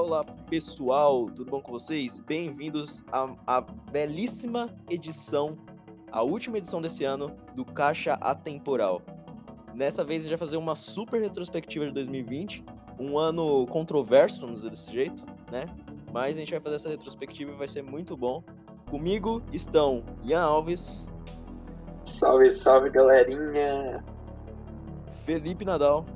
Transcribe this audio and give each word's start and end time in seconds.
olá 0.00 0.24
pessoal, 0.48 1.26
tudo 1.26 1.50
bom 1.50 1.60
com 1.60 1.72
vocês? 1.72 2.18
Bem-vindos 2.20 3.04
à, 3.12 3.34
à 3.46 3.60
belíssima 3.60 4.74
edição, 4.88 5.58
a 6.10 6.22
última 6.22 6.56
edição 6.56 6.80
desse 6.80 7.04
ano 7.04 7.36
do 7.54 7.66
Caixa 7.66 8.14
Atemporal. 8.14 9.02
Nessa 9.74 10.02
vez 10.02 10.20
a 10.20 10.22
gente 10.22 10.38
vai 10.38 10.38
fazer 10.38 10.56
uma 10.56 10.74
super 10.74 11.20
retrospectiva 11.20 11.84
de 11.84 11.92
2020, 11.92 12.64
um 12.98 13.18
ano 13.18 13.66
controverso, 13.66 14.40
vamos 14.40 14.62
dizer 14.62 14.70
desse 14.70 14.90
jeito, 14.90 15.26
né? 15.52 15.66
Mas 16.10 16.36
a 16.36 16.40
gente 16.40 16.50
vai 16.52 16.60
fazer 16.60 16.76
essa 16.76 16.88
retrospectiva 16.88 17.52
e 17.52 17.54
vai 17.54 17.68
ser 17.68 17.82
muito 17.82 18.16
bom. 18.16 18.42
Comigo 18.88 19.42
estão 19.52 20.02
Ian 20.24 20.40
Alves. 20.40 21.10
Salve, 22.06 22.54
salve 22.54 22.88
galerinha! 22.88 24.02
Felipe 25.26 25.62
Nadal. 25.62 26.06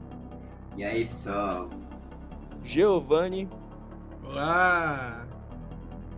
E 0.74 0.84
aí, 0.84 1.06
pessoal? 1.06 1.68
Giovanni. 2.62 3.46
Olá! 4.24 5.26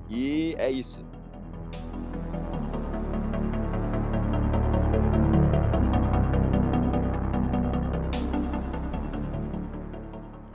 E 0.08 0.54
é 0.58 0.70
isso. 0.70 1.04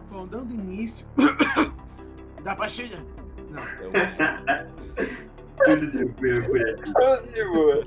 Bom, 0.10 0.26
dando 0.28 0.54
início. 0.54 1.08
Dá 2.44 2.56
pastilha? 2.56 3.06
Não. 3.50 3.64
Tudo 5.66 5.92
tranquilo 5.92 6.46
por 6.46 6.62
aqui. 6.62 6.94
Tô 6.94 7.18
de 7.28 7.46
boa. 7.50 7.84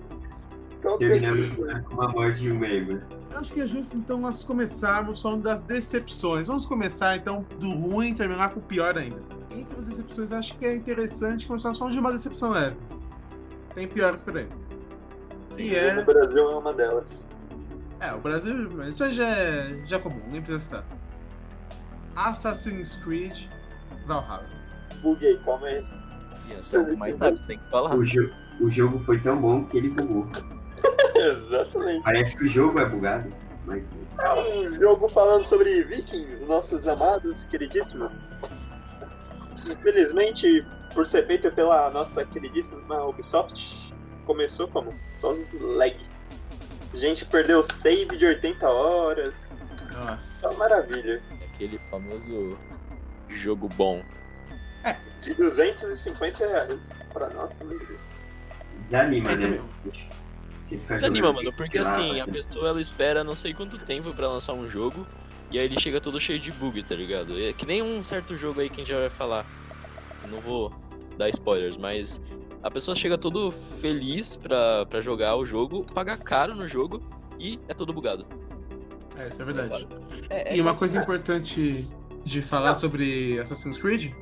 Terminamos 0.98 1.50
com 1.86 2.02
a 2.02 2.08
morte 2.08 2.40
de 2.40 2.52
um 2.52 2.58
membro. 2.58 3.02
Eu 3.30 3.38
acho 3.38 3.52
que 3.52 3.60
é 3.62 3.66
justo 3.66 3.96
então 3.96 4.18
nós 4.20 4.44
começarmos 4.44 5.22
falando 5.22 5.42
das 5.42 5.62
decepções. 5.62 6.46
Vamos 6.46 6.66
começar 6.66 7.16
então 7.16 7.44
do 7.58 7.70
ruim 7.70 8.10
e 8.10 8.14
terminar 8.14 8.50
com 8.50 8.60
o 8.60 8.62
pior 8.62 8.96
ainda. 8.96 9.20
Entre 9.54 9.78
as 9.78 9.86
decepções, 9.86 10.32
acho 10.32 10.56
que 10.58 10.66
é 10.66 10.74
interessante 10.74 11.46
começar 11.46 11.74
só 11.74 11.88
de 11.88 11.98
uma 11.98 12.12
decepção 12.12 12.50
leve. 12.50 12.76
Tem 13.74 13.86
piores 13.88 14.20
por 14.20 14.36
aí. 14.36 14.48
Sim, 15.46 15.64
E 15.64 15.74
é. 15.76 15.98
O 16.00 16.04
Brasil 16.04 16.50
é 16.50 16.54
uma 16.56 16.72
delas. 16.72 17.26
É, 18.00 18.12
o 18.12 18.18
Brasil. 18.18 18.70
mas 18.74 18.90
Isso 18.94 19.04
aí 19.04 19.12
já 19.12 19.28
é, 19.28 19.84
já 19.86 19.96
é 19.96 20.00
comum, 20.00 20.20
nem 20.30 20.42
precisa 20.42 20.64
citar. 20.64 20.84
Assassin's 22.16 22.96
Creed 22.96 23.46
Valhalla. 24.06 24.46
Buguei, 25.02 25.36
calma 25.44 25.66
aí. 25.66 25.84
Você 26.56 26.76
é 26.76 26.80
o 26.80 26.96
mais 26.98 27.14
tarde, 27.16 27.46
tem 27.46 27.58
que 27.58 27.70
falar. 27.70 27.94
O, 27.94 28.04
jo- 28.04 28.30
o 28.60 28.70
jogo 28.70 28.98
foi 29.04 29.18
tão 29.20 29.40
bom 29.40 29.64
que 29.64 29.76
ele 29.78 29.90
bugou. 29.90 30.26
Exatamente. 31.16 32.02
Parece 32.02 32.36
que 32.36 32.44
o 32.44 32.48
jogo 32.48 32.78
é 32.78 32.88
bugado, 32.88 33.28
mas 33.66 33.82
É 34.18 34.58
um 34.58 34.72
jogo 34.74 35.08
falando 35.08 35.44
sobre 35.44 35.82
vikings, 35.84 36.44
nossos 36.44 36.86
amados, 36.86 37.46
queridíssimos. 37.46 38.30
Infelizmente, 39.70 40.66
por 40.92 41.06
ser 41.06 41.26
feito 41.26 41.50
pela 41.52 41.90
nossa 41.90 42.24
queridíssima 42.24 43.04
Ubisoft, 43.06 43.92
começou 44.26 44.68
como? 44.68 44.90
Só 45.14 45.32
os 45.32 45.52
lag. 45.60 45.96
A 46.92 46.96
gente 46.96 47.24
perdeu 47.26 47.62
save 47.62 48.16
de 48.16 48.24
80 48.26 48.68
horas. 48.68 49.52
É 49.90 49.94
Nossa. 50.04 50.48
uma 50.50 50.58
maravilha. 50.58 51.22
Aquele 51.52 51.78
famoso 51.90 52.56
jogo 53.28 53.68
bom. 53.76 54.02
De 55.22 55.34
250 55.34 56.46
reais. 56.46 56.90
Pra 57.12 57.30
nossa, 57.30 57.64
meu 57.64 57.78
Deus. 57.78 58.00
desanima, 58.84 59.32
É, 59.32 59.36
né? 59.36 59.60
fica 60.68 60.94
Desanima, 60.94 61.32
mano, 61.32 61.52
porque 61.56 61.78
assim, 61.78 62.20
a 62.20 62.24
você- 62.26 62.32
pessoa 62.32 62.68
ela 62.68 62.80
espera 62.80 63.22
não 63.24 63.34
sei 63.36 63.54
quanto 63.54 63.78
tempo 63.78 64.12
pra 64.14 64.28
lançar 64.28 64.52
um 64.52 64.68
jogo 64.68 65.06
e 65.50 65.58
aí 65.58 65.64
ele 65.64 65.78
chega 65.80 66.00
todo 66.00 66.20
cheio 66.20 66.38
de 66.38 66.50
bug, 66.52 66.82
tá 66.82 66.94
ligado? 66.94 67.38
É 67.38 67.52
que 67.52 67.66
nem 67.66 67.82
um 67.82 68.02
certo 68.02 68.36
jogo 68.36 68.60
aí 68.60 68.68
que 68.68 68.80
a 68.80 68.84
gente 68.84 68.92
já 68.92 68.98
vai 69.00 69.10
falar. 69.10 69.46
Eu 70.22 70.28
não 70.28 70.40
vou 70.40 70.72
dar 71.16 71.28
spoilers, 71.30 71.76
mas 71.76 72.20
a 72.62 72.70
pessoa 72.70 72.96
chega 72.96 73.16
todo 73.18 73.50
feliz 73.50 74.36
pra, 74.36 74.86
pra 74.86 75.00
jogar 75.00 75.36
o 75.36 75.44
jogo, 75.44 75.84
paga 75.84 76.16
caro 76.16 76.54
no 76.54 76.66
jogo 76.66 77.02
e 77.38 77.60
é 77.68 77.74
todo 77.74 77.92
bugado. 77.92 78.26
É, 79.16 79.28
isso 79.28 79.42
é 79.42 79.44
verdade. 79.44 79.86
É, 80.30 80.54
é 80.54 80.56
E 80.56 80.60
uma 80.60 80.74
coisa 80.76 80.98
importante 80.98 81.88
de 82.24 82.42
falar 82.42 82.74
sobre 82.74 83.38
Assassin's 83.38 83.78
Creed 83.78 84.12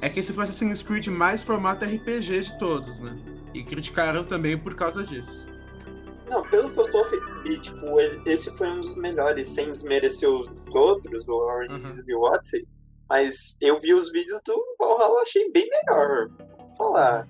é 0.00 0.08
que 0.08 0.20
esse 0.20 0.32
foi 0.32 0.42
o 0.42 0.44
Assassin's 0.44 0.82
Creed 0.82 1.08
mais 1.08 1.42
formato 1.42 1.84
RPG 1.84 2.40
de 2.40 2.58
todos, 2.58 3.00
né? 3.00 3.18
E 3.54 3.64
criticaram 3.64 4.24
também 4.24 4.56
por 4.56 4.74
causa 4.74 5.02
disso. 5.04 5.48
Não, 6.30 6.42
pelo 6.48 6.70
que 6.70 6.78
eu 6.78 6.90
tô. 6.90 7.04
fe- 7.06 7.20
E, 7.44 7.58
tipo, 7.58 8.00
ele- 8.00 8.22
esse 8.24 8.50
foi 8.56 8.68
um 8.68 8.80
dos 8.80 8.94
melhores, 8.96 9.48
sem 9.48 9.72
desmerecer 9.72 10.28
os 10.28 10.48
outros, 10.74 11.26
o 11.28 11.32
Orange 11.32 11.72
Uhum. 11.74 12.00
e 12.06 12.14
o 12.14 12.22
Odyssey. 12.22 12.66
Mas 13.08 13.56
eu 13.60 13.80
vi 13.80 13.92
os 13.92 14.10
vídeos 14.12 14.40
do 14.44 14.54
Valhalla, 14.78 15.22
achei 15.22 15.50
bem 15.50 15.68
melhor. 15.68 16.28
Vou 16.58 16.72
falar. 16.76 17.26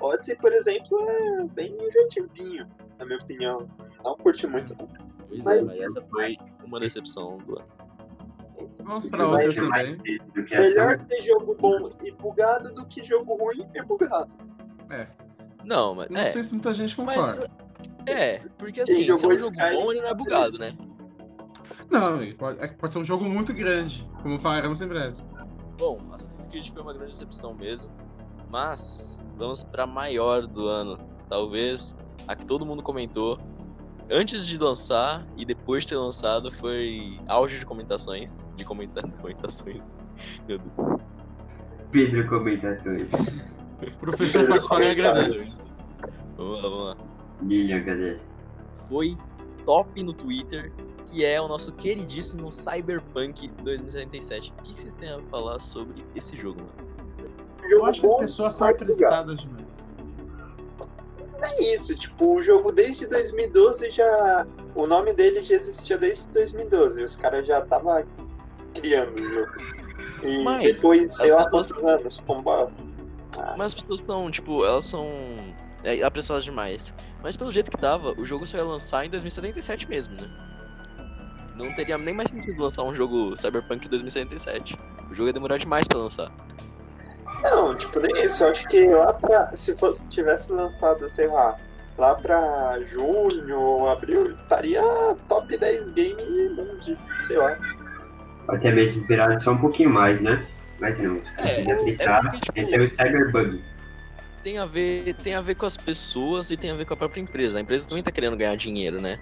Odyssey, 0.00 0.36
por 0.36 0.52
exemplo, 0.52 0.98
é 1.10 1.44
bem 1.52 1.76
injetivinho, 1.80 2.66
na 2.98 3.04
minha 3.04 3.18
opinião. 3.18 3.68
Não 4.04 4.16
curti 4.16 4.46
muito, 4.46 4.74
não. 4.78 4.86
Pois 5.28 5.40
é, 5.40 5.42
mas- 5.44 5.64
mas 5.64 5.80
essa 5.80 6.02
foi 6.02 6.38
uma 6.64 6.78
decepção 6.80 7.38
do 7.38 7.58
ano. 7.58 7.68
Vamos 8.82 9.06
pra 9.08 9.26
Mas 9.26 9.32
outras 9.46 9.56
é 9.58 9.60
também. 9.60 9.98
Melhor 10.50 10.94
ação. 10.94 11.06
ter 11.06 11.22
jogo 11.22 11.54
bom 11.58 11.90
e 12.02 12.10
bugado 12.12 12.72
do 12.74 12.86
que 12.86 13.02
jogo 13.04 13.34
ruim 13.36 13.66
e 13.74 13.82
bugado. 13.82 14.30
É, 14.90 15.06
Não, 15.64 15.94
mas. 15.94 16.08
não 16.10 16.20
É, 16.20 16.26
sei 16.26 16.44
se 16.44 16.52
muita 16.52 16.72
gente 16.74 16.98
mas. 17.00 17.18
É, 18.10 18.38
porque 18.58 18.80
assim, 18.80 19.04
se 19.04 19.10
é 19.10 19.14
um 19.14 19.18
jogo 19.18 19.34
Skyrim- 19.34 19.76
bom, 19.76 19.90
ele 19.92 20.00
não 20.02 20.08
é 20.08 20.14
bugado, 20.14 20.58
né? 20.58 20.72
Não, 21.90 22.18
pode, 22.36 22.60
é 22.60 22.68
pode 22.68 22.92
ser 22.92 22.98
um 23.00 23.04
jogo 23.04 23.24
muito 23.24 23.52
grande, 23.52 24.08
como 24.22 24.38
falaremos 24.38 24.80
em 24.80 24.86
breve. 24.86 25.16
Bom, 25.78 25.98
Assassin's 26.12 26.48
Creed 26.48 26.70
foi 26.72 26.82
uma 26.82 26.92
grande 26.92 27.12
decepção 27.12 27.54
mesmo, 27.54 27.90
mas 28.50 29.20
vamos 29.36 29.64
pra 29.64 29.86
maior 29.86 30.46
do 30.46 30.66
ano. 30.68 30.98
Talvez 31.28 31.96
a 32.28 32.36
que 32.36 32.44
todo 32.46 32.64
mundo 32.66 32.82
comentou 32.82 33.38
antes 34.10 34.46
de 34.46 34.58
lançar 34.58 35.26
e 35.36 35.44
depois 35.44 35.84
de 35.84 35.90
ter 35.90 35.96
lançado 35.96 36.50
foi 36.50 37.18
auge 37.26 37.58
de 37.58 37.66
comentações, 37.66 38.50
de 38.56 38.64
comentar 38.64 39.02
comentações. 39.20 39.80
Meu 40.46 40.58
Deus. 40.58 40.98
Pedro 41.90 42.28
Comentações. 42.28 43.10
Professor 43.98 44.46
Pascoal 44.48 44.82
agradece. 44.82 45.58
Vamos 46.36 46.54
lá, 46.56 46.68
vamos 46.68 46.86
lá. 46.86 46.96
Lilian 47.42 47.78
agradece. 47.78 48.22
Foi 48.88 49.16
top 49.64 50.02
no 50.02 50.12
Twitter, 50.12 50.72
que 51.06 51.24
é 51.24 51.40
o 51.40 51.48
nosso 51.48 51.72
queridíssimo 51.72 52.50
Cyberpunk 52.50 53.48
2077. 53.62 54.52
O 54.58 54.62
que 54.62 54.74
vocês 54.74 54.92
têm 54.94 55.10
a 55.10 55.20
falar 55.30 55.58
sobre 55.58 56.04
esse 56.14 56.36
jogo, 56.36 56.60
mano? 56.60 56.90
Eu 57.68 57.84
acho 57.86 58.00
que 58.00 58.06
as 58.06 58.14
pessoas 58.16 58.54
são 58.54 58.68
apressadas 58.68 59.40
demais. 59.40 59.94
É 61.42 61.74
isso, 61.74 61.94
tipo, 61.96 62.36
o 62.36 62.42
jogo 62.42 62.70
desde 62.72 63.06
2012 63.06 63.90
já. 63.90 64.46
O 64.74 64.86
nome 64.86 65.12
dele 65.14 65.42
já 65.42 65.54
existia 65.54 65.96
desde 65.96 66.28
2012. 66.30 67.02
Os 67.02 67.16
caras 67.16 67.46
já 67.46 67.60
estavam 67.60 68.04
criando 68.74 69.14
o 69.16 69.28
jogo. 69.34 69.52
E 70.22 70.44
Mas, 70.44 70.74
depois, 70.74 71.14
sei 71.14 71.30
lá 71.30 71.44
pessoas- 71.44 71.72
quantos 71.72 71.84
anos, 71.88 72.20
pombados. 72.20 72.78
Mas 73.56 73.68
as 73.68 73.74
pessoas 73.74 74.00
estão, 74.00 74.30
tipo, 74.30 74.64
elas 74.66 74.84
são 74.84 75.08
é, 75.84 76.02
apressadas 76.02 76.44
demais. 76.44 76.94
Mas 77.22 77.36
pelo 77.36 77.50
jeito 77.50 77.70
que 77.70 77.76
tava, 77.76 78.12
o 78.18 78.24
jogo 78.24 78.46
só 78.46 78.58
ia 78.58 78.64
lançar 78.64 79.04
em 79.04 79.10
2077 79.10 79.88
mesmo, 79.88 80.14
né? 80.20 80.28
Não 81.56 81.74
teria 81.74 81.98
nem 81.98 82.14
mais 82.14 82.30
sentido 82.30 82.62
lançar 82.62 82.82
um 82.84 82.94
jogo 82.94 83.36
Cyberpunk 83.36 83.88
2077. 83.88 84.78
O 85.10 85.14
jogo 85.14 85.28
ia 85.28 85.32
demorar 85.32 85.58
demais 85.58 85.86
pra 85.86 85.98
lançar. 85.98 86.30
Não, 87.42 87.74
tipo, 87.74 88.00
nem 88.00 88.24
isso. 88.24 88.44
Eu 88.44 88.50
acho 88.50 88.66
que 88.68 88.88
lá 88.88 89.12
pra. 89.12 89.54
Se 89.54 89.76
fosse, 89.76 90.04
tivesse 90.06 90.50
lançado, 90.52 91.08
sei 91.10 91.26
lá, 91.26 91.56
lá 91.98 92.14
pra 92.14 92.78
junho 92.86 93.58
ou 93.58 93.90
abril, 93.90 94.32
estaria 94.32 94.82
top 95.28 95.56
10 95.56 95.90
game 95.90 96.48
mundo, 96.50 96.98
sei 97.20 97.36
lá. 97.36 97.56
Até 98.48 98.72
mesmo 98.72 99.02
esperado 99.02 99.42
só 99.42 99.52
um 99.52 99.58
pouquinho 99.58 99.90
mais, 99.90 100.20
né? 100.20 100.44
Mas 100.80 100.98
não, 100.98 101.16
se 101.22 101.30
É, 101.38 101.60
é 101.60 101.74
pensar, 101.76 102.22
porque, 102.22 102.38
tipo, 102.38 102.58
esse 102.58 102.74
é 102.74 102.80
o 102.80 102.90
Cyberbug. 102.90 103.62
Tem 104.42 104.58
a 104.58 104.64
ver, 104.64 105.14
tem 105.16 105.34
a 105.34 105.40
ver 105.40 105.54
com 105.54 105.66
as 105.66 105.76
pessoas 105.76 106.50
e 106.50 106.56
tem 106.56 106.70
a 106.70 106.74
ver 106.74 106.86
com 106.86 106.94
a 106.94 106.96
própria 106.96 107.20
empresa. 107.20 107.58
A 107.58 107.60
empresa 107.60 107.88
também 107.88 108.02
tá 108.02 108.10
querendo 108.10 108.36
ganhar 108.36 108.56
dinheiro, 108.56 109.00
né? 109.00 109.18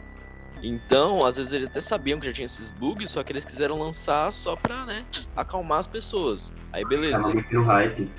Então, 0.62 1.25
às 1.25 1.37
vezes 1.37 1.53
eles 1.53 1.69
até 1.69 1.81
sabiam 1.81 2.19
que 2.19 2.26
já 2.26 2.32
tinha 2.32 2.47
esses 2.47 2.70
bugs, 2.70 3.11
só 3.11 3.23
que 3.23 3.32
eles 3.32 3.44
quiseram 3.44 3.79
lançar 3.79 4.32
só 4.32 4.56
pra, 4.56 4.85
né, 4.85 5.05
acalmar 5.37 5.79
as 5.79 5.87
pessoas. 5.87 6.53
Aí 6.73 6.85
beleza. 6.85 7.29
Muito 7.29 7.55
no 7.55 7.65
hype. 7.65 8.11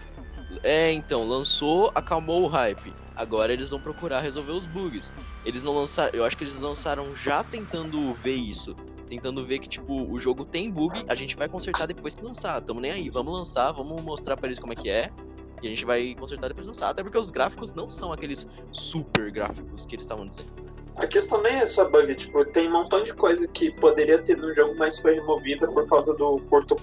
É, 0.63 0.91
então, 0.91 1.27
lançou, 1.27 1.91
acalmou 1.93 2.43
o 2.43 2.47
hype. 2.47 2.93
Agora 3.15 3.51
eles 3.51 3.71
vão 3.71 3.81
procurar 3.81 4.21
resolver 4.21 4.53
os 4.53 4.65
bugs. 4.65 5.11
Eles 5.45 5.61
não 5.63 5.75
lançaram. 5.75 6.11
Eu 6.13 6.23
acho 6.23 6.37
que 6.37 6.43
eles 6.43 6.57
lançaram 6.59 7.13
já 7.13 7.43
tentando 7.43 8.13
ver 8.13 8.35
isso. 8.35 8.73
Tentando 9.09 9.43
ver 9.43 9.59
que, 9.59 9.67
tipo, 9.67 10.09
o 10.09 10.19
jogo 10.19 10.45
tem 10.45 10.71
bug, 10.71 11.03
a 11.07 11.15
gente 11.15 11.35
vai 11.35 11.49
consertar 11.49 11.87
depois 11.87 12.15
que 12.15 12.23
lançar. 12.23 12.61
Tamo 12.61 12.79
nem 12.79 12.91
aí. 12.91 13.09
Vamos 13.09 13.33
lançar, 13.33 13.71
vamos 13.73 14.01
mostrar 14.01 14.37
pra 14.37 14.47
eles 14.47 14.59
como 14.59 14.71
é 14.71 14.75
que 14.75 14.89
é. 14.89 15.11
E 15.61 15.67
a 15.67 15.69
gente 15.69 15.85
vai 15.85 16.15
consertar 16.15 16.47
depois 16.47 16.65
de 16.65 16.69
lançar. 16.69 16.89
Até 16.89 17.03
porque 17.03 17.17
os 17.17 17.31
gráficos 17.31 17.73
não 17.73 17.89
são 17.89 18.11
aqueles 18.11 18.47
super 18.71 19.31
gráficos 19.31 19.85
que 19.85 19.95
eles 19.95 20.05
estavam 20.05 20.27
dizendo. 20.27 20.49
A 20.95 21.07
questão 21.07 21.41
nem 21.41 21.55
é 21.55 21.65
só 21.65 21.89
bug, 21.89 22.13
tipo, 22.15 22.43
tem 22.45 22.67
um 22.67 22.73
montão 22.73 23.03
de 23.03 23.13
coisa 23.13 23.47
que 23.47 23.71
poderia 23.79 24.21
ter 24.21 24.37
no 24.37 24.53
jogo, 24.53 24.75
mas 24.77 24.99
foi 24.99 25.15
removida 25.15 25.67
por 25.67 25.87
causa 25.87 26.13
do 26.13 26.39
curto 26.49 26.75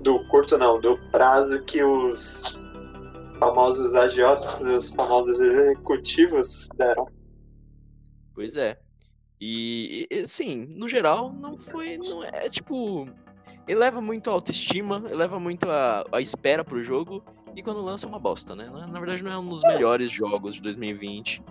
do 0.00 0.24
curto 0.28 0.56
não, 0.58 0.80
do 0.80 0.96
prazo 1.10 1.60
que 1.62 1.82
os 1.82 2.62
famosos 3.38 3.94
agiotas, 3.94 4.60
os 4.60 4.90
famosos 4.92 5.40
executivos 5.40 6.68
deram. 6.76 7.08
Pois 8.34 8.56
é. 8.56 8.78
E, 9.40 10.06
e, 10.10 10.26
sim, 10.26 10.68
no 10.74 10.88
geral, 10.88 11.32
não 11.32 11.58
foi. 11.58 11.98
Não 11.98 12.22
é 12.24 12.48
tipo. 12.48 13.08
Eleva 13.68 14.00
muito 14.00 14.30
a 14.30 14.32
autoestima, 14.32 15.02
eleva 15.10 15.40
muito 15.40 15.68
a, 15.68 16.04
a 16.12 16.20
espera 16.20 16.64
pro 16.64 16.84
jogo. 16.84 17.24
E 17.56 17.62
quando 17.62 17.80
lança 17.82 18.06
é 18.06 18.08
uma 18.08 18.18
bosta, 18.18 18.54
né? 18.54 18.68
Na, 18.70 18.86
na 18.86 18.98
verdade, 19.00 19.24
não 19.24 19.32
é 19.32 19.38
um 19.38 19.48
dos 19.48 19.62
melhores 19.62 20.10
jogos 20.10 20.56
de 20.56 20.62
2020. 20.62 21.42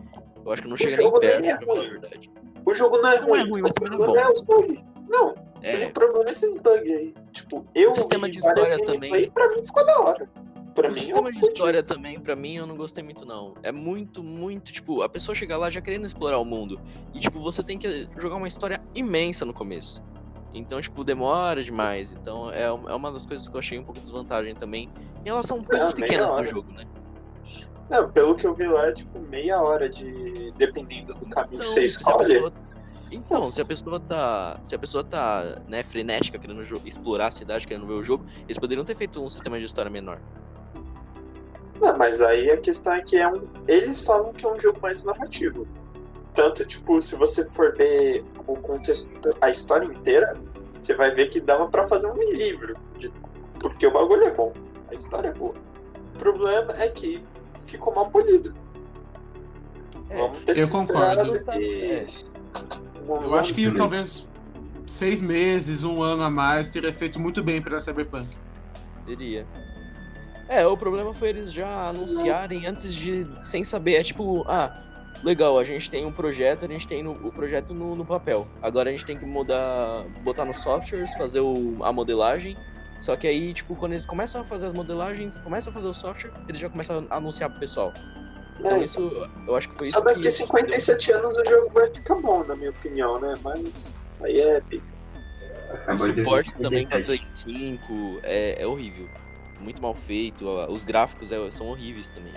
Eu 0.45 0.51
acho 0.51 0.61
que 0.61 0.67
não 0.67 0.77
chega 0.77 0.97
nem 0.97 1.11
perto, 1.19 1.43
é 1.45 1.57
pra 1.57 1.65
falar 1.65 1.79
a 1.79 1.81
ruim. 1.81 1.89
verdade. 1.99 2.31
O 2.65 2.73
jogo 2.73 2.97
não 2.99 3.09
é 3.09 3.19
Não 3.19 3.27
ruim, 3.27 3.39
é 3.39 3.43
ruim, 3.49 3.61
mas 3.61 3.73
também 3.73 3.97
não 3.97 4.03
é 4.05 4.07
bom. 4.07 4.15
é 4.17 4.31
os 4.31 4.41
bugs. 4.41 4.83
Não, 5.09 5.35
É, 5.61 5.87
o 5.87 5.91
problema 5.91 6.25
é 6.27 6.29
esses 6.31 6.55
bugs 6.57 6.95
aí. 6.95 7.13
Tipo, 7.33 7.65
eu 7.73 7.89
O 7.89 7.95
sistema 7.95 8.29
de 8.29 8.37
história 8.37 8.77
também- 8.85 9.31
pra 9.31 9.49
mim 9.49 9.65
ficou 9.65 9.83
da 9.85 9.99
hora. 9.99 10.29
Pra 10.75 10.87
o 10.89 10.91
mim, 10.91 10.95
sistema 10.99 11.31
de 11.31 11.39
curti. 11.39 11.53
história 11.53 11.81
também, 11.81 12.19
pra 12.19 12.35
mim, 12.35 12.57
eu 12.57 12.67
não 12.67 12.75
gostei 12.75 13.03
muito, 13.03 13.25
não. 13.25 13.53
É 13.63 13.71
muito, 13.71 14.21
muito, 14.21 14.71
tipo, 14.73 15.01
a 15.01 15.09
pessoa 15.09 15.33
chega 15.33 15.57
lá 15.57 15.69
já 15.71 15.79
querendo 15.81 16.05
explorar 16.05 16.37
o 16.37 16.45
mundo. 16.45 16.79
E, 17.13 17.19
tipo, 17.19 17.39
você 17.39 17.63
tem 17.63 17.77
que 17.77 18.07
jogar 18.17 18.35
uma 18.35 18.47
história 18.47 18.79
imensa 18.93 19.45
no 19.45 19.53
começo. 19.53 20.03
Então, 20.55 20.79
tipo, 20.81 21.03
demora 21.03 21.61
demais. 21.61 22.11
Então, 22.11 22.49
é, 22.51 22.63
é 22.63 22.71
uma 22.71 23.11
das 23.11 23.25
coisas 23.25 23.47
que 23.49 23.55
eu 23.55 23.59
achei 23.59 23.77
um 23.77 23.83
pouco 23.83 23.99
desvantagem 23.99 24.55
também. 24.55 24.89
Em 25.23 25.25
relação 25.29 25.59
a 25.59 25.63
coisas 25.63 25.93
meia 25.93 26.05
pequenas 26.05 26.31
do 26.31 26.43
jogo, 26.45 26.71
né? 26.71 26.85
Não, 27.89 28.09
pelo 28.11 28.35
que 28.35 28.47
eu 28.47 28.55
vi 28.55 28.65
lá, 28.65 28.87
é 28.87 28.93
tipo 28.93 29.19
meia 29.19 29.61
hora 29.61 29.87
de. 29.89 30.51
Dependendo 30.57 31.13
do 31.13 31.25
caminho 31.27 31.59
que 31.61 31.67
você 31.67 31.85
escolhe. 31.85 32.33
pessoa- 32.33 32.53
Então, 33.11 33.51
se 33.51 33.61
a 33.61 33.65
pessoa 33.65 33.99
tá. 33.99 34.59
Se 34.63 34.73
a 34.73 34.79
pessoa 34.79 35.03
tá, 35.03 35.61
né, 35.67 35.83
frenética, 35.83 36.39
querendo 36.39 36.61
explorar 36.85 37.27
a 37.27 37.31
cidade, 37.31 37.67
querendo 37.67 37.85
ver 37.85 37.93
o 37.93 38.03
jogo, 38.03 38.25
eles 38.45 38.57
poderiam 38.57 38.83
ter 38.83 38.95
feito 38.95 39.21
um 39.21 39.29
sistema 39.29 39.59
de 39.59 39.65
história 39.65 39.91
menor. 39.91 40.19
Não, 41.79 41.95
mas 41.97 42.21
aí 42.21 42.49
a 42.49 42.57
questão 42.57 42.93
é 42.93 43.01
que 43.01 43.17
é 43.17 43.27
um. 43.27 43.43
Eles 43.67 44.01
falam 44.01 44.31
que 44.33 44.45
é 44.45 44.49
um 44.51 44.59
jogo 44.59 44.79
mais 44.81 45.03
narrativo. 45.03 45.67
Tanto, 46.35 46.65
tipo, 46.65 47.01
se 47.01 47.15
você 47.15 47.49
for 47.49 47.73
ver 47.75 48.23
o 48.45 48.55
contexto, 48.57 49.07
a 49.41 49.49
história 49.49 49.85
inteira, 49.85 50.33
você 50.81 50.93
vai 50.93 51.11
ver 51.11 51.29
que 51.29 51.39
dava 51.39 51.67
pra 51.67 51.87
fazer 51.87 52.07
um 52.07 52.17
livro. 52.17 52.75
de- 52.99 53.11
Porque 53.59 53.87
o 53.87 53.91
bagulho 53.91 54.23
é 54.25 54.31
bom. 54.31 54.51
A 54.91 54.93
história 54.95 55.29
é 55.29 55.33
boa. 55.33 55.53
O 56.13 56.17
problema 56.19 56.73
é 56.77 56.87
que 56.89 57.23
ficou 57.65 57.93
mal 57.95 58.09
polido. 58.09 58.53
É, 60.09 60.17
Vamos 60.17 60.39
ter 60.39 60.57
eu 60.57 60.67
que 60.67 60.71
concordo. 60.73 61.33
e- 61.57 61.81
É. 61.81 62.07
Eu 63.07 63.35
acho 63.35 63.53
que 63.53 63.65
anos. 63.65 63.77
talvez 63.77 64.27
seis 64.85 65.21
meses, 65.21 65.83
um 65.83 66.03
ano 66.03 66.23
a 66.23 66.29
mais, 66.29 66.69
teria 66.69 66.93
feito 66.93 67.19
muito 67.19 67.41
bem 67.43 67.61
pra 67.61 67.79
Cyberpunk. 67.81 68.29
Teria. 69.05 69.45
É, 70.47 70.65
o 70.67 70.77
problema 70.77 71.13
foi 71.13 71.29
eles 71.29 71.51
já 71.51 71.87
anunciarem 71.89 72.67
antes 72.67 72.93
de. 72.93 73.25
sem 73.39 73.63
saber. 73.63 73.95
É 73.95 74.03
tipo, 74.03 74.43
ah, 74.47 74.81
legal, 75.23 75.57
a 75.57 75.63
gente 75.63 75.89
tem 75.89 76.05
um 76.05 76.11
projeto, 76.11 76.65
a 76.65 76.67
gente 76.67 76.87
tem 76.87 77.01
no- 77.03 77.13
o 77.13 77.31
projeto 77.31 77.73
no, 77.73 77.95
no 77.95 78.05
papel. 78.05 78.47
Agora 78.61 78.89
a 78.89 78.91
gente 78.91 79.05
tem 79.05 79.17
que 79.17 79.25
mudar. 79.25 80.03
botar 80.23 80.45
nos 80.45 80.57
softwares, 80.61 81.13
fazer 81.15 81.39
o, 81.41 81.77
a 81.83 81.91
modelagem. 81.91 82.57
Só 82.99 83.15
que 83.15 83.27
aí, 83.27 83.53
tipo, 83.53 83.75
quando 83.75 83.91
eles 83.91 84.05
começam 84.05 84.41
a 84.41 84.43
fazer 84.45 84.67
as 84.67 84.73
modelagens, 84.73 85.39
começam 85.41 85.69
a 85.71 85.73
fazer 85.73 85.87
o 85.87 85.93
software, 85.93 86.31
eles 86.47 86.59
já 86.59 86.69
começam 86.69 87.05
a 87.09 87.17
anunciar 87.17 87.49
pro 87.49 87.59
pessoal. 87.59 87.93
Então 88.57 88.71
É, 88.77 88.83
isso, 88.83 89.29
eu 89.45 89.55
acho 89.55 89.67
que 89.69 89.75
foi 89.75 89.89
Só 89.89 89.97
isso 89.99 90.07
que. 90.07 90.13
daqui 90.15 90.27
a 90.27 90.31
57 90.31 91.11
anos 91.11 91.37
o 91.37 91.43
jogo 91.49 91.69
vai 91.73 91.89
ficar 91.89 92.15
bom, 92.15 92.43
na 92.45 92.55
minha 92.55 92.69
opinião, 92.69 93.19
né? 93.19 93.33
Mas 93.43 94.01
aí 94.23 94.39
é 94.39 94.61
pica. 94.61 94.85
O 95.89 95.95
de 95.95 95.99
suporte 95.99 96.53
também 96.53 96.87
pra 96.87 96.99
57. 96.99 97.43
Play 97.43 97.77
5 97.87 98.19
é, 98.23 98.61
é 98.61 98.65
horrível. 98.67 99.09
Muito 99.59 99.81
mal 99.81 99.93
feito, 99.93 100.47
os 100.69 100.83
gráficos 100.85 101.31
é- 101.33 101.51
são 101.51 101.67
horríveis 101.67 102.09
também. 102.09 102.33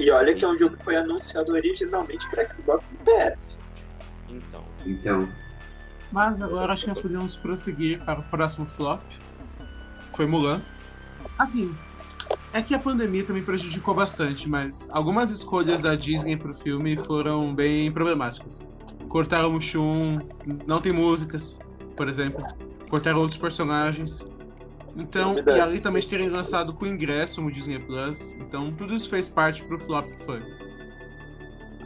E 0.00 0.10
olha 0.10 0.34
que 0.34 0.42
é 0.42 0.48
um 0.48 0.58
jogo 0.58 0.78
que 0.78 0.82
foi 0.82 0.96
anunciado 0.96 1.52
originalmente 1.52 2.26
para 2.30 2.50
Xbox 2.50 2.82
e 2.90 2.96
PS. 3.04 3.58
Então. 4.30 4.64
Então, 4.86 5.28
Mas 6.10 6.40
agora 6.40 6.72
acho 6.72 6.84
que 6.84 6.88
nós 6.88 7.00
podemos 7.02 7.36
prosseguir 7.36 8.02
para 8.06 8.20
o 8.20 8.22
próximo 8.22 8.64
flop. 8.66 9.02
Foi 10.16 10.24
Mulan. 10.24 10.62
Assim, 11.38 11.76
é 12.54 12.62
que 12.62 12.74
a 12.74 12.78
pandemia 12.78 13.24
também 13.24 13.42
prejudicou 13.44 13.94
bastante, 13.94 14.48
mas 14.48 14.88
algumas 14.90 15.28
escolhas 15.28 15.82
da 15.82 15.94
Disney 15.94 16.34
pro 16.34 16.54
filme 16.54 16.96
foram 16.96 17.54
bem 17.54 17.92
problemáticas. 17.92 18.58
Cortaram 19.10 19.54
o 19.54 19.60
Shun, 19.60 20.18
não 20.66 20.80
tem 20.80 20.92
músicas, 20.92 21.58
por 21.94 22.08
exemplo. 22.08 22.42
Cortaram 22.88 23.18
outros 23.18 23.38
personagens. 23.38 24.24
Então, 24.96 25.34
Verdade. 25.34 25.58
e 25.58 25.60
ali 25.62 25.80
também 25.80 26.02
terem 26.02 26.28
lançado 26.28 26.74
com 26.74 26.86
ingresso 26.86 27.40
no 27.40 27.50
Disney 27.52 27.78
Plus. 27.78 28.32
Então, 28.34 28.72
tudo 28.74 28.94
isso 28.94 29.08
fez 29.08 29.28
parte 29.28 29.62
pro 29.64 29.78
flop 29.78 30.06
que 30.06 30.24
foi. 30.24 30.42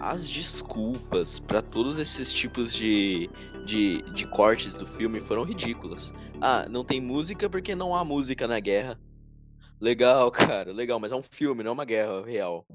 as 0.01 0.29
desculpas 0.29 1.39
pra 1.39 1.62
todos 1.62 1.97
esses 1.99 2.33
tipos 2.33 2.75
de, 2.75 3.29
de, 3.65 4.03
de 4.12 4.27
cortes 4.27 4.75
do 4.75 4.87
filme 4.87 5.21
foram 5.21 5.45
ridículas. 5.45 6.12
Ah, 6.41 6.67
não 6.69 6.85
tem 6.85 7.01
música 7.01 7.49
porque 7.49 7.75
não 7.75 7.95
há 7.95 8.05
música 8.05 8.47
na 8.47 8.59
guerra. 8.61 8.99
Legal, 9.81 10.31
cara, 10.33 10.73
legal, 10.73 10.99
mas 10.99 11.12
é 11.12 11.17
um 11.17 11.23
filme, 11.23 11.62
não 11.62 11.71
é 11.71 11.75
uma 11.75 11.85
guerra 11.85 12.23
real. 12.25 12.67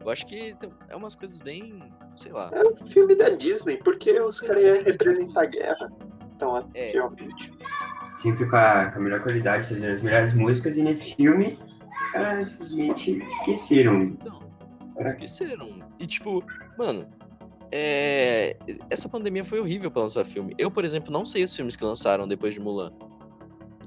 Eu 0.00 0.10
acho 0.10 0.26
que 0.26 0.54
é 0.88 0.96
umas 0.96 1.14
coisas 1.14 1.40
bem. 1.42 1.80
sei 2.16 2.32
lá. 2.32 2.50
É 2.52 2.62
um 2.68 2.76
filme 2.76 3.14
da 3.16 3.30
Disney, 3.30 3.76
porque 3.78 4.20
os 4.20 4.40
caras 4.40 4.62
iam 4.62 4.82
representar 4.82 5.42
a 5.42 5.46
guerra. 5.46 5.92
Então, 6.34 6.68
É. 6.74 6.92
realmente. 6.92 7.52
Sempre 8.22 8.48
com 8.48 8.56
a, 8.56 8.86
com 8.86 8.98
a 8.98 9.02
melhor 9.02 9.22
qualidade, 9.22 9.68
fazendo 9.68 9.92
as 9.92 10.00
melhores 10.00 10.34
músicas, 10.34 10.76
e 10.76 10.82
nesse 10.82 11.14
filme, 11.14 11.58
os 12.02 12.10
caras 12.12 12.48
simplesmente 12.48 13.18
esqueceram. 13.28 14.02
Então, 14.02 14.38
esqueceram. 15.00 15.68
E 15.98 16.06
tipo, 16.06 16.44
mano, 16.76 17.06
é... 17.70 18.56
essa 18.90 19.08
pandemia 19.08 19.44
foi 19.44 19.60
horrível 19.60 19.90
pra 19.90 20.02
lançar 20.02 20.24
filme. 20.24 20.54
Eu, 20.58 20.70
por 20.70 20.84
exemplo, 20.84 21.12
não 21.12 21.24
sei 21.24 21.44
os 21.44 21.54
filmes 21.54 21.76
que 21.76 21.84
lançaram 21.84 22.26
depois 22.26 22.54
de 22.54 22.60
Mulan. 22.60 22.92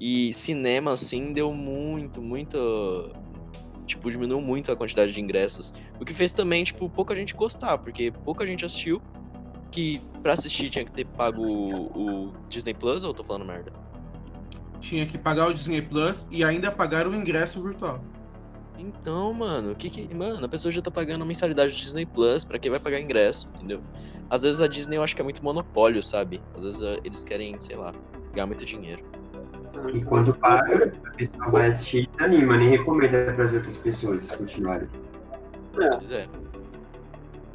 E 0.00 0.32
cinema, 0.34 0.92
assim, 0.92 1.32
deu 1.32 1.52
muito, 1.52 2.20
muito. 2.20 3.12
Tipo, 3.86 4.10
diminuiu 4.10 4.40
muito 4.40 4.72
a 4.72 4.76
quantidade 4.76 5.12
de 5.12 5.20
ingressos. 5.20 5.72
O 6.00 6.04
que 6.04 6.14
fez 6.14 6.32
também, 6.32 6.64
tipo, 6.64 6.88
pouca 6.88 7.14
gente 7.14 7.34
gostar, 7.34 7.78
porque 7.78 8.10
pouca 8.24 8.46
gente 8.46 8.64
assistiu. 8.64 9.00
Que 9.70 10.00
pra 10.22 10.34
assistir 10.34 10.68
tinha 10.68 10.84
que 10.84 10.92
ter 10.92 11.06
pago 11.06 11.42
o, 11.42 12.26
o 12.26 12.32
Disney 12.48 12.74
Plus, 12.74 13.04
ou 13.04 13.10
eu 13.10 13.14
tô 13.14 13.24
falando 13.24 13.46
merda? 13.46 13.72
Tinha 14.82 15.06
que 15.06 15.16
pagar 15.16 15.48
o 15.48 15.54
Disney 15.54 15.80
Plus 15.80 16.26
e 16.30 16.44
ainda 16.44 16.70
pagar 16.70 17.06
o 17.06 17.14
ingresso 17.14 17.62
virtual. 17.62 18.04
Então, 18.76 19.32
mano, 19.32 19.76
que 19.76 19.88
que. 19.88 20.12
Mano, 20.12 20.44
a 20.44 20.48
pessoa 20.48 20.72
já 20.72 20.82
tá 20.82 20.90
pagando 20.90 21.22
a 21.22 21.24
mensalidade 21.24 21.72
do 21.72 21.76
Disney 21.76 22.04
Plus, 22.04 22.44
pra 22.44 22.58
quem 22.58 22.68
vai 22.70 22.80
pagar 22.80 23.00
ingresso, 23.00 23.48
entendeu? 23.54 23.80
Às 24.28 24.42
vezes 24.42 24.60
a 24.60 24.66
Disney 24.66 24.96
eu 24.96 25.04
acho 25.04 25.14
que 25.14 25.22
é 25.22 25.24
muito 25.24 25.42
monopólio, 25.42 26.02
sabe? 26.02 26.42
Às 26.56 26.64
vezes 26.64 26.82
eh, 26.82 26.98
eles 27.04 27.24
querem, 27.24 27.58
sei 27.60 27.76
lá, 27.76 27.92
ganhar 28.32 28.46
muito 28.46 28.64
dinheiro. 28.64 29.02
E 29.94 30.04
quando 30.04 30.34
paga, 30.34 30.92
a 31.06 31.10
pessoa 31.10 31.50
vai 31.50 31.68
assistir 31.68 32.02
e 32.02 32.06
desanima, 32.08 32.56
nem 32.56 32.70
recomenda 32.70 33.32
para 33.32 33.44
as 33.44 33.54
outras 33.54 33.76
pessoas 33.78 34.26
continuarem. 34.32 34.88
Pois 35.74 36.10
é. 36.10 36.28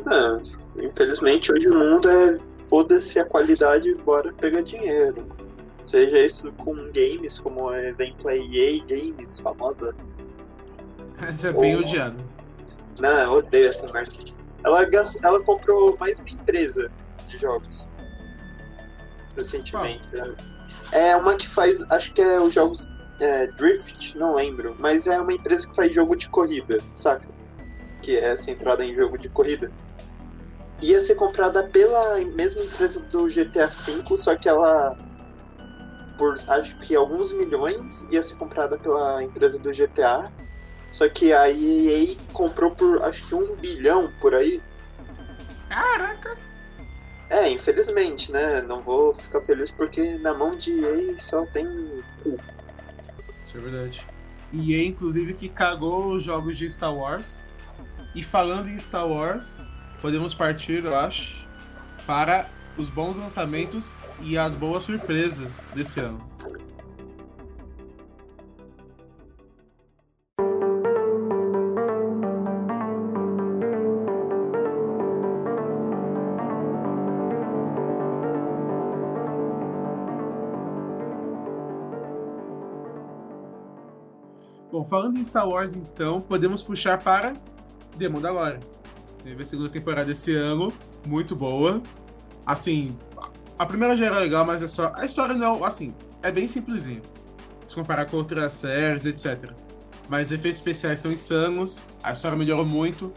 É, 0.10 0.86
infelizmente, 0.86 1.51
hoje 1.51 1.67
o 1.67 1.77
mundo 1.77 2.10
é 2.10 2.38
foda-se 2.67 3.19
a 3.19 3.25
qualidade, 3.25 3.93
bora 4.05 4.31
pegar 4.34 4.62
dinheiro. 4.62 5.25
Seja 5.88 6.20
isso 6.20 6.51
com 6.53 6.74
games, 6.91 7.39
como 7.39 7.70
a 7.70 7.82
exemplo 7.82 8.27
a 8.29 8.36
EA 8.36 8.84
Games, 8.86 9.39
famosa. 9.39 9.96
Essa 11.22 11.48
é 11.48 11.53
bem 11.53 11.75
odiado. 11.77 12.17
Não, 13.00 13.10
eu 13.24 13.32
odeio 13.34 13.70
essa 13.70 13.91
merda. 13.94 14.12
Ela, 14.63 14.84
gas- 14.86 15.17
ela 15.24 15.41
comprou 15.44 15.96
mais 16.00 16.20
uma 16.20 16.29
empresa 16.29 16.91
de 17.27 17.38
jogos. 17.38 17.88
Recentemente. 19.36 20.03
né? 20.12 20.36
É 20.91 21.15
uma 21.15 21.36
que 21.36 21.48
faz, 21.48 21.79
acho 21.89 22.13
que 22.13 22.22
é 22.22 22.39
os 22.39 22.53
jogos 22.53 22.88
é, 23.20 23.48
Drift, 23.48 24.17
não 24.17 24.36
lembro. 24.36 24.75
Mas 24.79 25.08
é 25.08 25.20
uma 25.20 25.34
empresa 25.34 25.70
que 25.70 25.75
faz 25.75 25.94
jogo 25.94 26.15
de 26.15 26.29
corrida, 26.29 26.79
saca? 26.94 27.27
Que 28.01 28.17
é 28.17 28.36
centrada 28.36 28.84
em 28.84 28.94
jogo 28.96 29.17
de 29.17 29.29
corrida. 29.29 29.72
Ia 30.82 31.01
ser 31.01 31.15
comprada 31.15 31.63
pela 31.63 32.17
mesma 32.25 32.62
empresa 32.63 33.00
do 33.01 33.27
GTA 33.27 33.67
V, 33.67 34.17
só 34.20 34.36
que 34.36 34.48
ela, 34.48 34.96
por 36.17 36.36
acho 36.47 36.77
que 36.79 36.95
alguns 36.95 37.33
milhões, 37.33 38.07
ia 38.09 38.21
ser 38.24 38.36
comprada 38.36 38.77
pela 38.77 39.24
empresa 39.24 39.57
do 39.59 39.71
GTA. 39.71 40.31
Só 40.91 41.07
que 41.09 41.33
a 41.33 41.50
EA 41.50 42.15
comprou 42.33 42.71
por 42.71 43.03
acho 43.03 43.27
que 43.27 43.36
um 43.36 43.55
bilhão 43.55 44.12
por 44.19 44.33
aí. 44.33 44.62
Caraca! 45.69 46.38
É, 47.29 47.50
infelizmente, 47.50 48.31
né? 48.31 48.62
Não 48.62 48.81
vou 48.81 49.13
ficar 49.13 49.41
feliz 49.41 49.69
porque 49.69 50.17
na 50.17 50.33
mão 50.33 50.57
de 50.57 50.79
EA 50.79 51.19
só 51.19 51.45
tem 51.47 51.67
cu. 52.24 52.39
Isso 53.45 53.57
é 53.57 53.59
verdade. 53.59 54.07
E 54.53 54.74
é 54.74 54.83
inclusive 54.86 55.33
que 55.33 55.50
cagou 55.50 56.13
os 56.13 56.24
jogos 56.24 56.57
de 56.57 56.69
Star 56.69 56.95
Wars. 56.95 57.45
E 58.15 58.24
falando 58.24 58.69
em 58.69 58.79
Star 58.79 59.07
Wars, 59.07 59.69
podemos 60.01 60.33
partir, 60.33 60.86
eu 60.86 60.95
acho, 60.95 61.45
para 62.05 62.50
os 62.77 62.89
bons 62.89 63.17
lançamentos 63.17 63.96
e 64.22 64.38
as 64.38 64.55
boas 64.55 64.86
surpresas 64.86 65.67
desse 65.74 66.00
ano. 66.00 66.24
Bom, 84.72 84.86
falando 84.86 85.17
em 85.17 85.25
Star 85.25 85.48
Wars, 85.48 85.74
então, 85.74 86.19
podemos 86.22 86.62
puxar 86.62 87.01
para 87.01 87.34
The 87.98 88.07
Mandalorian. 88.10 88.60
Teve 89.24 89.41
a 89.41 89.46
segunda 89.46 89.69
temporada 89.69 90.12
esse 90.12 90.36
ano, 90.36 90.72
muito 91.07 91.36
boa. 91.36 91.81
Assim, 92.48 92.98
a 93.60 93.66
primeira 93.66 93.96
já 93.98 94.06
era 94.06 94.20
legal, 94.20 94.46
mas 94.46 94.63
a 94.63 94.66
história, 94.66 94.94
a 94.96 95.06
história 95.06 95.36
não, 95.36 95.63
assim, 95.66 95.94
é 96.24 96.32
bem 96.32 96.48
simplesinha. 96.48 97.01
Se 97.68 97.75
comparar 97.75 98.06
com 98.06 98.18
outras 98.18 98.54
séries, 98.54 99.06
etc. 99.06 99.51
Mas 100.08 100.27
os 100.30 100.32
efeitos 100.32 100.60
especiais 100.60 101.01
são 101.01 101.12
insanos, 101.12 101.84
a 102.01 102.13
história 102.13 102.38
melhorou 102.38 102.66
muito, 102.66 103.13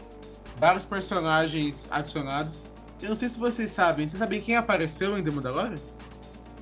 vários 0.59 0.83
personagens 0.83 1.87
adicionados. 1.89 2.65
Eu 3.01 3.09
não 3.09 3.15
sei 3.15 3.29
se 3.29 3.39
vocês 3.39 3.71
sabem, 3.71 4.07
vocês 4.09 4.19
sabem 4.19 4.41
quem 4.41 4.57
apareceu 4.57 5.17
em 5.17 5.23
The 5.23 5.31
Mandalorian? 5.31 5.75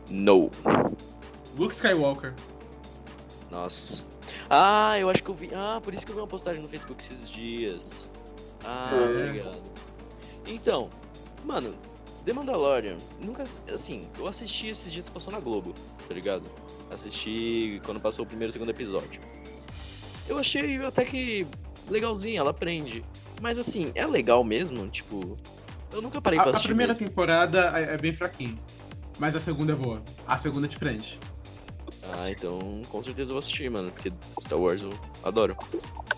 No. 0.09 0.51
Luke 1.57 1.73
Skywalker. 1.73 2.33
Nossa. 3.49 4.05
Ah, 4.49 4.97
eu 4.99 5.09
acho 5.09 5.23
que 5.23 5.29
eu 5.29 5.35
vi. 5.35 5.49
Ah, 5.53 5.81
por 5.83 5.93
isso 5.93 6.05
que 6.05 6.11
eu 6.11 6.15
vi 6.15 6.21
uma 6.21 6.27
postagem 6.27 6.61
no 6.61 6.69
Facebook 6.69 7.01
esses 7.03 7.27
dias. 7.29 8.11
Ah, 8.63 8.89
É. 8.93 9.13
tá 9.13 9.19
ligado. 9.21 9.57
Então, 10.45 10.89
mano, 11.43 11.73
The 12.29 12.33
Mandalorian, 12.33 12.95
nunca. 13.19 13.43
Assim, 13.73 14.07
eu 14.19 14.27
assisti 14.27 14.67
esses 14.67 14.91
dias 14.91 15.05
que 15.05 15.09
passou 15.11 15.33
na 15.33 15.39
Globo, 15.39 15.73
tá 16.07 16.13
ligado? 16.13 16.43
Assisti 16.91 17.81
quando 17.83 17.99
passou 17.99 18.23
o 18.23 18.27
primeiro 18.27 18.49
e 18.49 18.51
o 18.51 18.53
segundo 18.53 18.69
episódio. 18.69 19.19
Eu 20.27 20.37
achei 20.37 20.77
até 20.85 21.03
que 21.03 21.47
legalzinho, 21.89 22.39
ela 22.39 22.51
aprende. 22.51 23.03
Mas 23.41 23.57
assim, 23.57 23.91
é 23.95 24.05
legal 24.05 24.43
mesmo? 24.43 24.87
Tipo, 24.89 25.39
eu 25.91 26.03
nunca 26.03 26.21
parei 26.21 26.37
A, 26.37 26.43
pra 26.43 26.51
a 26.51 26.53
assistir. 26.53 26.67
primeira 26.67 26.93
mesmo. 26.93 27.07
temporada 27.07 27.73
é, 27.75 27.95
é 27.95 27.97
bem 27.97 28.13
fraquinha. 28.13 28.55
Mas 29.17 29.35
a 29.35 29.39
segunda 29.39 29.73
é 29.73 29.75
boa. 29.75 29.99
A 30.27 30.37
segunda 30.37 30.67
te 30.67 30.77
prende. 30.77 31.19
Ah, 32.13 32.29
então 32.29 32.83
com 32.89 33.01
certeza 33.01 33.31
eu 33.31 33.33
vou 33.33 33.39
assistir, 33.39 33.71
mano, 33.71 33.89
porque 33.91 34.13
Star 34.39 34.59
Wars 34.59 34.83
eu 34.83 34.93
adoro. 35.23 35.57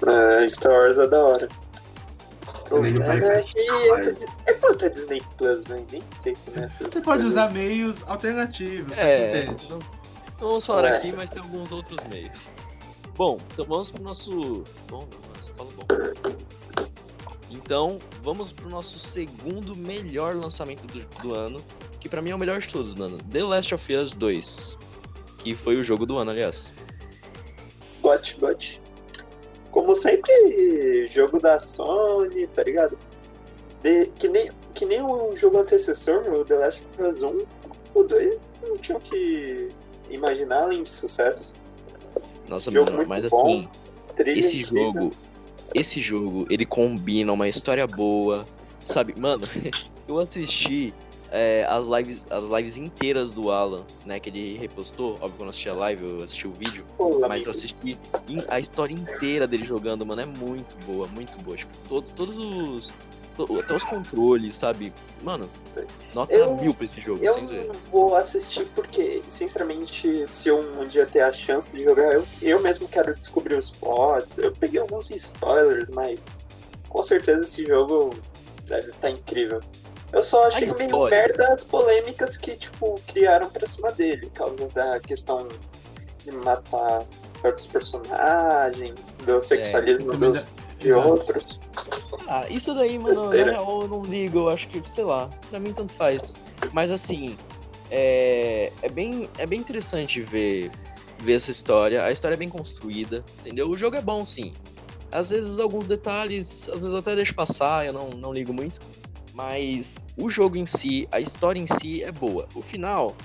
É, 0.06 0.50
Star 0.50 0.74
Wars 0.74 0.98
é 0.98 1.08
da 1.08 1.24
hora. 1.24 1.48
O 2.72 2.76
Também 2.76 2.94
não 2.94 3.02
problema 3.02 3.34
é 4.46 4.54
quanto 4.54 4.86
é 4.86 4.90
Disney 4.90 5.22
Plus, 5.38 5.64
né? 5.66 5.84
Nem 5.92 6.02
sei 6.22 6.36
como 6.46 6.58
é. 6.66 6.70
Você 6.80 7.02
pode 7.02 7.26
usar 7.26 7.52
meios 7.52 8.04
alternativos, 8.08 8.98
É, 8.98 9.04
você 9.04 9.44
entende? 9.44 9.70
não, 9.70 9.80
não 9.80 10.48
vamos 10.50 10.66
falar 10.66 10.88
É. 10.88 10.96
aqui, 10.96 11.12
mas 11.12 11.30
tem 11.30 11.42
alguns 11.42 11.72
outros 11.72 12.00
meios. 12.08 12.50
Bom, 13.16 13.40
então 13.54 13.66
vamos 13.66 13.92
pro 13.92 14.02
nosso. 14.02 14.64
Bom, 14.88 15.06
só 15.42 15.52
falo 15.54 15.70
bom. 15.76 15.86
Então, 17.50 18.00
vamos 18.24 18.54
pro 18.54 18.70
nosso 18.70 18.98
segundo 18.98 19.76
melhor 19.76 20.34
lançamento 20.34 20.88
do, 20.88 21.00
do 21.22 21.36
ano, 21.36 21.62
que 22.00 22.08
pra 22.08 22.22
mim 22.22 22.30
é 22.30 22.36
o 22.36 22.40
melhor 22.40 22.60
de 22.60 22.70
todos, 22.70 22.96
mano. 22.96 23.18
The 23.30 23.44
Last 23.44 23.76
of 23.76 23.94
Us 23.94 24.14
2, 24.14 24.78
que 25.40 25.54
foi 25.54 25.76
o 25.76 25.84
jogo 25.84 26.06
do 26.06 26.18
ano, 26.18 26.32
aliás. 26.32 26.72
Got, 28.02 28.38
got. 28.40 28.80
Como 29.82 29.96
sempre, 29.96 31.08
jogo 31.10 31.40
da 31.40 31.58
Sony, 31.58 32.46
tá 32.46 32.62
ligado? 32.62 32.96
De- 33.82 34.06
que, 34.16 34.30
nem, 34.30 34.52
que 34.76 34.86
nem 34.86 35.02
o 35.02 35.36
jogo 35.36 35.58
antecessor, 35.58 36.22
o 36.32 36.46
The 36.46 36.56
Last 36.56 36.84
of 37.00 37.02
Us 37.02 37.24
1, 37.24 37.46
o 37.96 38.04
2 38.04 38.52
não 38.62 38.78
tinham 38.78 39.00
que 39.00 39.70
imaginar 40.08 40.66
além 40.66 40.84
de 40.84 40.90
sucesso. 40.90 41.56
Nossa, 42.48 42.70
Jogo 42.70 42.92
mano, 42.92 42.98
muito 42.98 43.10
mas 43.10 43.26
bom, 43.26 43.58
assim, 43.58 43.70
Trilha 44.16 44.40
esse 44.40 44.62
jogo, 44.62 45.12
esse 45.74 46.00
jogo, 46.00 46.46
ele 46.52 46.64
combina 46.64 47.34
uma 47.34 47.50
história 47.50 47.88
boa, 47.88 48.46
sabe? 48.86 49.16
Mano, 49.20 49.48
eu 50.08 50.20
assisti 50.20 50.94
é, 51.32 51.66
as 51.70 51.86
lives, 51.86 52.22
as 52.30 52.44
lives 52.46 52.78
inteiras 52.78 53.32
do 53.32 53.50
Alan, 53.52 53.84
né? 54.06 54.20
Que 54.20 54.30
ele 54.30 54.58
repostou. 54.58 55.14
Óbvio 55.16 55.30
que 55.32 55.42
eu 55.42 55.46
não 55.46 55.50
assisti 55.50 55.70
a 55.70 55.74
live, 55.74 56.04
eu 56.04 56.24
assisti 56.24 56.48
o 56.48 56.52
vídeo. 56.52 56.86
Pô, 56.98 57.20
Mas 57.20 57.24
amigo, 57.24 57.46
eu 57.48 57.52
assisti 57.52 57.98
a 58.50 58.60
história 58.60 58.94
inteira 58.94 59.48
dele 59.48 59.64
jogando, 59.64 60.06
mano. 60.06 60.22
É 60.22 60.26
muito 60.26 60.76
boa, 60.86 61.08
muito 61.08 61.38
boa. 61.40 61.56
Tipo, 61.58 61.72
todo, 61.88 62.10
todos 62.16 62.38
os. 62.38 62.94
to- 63.38 63.60
até 63.60 63.74
os 63.74 63.86
controles, 63.86 64.56
sabe? 64.56 64.94
Mano, 65.24 65.50
nota 66.14 66.34
Eu- 66.34 66.58
mil 66.58 66.74
pra 66.74 66.84
esse 66.86 67.00
jogo, 67.00 67.24
Eu 67.24 67.34
sem 67.34 67.46
zoeira. 67.48 67.68
não 67.68 67.76
vou 67.90 68.14
assistir 68.16 68.68
porque, 68.76 69.22
sinceramente, 69.30 70.26
se 70.28 70.50
eu 70.50 70.60
um 70.60 70.86
dia 70.86 71.06
ter 71.06 71.22
a 71.22 71.32
chance 71.32 71.76
de 71.76 71.84
jogar, 71.84 72.12
eu, 72.14 72.26
eu 72.42 72.60
mesmo 72.60 72.88
quero 72.90 73.16
descobrir 73.16 73.56
os 73.56 73.72
plots. 73.72 74.38
Eu 74.38 74.52
peguei 74.52 74.82
alguns 74.82 75.10
spoilers, 75.12 75.90
mas 75.90 76.26
com 76.90 77.02
certeza 77.04 77.44
esse 77.46 77.66
jogo 77.66 78.14
deve 78.68 78.90
estar 78.90 79.10
incrível. 79.10 79.62
Eu 80.14 80.24
só 80.24 80.48
achei 80.48 80.70
A 80.70 80.74
meio 80.74 81.06
merda 81.06 81.54
as 81.54 81.64
polêmicas 81.64 82.36
que, 82.36 82.56
tipo, 82.58 83.00
criaram 83.08 83.50
pra 83.50 83.66
cima 83.66 83.92
dele, 83.92 84.28
por 84.28 84.34
causa 84.34 84.68
da 84.74 85.00
questão 85.00 85.48
de 86.24 86.32
matar 86.32 87.04
certos 87.42 87.66
personagens, 87.68 89.16
do 89.26 89.42
sexualismo 89.42 90.12
Também 90.12 90.32
dos, 90.32 90.44
de 90.80 90.90
Exato. 90.90 91.08
outros. 91.08 91.60
Ah, 92.28 92.46
isso 92.50 92.74
daí, 92.74 93.00
mano, 93.00 93.30
na 93.30 93.44
real 93.44 93.82
eu 93.84 93.88
não 93.88 94.04
ligo, 94.04 94.40
eu 94.40 94.50
acho 94.50 94.68
que, 94.68 94.88
sei 94.90 95.04
lá, 95.04 95.30
pra 95.50 95.60
mim 95.60 95.74
tanto 95.74 95.94
faz. 95.94 96.40
Mas 96.74 96.92
assim, 96.92 97.38
é, 97.90 98.72
é, 98.82 98.90
bem, 98.90 99.30
é 99.38 99.46
bem 99.46 99.60
interessante 99.60 100.22
ver, 100.22 100.72
ver 101.20 101.34
essa 101.34 101.52
história. 101.52 102.04
A 102.04 102.12
história 102.12 102.36
é 102.36 102.38
bem 102.38 102.50
construída, 102.50 103.24
entendeu? 103.40 103.70
O 103.70 103.78
jogo 103.78 103.96
é 103.96 104.02
bom, 104.02 104.24
sim. 104.26 104.54
Às 105.12 105.30
vezes 105.30 105.60
alguns 105.60 105.86
detalhes, 105.86 106.70
às 106.70 106.76
vezes 106.76 106.92
eu 106.94 106.98
até 107.00 107.16
deixo 107.16 107.36
passar, 107.36 107.86
eu 107.86 107.94
não, 107.94 108.10
não 108.12 108.34
ligo 108.34 108.54
muito. 108.54 108.80
Mas 109.34 109.98
o 110.18 110.30
jogo 110.30 110.58
em 110.58 110.66
si, 110.66 111.08
a 111.12 111.20
história 111.20 111.60
em 111.60 111.68
si 111.68 112.04
é 112.04 112.12
boa. 112.12 112.48
O 112.56 112.62
final 112.62 113.16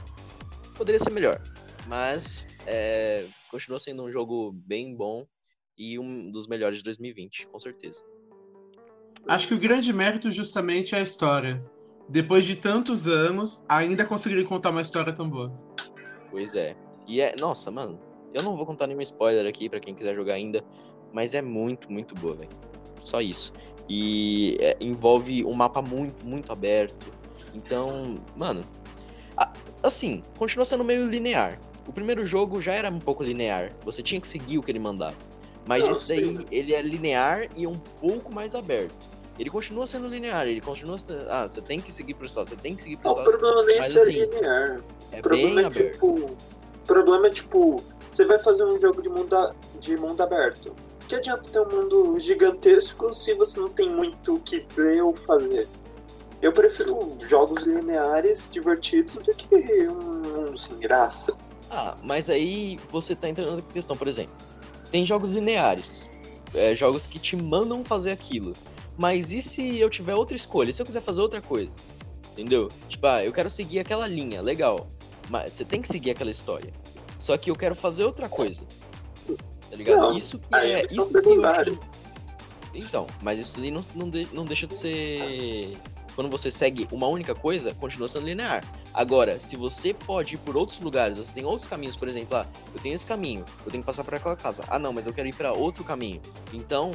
poderia 0.76 0.98
ser 0.98 1.10
melhor. 1.10 1.40
Mas 1.86 2.46
é, 2.66 3.24
continua 3.50 3.78
sendo 3.78 4.04
um 4.04 4.10
jogo 4.10 4.52
bem 4.52 4.94
bom 4.94 5.26
e 5.76 5.98
um 5.98 6.30
dos 6.30 6.46
melhores 6.46 6.78
de 6.78 6.84
2020, 6.84 7.46
com 7.48 7.58
certeza. 7.58 8.02
Acho 9.28 9.48
que 9.48 9.54
o 9.54 9.58
grande 9.58 9.92
mérito 9.92 10.30
justamente 10.30 10.94
é 10.94 10.98
a 10.98 11.02
história. 11.02 11.62
Depois 12.08 12.44
de 12.44 12.56
tantos 12.56 13.08
anos, 13.08 13.62
ainda 13.68 14.06
conseguiram 14.06 14.44
contar 14.44 14.70
uma 14.70 14.80
história 14.80 15.12
tão 15.12 15.28
boa. 15.28 15.52
Pois 16.30 16.54
é. 16.54 16.76
E 17.06 17.20
é. 17.20 17.34
Nossa, 17.40 17.70
mano. 17.70 18.00
Eu 18.32 18.42
não 18.42 18.56
vou 18.56 18.66
contar 18.66 18.86
nenhum 18.86 19.00
spoiler 19.00 19.46
aqui 19.46 19.68
pra 19.68 19.80
quem 19.80 19.94
quiser 19.94 20.14
jogar 20.14 20.34
ainda. 20.34 20.62
Mas 21.12 21.34
é 21.34 21.42
muito, 21.42 21.90
muito 21.90 22.14
boa, 22.14 22.34
velho. 22.34 22.50
Só 23.00 23.20
isso. 23.20 23.52
E 23.88 24.56
é, 24.60 24.76
envolve 24.80 25.44
um 25.44 25.52
mapa 25.52 25.80
muito, 25.80 26.26
muito 26.26 26.52
aberto. 26.52 27.06
Então, 27.54 28.16
mano. 28.36 28.62
a- 29.36 29.52
assim, 29.82 30.22
continua 30.38 30.64
sendo 30.64 30.82
meio 30.84 31.08
linear. 31.08 31.58
O 31.86 31.92
primeiro 31.92 32.26
jogo 32.26 32.60
já 32.60 32.74
era 32.74 32.90
um 32.90 32.98
pouco 32.98 33.22
linear. 33.22 33.70
Você 33.84 34.02
tinha 34.02 34.20
que 34.20 34.26
seguir 34.26 34.58
o 34.58 34.62
que 34.62 34.70
ele 34.72 34.78
mandava. 34.78 35.14
Mas 35.68 35.88
esse 35.88 36.08
daí, 36.08 36.36
sim. 36.36 36.44
ele 36.50 36.74
é 36.74 36.80
linear 36.82 37.46
e 37.56 37.66
um 37.66 37.76
pouco 38.00 38.32
mais 38.32 38.54
aberto. 38.54 38.94
Ele 39.38 39.50
continua 39.50 39.86
sendo 39.86 40.08
linear, 40.08 40.46
ele 40.46 40.60
continua 40.60 40.96
sendo. 40.98 41.26
Ah, 41.28 41.46
você 41.48 41.60
tem 41.60 41.80
que 41.80 41.92
seguir 41.92 42.14
pro 42.14 42.26
lado, 42.34 42.48
você 42.48 42.56
tem 42.56 42.74
que 42.74 42.82
seguir 42.82 42.96
pro 42.96 43.12
Não, 43.14 43.20
o 43.20 43.24
problema 43.24 43.62
nem 43.64 43.76
é 43.76 43.78
Mas, 43.80 43.92
ser 43.92 44.00
assim, 44.00 44.10
linear. 44.12 44.80
É 45.12 45.18
O 45.18 45.22
problema 45.22 45.54
bem 45.54 45.62
é 45.64 45.66
aberto. 45.66 45.92
tipo. 45.92 46.06
O 46.08 46.36
problema 46.86 47.26
é 47.26 47.30
tipo, 47.30 47.82
você 48.10 48.24
vai 48.24 48.38
fazer 48.42 48.64
um 48.64 48.80
jogo 48.80 49.02
de 49.02 49.08
mundo, 49.08 49.36
a- 49.36 49.52
de 49.80 49.96
mundo 49.96 50.20
aberto. 50.22 50.74
Que 51.08 51.14
adianta 51.14 51.48
ter 51.48 51.60
um 51.60 51.70
mundo 51.70 52.18
gigantesco 52.18 53.14
se 53.14 53.32
você 53.34 53.60
não 53.60 53.68
tem 53.68 53.88
muito 53.88 54.34
o 54.34 54.40
que 54.40 54.60
ver 54.74 55.02
ou 55.02 55.14
fazer? 55.14 55.68
Eu 56.42 56.52
prefiro 56.52 57.16
jogos 57.26 57.62
lineares 57.62 58.48
divertidos 58.50 59.24
do 59.24 59.34
que 59.34 59.88
um 59.88 60.22
mundo 60.22 60.58
sem 60.58 60.76
graça. 60.78 61.36
Ah, 61.70 61.96
mas 62.02 62.28
aí 62.28 62.78
você 62.90 63.14
tá 63.14 63.28
entrando 63.28 63.56
na 63.56 63.62
questão, 63.62 63.96
por 63.96 64.08
exemplo. 64.08 64.34
Tem 64.90 65.04
jogos 65.04 65.30
lineares. 65.30 66.10
é, 66.54 66.74
jogos 66.74 67.06
que 67.06 67.18
te 67.18 67.36
mandam 67.36 67.84
fazer 67.84 68.10
aquilo. 68.10 68.52
Mas 68.96 69.30
e 69.30 69.42
se 69.42 69.78
eu 69.78 69.90
tiver 69.90 70.14
outra 70.14 70.36
escolha? 70.36 70.72
Se 70.72 70.80
eu 70.80 70.86
quiser 70.86 71.02
fazer 71.02 71.20
outra 71.20 71.40
coisa? 71.40 71.76
Entendeu? 72.32 72.70
Tipo, 72.88 73.06
ah, 73.06 73.24
eu 73.24 73.32
quero 73.32 73.50
seguir 73.50 73.78
aquela 73.78 74.06
linha, 74.06 74.40
legal. 74.40 74.86
Mas 75.28 75.52
você 75.52 75.64
tem 75.64 75.82
que 75.82 75.88
seguir 75.88 76.10
aquela 76.12 76.30
história. 76.30 76.72
Só 77.18 77.36
que 77.36 77.50
eu 77.50 77.56
quero 77.56 77.74
fazer 77.74 78.04
outra 78.04 78.28
coisa. 78.28 78.62
Tá 79.76 79.78
ligado? 79.78 80.00
Não, 80.08 80.16
isso 80.16 80.38
que 80.38 80.54
é. 80.54 80.72
é 80.72 80.86
Isso 80.86 80.88
que 80.88 81.00
acho... 81.00 81.12
secundária. 81.12 81.78
Então, 82.74 83.06
mas 83.22 83.38
isso 83.38 83.60
aí 83.60 83.70
não, 83.70 83.82
não, 83.94 84.08
de- 84.10 84.28
não 84.32 84.44
deixa 84.44 84.66
de 84.66 84.74
ser. 84.74 85.76
Quando 86.14 86.30
você 86.30 86.50
segue 86.50 86.88
uma 86.90 87.06
única 87.06 87.34
coisa, 87.34 87.74
continua 87.74 88.08
sendo 88.08 88.26
linear. 88.26 88.64
Agora, 88.94 89.38
se 89.38 89.54
você 89.54 89.92
pode 89.92 90.34
ir 90.34 90.38
por 90.38 90.56
outros 90.56 90.80
lugares, 90.80 91.18
você 91.18 91.30
tem 91.32 91.44
outros 91.44 91.66
caminhos, 91.66 91.94
por 91.94 92.08
exemplo, 92.08 92.38
ah, 92.38 92.46
eu 92.74 92.80
tenho 92.80 92.94
esse 92.94 93.06
caminho, 93.06 93.44
eu 93.66 93.70
tenho 93.70 93.82
que 93.82 93.86
passar 93.86 94.02
por 94.02 94.14
aquela 94.14 94.34
casa. 94.34 94.64
Ah, 94.68 94.78
não, 94.78 94.94
mas 94.94 95.06
eu 95.06 95.12
quero 95.12 95.28
ir 95.28 95.34
para 95.34 95.52
outro 95.52 95.84
caminho. 95.84 96.20
Então, 96.54 96.94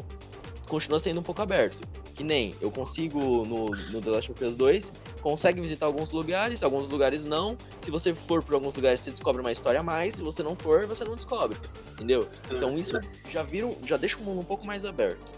continua 0.68 1.00
sendo 1.00 1.20
um 1.20 1.24
pouco 1.24 1.40
aberto. 1.42 1.88
Que 2.16 2.24
nem 2.24 2.54
eu 2.62 2.70
consigo 2.70 3.20
no, 3.46 3.70
no 3.70 4.02
The 4.02 4.10
Last 4.10 4.32
of 4.32 4.44
Us 4.46 4.56
2, 4.56 4.94
consegue 5.22 5.62
visitar 5.62 5.86
alguns 5.86 6.12
lugares, 6.12 6.62
alguns 6.62 6.88
lugares 6.90 7.24
não. 7.24 7.58
Se 7.80 7.90
você 7.90 8.14
for 8.14 8.44
por 8.44 8.54
alguns 8.56 8.76
lugares, 8.76 9.00
você 9.00 9.10
descobre 9.12 9.42
uma 9.42 9.52
história 9.52 9.80
a 9.80 9.84
mais. 9.84 10.16
Se 10.16 10.24
você 10.24 10.44
não 10.44 10.56
for, 10.56 10.86
você 10.86 11.04
não 11.04 11.16
descobre. 11.16 11.58
Entendeu? 11.94 12.28
Então 12.52 12.78
isso 12.78 13.00
já 13.30 13.44
vira, 13.44 13.70
já 13.84 13.98
deixa 13.98 14.18
o 14.18 14.22
mundo 14.22 14.42
um 14.42 14.46
pouco 14.46 14.66
mais 14.68 14.86
aberto. 14.86 15.32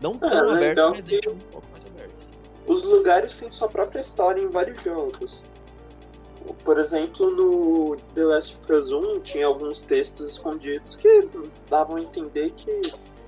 Não 0.00 0.14
tão 0.16 0.28
Ah, 0.28 0.40
aberto, 0.40 0.60
legal 0.60 0.90
mas 0.90 1.04
deixa 1.04 1.30
um 1.30 1.38
pouco 1.38 1.66
mais 1.70 1.84
aberto. 1.84 2.12
Os 2.66 2.82
lugares 2.84 3.36
têm 3.38 3.50
sua 3.50 3.68
própria 3.68 4.00
história 4.00 4.40
em 4.40 4.48
vários 4.48 4.82
jogos. 4.82 5.42
por 6.64 6.78
exemplo, 6.78 7.30
no 7.30 7.96
The 8.14 8.24
Last 8.24 8.56
of 8.56 8.72
Us 8.72 8.92
1 8.92 9.20
tinha 9.20 9.46
alguns 9.46 9.80
textos 9.82 10.30
escondidos 10.32 10.96
que 10.96 11.28
davam 11.68 11.96
a 11.96 12.00
entender 12.00 12.50
que 12.52 12.80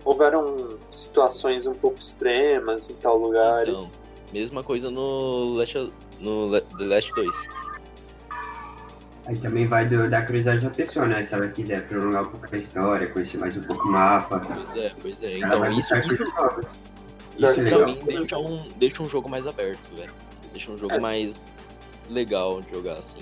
houveram 0.04 0.78
situações 0.92 1.66
um 1.66 1.74
pouco 1.74 1.98
extremas 1.98 2.88
em 2.90 2.94
tal 2.94 3.16
lugar. 3.18 3.66
Então, 3.68 3.88
mesma 4.32 4.62
coisa 4.62 4.90
no, 4.90 5.54
Last, 5.54 5.90
no 6.20 6.60
The 6.60 6.84
Last 6.84 7.12
2. 7.14 7.48
Aí 9.26 9.36
também 9.38 9.66
vai 9.66 9.86
do- 9.88 10.08
da 10.10 10.20
curiosidade 10.20 10.60
da 10.60 10.70
pessoa, 10.70 11.06
né? 11.06 11.24
Se 11.24 11.32
ela 11.32 11.48
quiser 11.48 11.88
prolongar 11.88 12.24
um 12.24 12.26
pouco 12.26 12.46
a 12.54 12.58
história, 12.58 13.06
conhecer 13.08 13.38
mais 13.38 13.56
um 13.56 13.62
pouco 13.62 13.88
o 13.88 13.90
mapa. 13.92 14.38
Pois 14.40 14.76
é, 14.84 14.92
pois 15.00 15.22
é. 15.22 15.38
Então, 15.38 15.72
isso, 15.72 15.94
isso, 15.96 16.16
pra 17.70 17.86
mim 17.86 17.98
deixa 18.06 18.38
um, 18.38 18.56
deixa 18.76 19.02
um 19.02 19.08
jogo 19.08 19.28
mais 19.28 19.46
aberto, 19.46 19.96
velho. 19.96 20.12
Deixa 20.52 20.70
um 20.70 20.76
jogo 20.78 20.92
É. 20.94 21.00
mais 21.00 21.40
legal 22.10 22.60
de 22.60 22.70
jogar, 22.70 22.98
assim. 22.98 23.20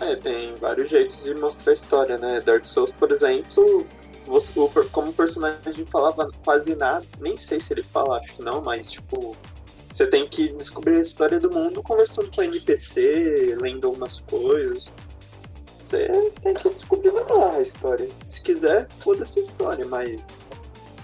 É, 0.00 0.16
tem 0.16 0.56
vários 0.56 0.90
jeitos 0.90 1.22
de 1.22 1.34
mostrar 1.34 1.70
a 1.72 1.74
história, 1.74 2.16
né? 2.18 2.40
Dark 2.40 2.64
Souls, 2.64 2.90
por 2.92 3.12
exemplo, 3.12 3.86
como 4.90 5.10
o 5.10 5.12
personagem 5.12 5.84
falava 5.86 6.30
quase 6.44 6.74
nada, 6.74 7.04
nem 7.20 7.36
sei 7.36 7.60
se 7.60 7.72
ele 7.72 7.82
fala, 7.82 8.18
acho 8.18 8.34
que 8.34 8.42
não, 8.42 8.60
mas 8.60 8.90
tipo, 8.90 9.36
você 9.94 10.06
tem 10.06 10.26
que 10.26 10.48
descobrir 10.48 10.96
a 10.96 11.00
história 11.00 11.38
do 11.38 11.50
mundo 11.50 11.82
conversando 11.82 12.28
com 12.34 12.42
NPC, 12.42 13.56
lendo 13.60 13.86
algumas 13.86 14.18
coisas. 14.20 14.90
Você 15.84 16.08
tem 16.42 16.54
que 16.54 16.68
descobrir 16.70 17.12
marra 17.12 17.58
a 17.58 17.62
história. 17.62 18.08
Se 18.24 18.40
quiser, 18.40 18.88
foda-se 18.98 19.38
a 19.38 19.42
história, 19.42 19.86
mas. 19.86 20.38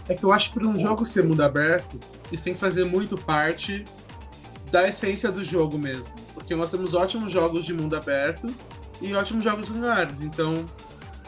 É 0.08 0.14
que 0.14 0.24
eu 0.24 0.32
acho 0.32 0.52
que 0.52 0.58
para 0.58 0.68
um 0.68 0.78
jogo 0.78 1.06
ser 1.06 1.22
mundo 1.22 1.42
aberto, 1.42 2.00
isso 2.32 2.44
tem 2.44 2.54
que 2.54 2.58
fazer 2.58 2.84
muito 2.84 3.16
parte 3.16 3.84
da 4.72 4.88
essência 4.88 5.30
do 5.30 5.44
jogo 5.44 5.78
mesmo. 5.78 6.06
Porque 6.34 6.54
nós 6.56 6.70
temos 6.70 6.94
ótimos 6.94 7.32
jogos 7.32 7.64
de 7.64 7.72
mundo 7.72 7.94
aberto 7.94 8.52
e 9.00 9.14
ótimos 9.14 9.44
jogos 9.44 9.68
lineares. 9.68 10.20
Então, 10.20 10.64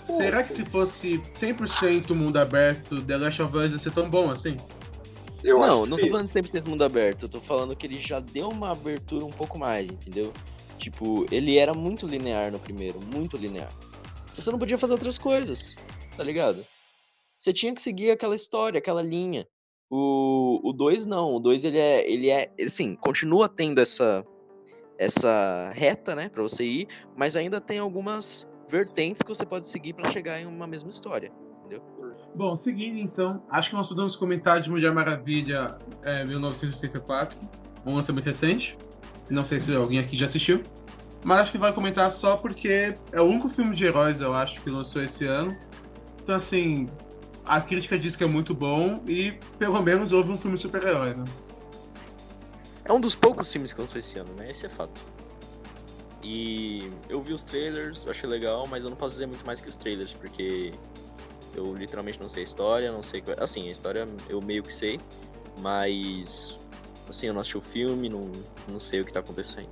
será 0.06 0.42
que 0.42 0.52
se 0.52 0.64
fosse 0.64 1.18
100% 1.35 2.14
mundo 2.14 2.37
aberto, 2.37 3.02
The 3.02 3.16
Last 3.16 3.42
of 3.42 3.56
Us 3.56 3.73
ia 3.73 3.78
ser 3.78 3.92
tão 3.92 4.09
bom 4.09 4.30
assim? 4.30 4.56
Eu 5.42 5.59
não, 5.59 5.82
acho 5.82 5.90
não 5.90 5.99
tô 5.99 6.09
falando 6.09 6.28
100% 6.28 6.66
mundo 6.66 6.85
aberto, 6.85 7.23
eu 7.25 7.28
tô 7.28 7.40
falando 7.40 7.75
que 7.75 7.87
ele 7.87 7.99
já 7.99 8.21
deu 8.21 8.49
uma 8.49 8.71
abertura 8.71 9.25
um 9.25 9.30
pouco 9.30 9.59
mais, 9.59 9.88
entendeu? 9.88 10.32
Tipo, 10.78 11.26
ele 11.30 11.59
era 11.59 11.75
muito 11.75 12.06
linear 12.06 12.50
no 12.50 12.59
primeiro, 12.59 13.00
muito 13.00 13.37
linear. 13.37 13.73
Você 14.35 14.50
não 14.50 14.59
podia 14.59 14.78
fazer 14.78 14.92
outras 14.92 15.18
coisas, 15.18 15.76
tá 16.16 16.23
ligado? 16.23 16.64
Você 17.38 17.52
tinha 17.52 17.75
que 17.75 17.82
seguir 17.82 18.11
aquela 18.11 18.37
história, 18.37 18.78
aquela 18.78 19.02
linha. 19.02 19.47
O 19.90 20.73
2 20.75 21.06
não, 21.06 21.37
o 21.37 21.40
2 21.40 21.64
ele 21.64 21.78
é, 21.78 22.11
ele 22.11 22.30
é, 22.30 22.50
assim, 22.61 22.94
continua 22.97 23.49
tendo 23.49 23.80
essa 23.80 24.25
essa 24.99 25.73
reta, 25.75 26.14
né, 26.14 26.28
pra 26.28 26.42
você 26.42 26.64
ir, 26.64 26.88
mas 27.16 27.35
ainda 27.35 27.61
tem 27.61 27.78
algumas 27.78 28.49
vertentes 28.73 29.23
que 29.23 29.29
você 29.29 29.45
pode 29.45 29.67
seguir 29.67 29.93
pra 29.93 30.11
chegar 30.11 30.41
em 30.41 30.47
uma 30.47 30.67
mesma 30.67 30.88
história, 30.88 31.31
entendeu? 31.59 31.85
Bom, 32.35 32.57
seguindo 32.57 32.99
então, 32.99 33.43
acho 33.50 33.69
que 33.69 33.76
nós 33.76 33.87
podemos 33.87 34.17
comentar 34.17 34.61
de 34.62 34.71
Mulher 34.71 34.93
Maravilha 34.93 35.76
é, 36.02 36.25
1984, 36.25 37.38
um 37.85 37.95
lançamento 37.95 38.25
recente. 38.25 38.79
Não 39.29 39.45
sei 39.45 39.61
se 39.61 39.75
alguém 39.76 39.99
aqui 39.99 40.17
já 40.17 40.25
assistiu, 40.25 40.62
mas 41.23 41.41
acho 41.41 41.52
que 41.52 41.59
vai 41.59 41.71
comentar 41.75 42.11
só 42.11 42.38
porque 42.38 42.95
é 43.12 43.21
o 43.21 43.25
único 43.25 43.50
filme 43.50 43.76
de 43.76 43.85
heróis, 43.85 44.21
eu 44.21 44.33
acho, 44.33 44.59
que 44.62 44.71
lançou 44.71 45.02
esse 45.02 45.27
ano. 45.27 45.55
Então, 46.23 46.37
assim, 46.37 46.88
a 47.44 47.61
crítica 47.61 47.99
diz 47.99 48.16
que 48.16 48.25
é 48.25 48.27
muito 48.27 48.55
bom 48.55 49.03
e 49.07 49.33
pelo 49.59 49.83
menos 49.83 50.12
houve 50.12 50.33
um 50.33 50.37
filme 50.37 50.57
super-herói, 50.57 51.12
né? 51.12 51.25
É 52.87 52.92
um 52.92 53.01
dos 53.01 53.14
poucos 53.14 53.53
filmes 53.53 53.75
que 53.75 53.81
lançou 53.83 53.99
esse 53.99 54.18
ano, 54.18 54.33
né? 54.33 54.51
Esse 54.51 54.64
é 54.64 54.68
fato. 54.70 55.12
E 56.22 56.88
eu 57.08 57.20
vi 57.22 57.32
os 57.32 57.42
trailers, 57.42 58.04
eu 58.04 58.11
achei 58.12 58.28
legal, 58.28 58.66
mas 58.68 58.85
eu 58.85 58.90
não 58.90 58.96
posso 58.96 59.12
dizer 59.14 59.26
muito 59.26 59.44
mais 59.44 59.61
que 59.61 59.68
os 59.68 59.76
trailers, 59.76 60.12
porque 60.12 60.72
eu 61.54 61.74
literalmente 61.74 62.20
não 62.20 62.28
sei 62.28 62.42
a 62.42 62.44
história, 62.44 62.92
não 62.92 63.02
sei. 63.02 63.20
qual- 63.20 63.37
Assim, 63.42 63.68
a 63.68 63.72
história 63.72 64.06
eu 64.28 64.40
meio 64.40 64.62
que 64.62 64.72
sei, 64.72 65.00
mas. 65.58 66.56
Assim, 67.08 67.26
eu 67.26 67.35
não 67.35 67.40
assisti 67.40 67.58
o 67.58 67.61
filme, 67.61 68.08
não, 68.08 68.30
não 68.68 68.78
sei 68.78 69.00
o 69.00 69.04
que 69.04 69.12
tá 69.12 69.18
acontecendo. 69.20 69.68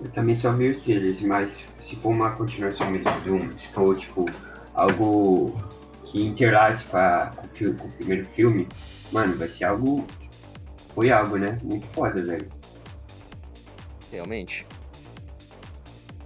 Eu 0.00 0.10
também 0.12 0.34
só 0.40 0.50
vi 0.52 0.70
os 0.70 0.82
trailers, 0.82 1.20
mas 1.20 1.62
se 1.86 1.96
for 1.96 2.08
uma 2.10 2.30
continuação 2.32 2.90
mesmo 2.90 3.10
do 3.20 3.34
um, 3.34 3.58
se 3.58 3.68
for 3.68 3.98
tipo 3.98 4.24
algo 4.74 5.52
que 6.06 6.22
interage 6.24 6.84
com, 6.84 6.96
a- 6.96 7.32
com 7.58 7.66
o 7.86 7.92
primeiro 7.92 8.24
filme, 8.28 8.66
mano, 9.12 9.36
vai 9.36 9.48
ser 9.50 9.64
algo. 9.64 10.06
Foi 10.94 11.10
algo, 11.12 11.36
né? 11.36 11.60
Muito 11.62 11.86
foda, 11.88 12.20
velho. 12.24 12.50
Realmente. 14.10 14.66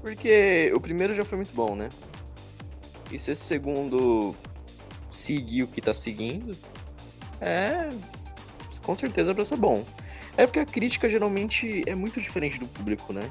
Porque 0.02 0.70
o 0.74 0.80
primeiro 0.80 1.14
já 1.14 1.24
foi 1.24 1.36
muito 1.36 1.54
bom, 1.54 1.74
né? 1.74 1.88
E 3.10 3.18
se 3.18 3.30
esse 3.30 3.42
segundo 3.42 4.34
seguir 5.10 5.62
o 5.62 5.68
que 5.68 5.80
tá 5.80 5.94
seguindo, 5.94 6.54
é. 7.40 7.88
Com 8.82 8.96
certeza 8.96 9.32
pra 9.32 9.44
ser 9.44 9.56
bom. 9.56 9.84
É 10.36 10.44
porque 10.44 10.58
a 10.58 10.66
crítica 10.66 11.08
geralmente 11.08 11.84
é 11.86 11.94
muito 11.94 12.20
diferente 12.20 12.58
do 12.58 12.66
público, 12.66 13.12
né? 13.12 13.30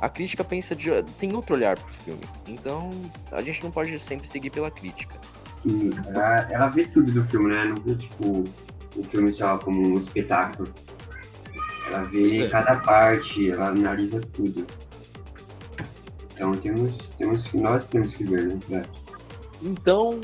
A 0.00 0.08
crítica 0.08 0.44
pensa 0.44 0.76
de. 0.76 0.90
tem 1.18 1.34
outro 1.34 1.54
olhar 1.54 1.78
pro 1.78 1.92
filme. 1.94 2.22
Então 2.46 2.90
a 3.32 3.40
gente 3.40 3.62
não 3.62 3.70
pode 3.70 3.98
sempre 3.98 4.28
seguir 4.28 4.50
pela 4.50 4.70
crítica. 4.70 5.14
E 5.64 5.90
ela, 6.08 6.50
ela 6.50 6.68
vê 6.68 6.86
tudo 6.86 7.12
do 7.12 7.24
filme, 7.26 7.54
né? 7.54 7.64
Não 7.64 7.80
vê, 7.80 7.94
tipo, 7.94 8.44
o 8.96 9.04
filme 9.04 9.32
só 9.32 9.58
como 9.58 9.86
um 9.86 9.98
espetáculo. 9.98 10.72
Ela 11.86 12.02
vê 12.04 12.44
é. 12.44 12.48
cada 12.48 12.76
parte, 12.80 13.50
ela 13.50 13.68
analisa 13.68 14.20
tudo. 14.32 14.66
Então 16.40 16.54
temos, 16.56 16.92
temos, 17.18 17.52
nós 17.52 17.84
temos 17.88 18.14
que 18.14 18.24
ver, 18.24 18.48
né? 18.48 18.58
pra- 18.66 18.82
Então, 19.62 20.18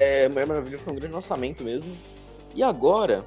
é, 0.00 0.26
Mulher 0.26 0.46
Maravilha 0.46 0.78
foi 0.78 0.94
um 0.94 0.96
grande 0.96 1.14
lançamento 1.14 1.62
mesmo. 1.62 1.94
E 2.54 2.62
agora, 2.62 3.22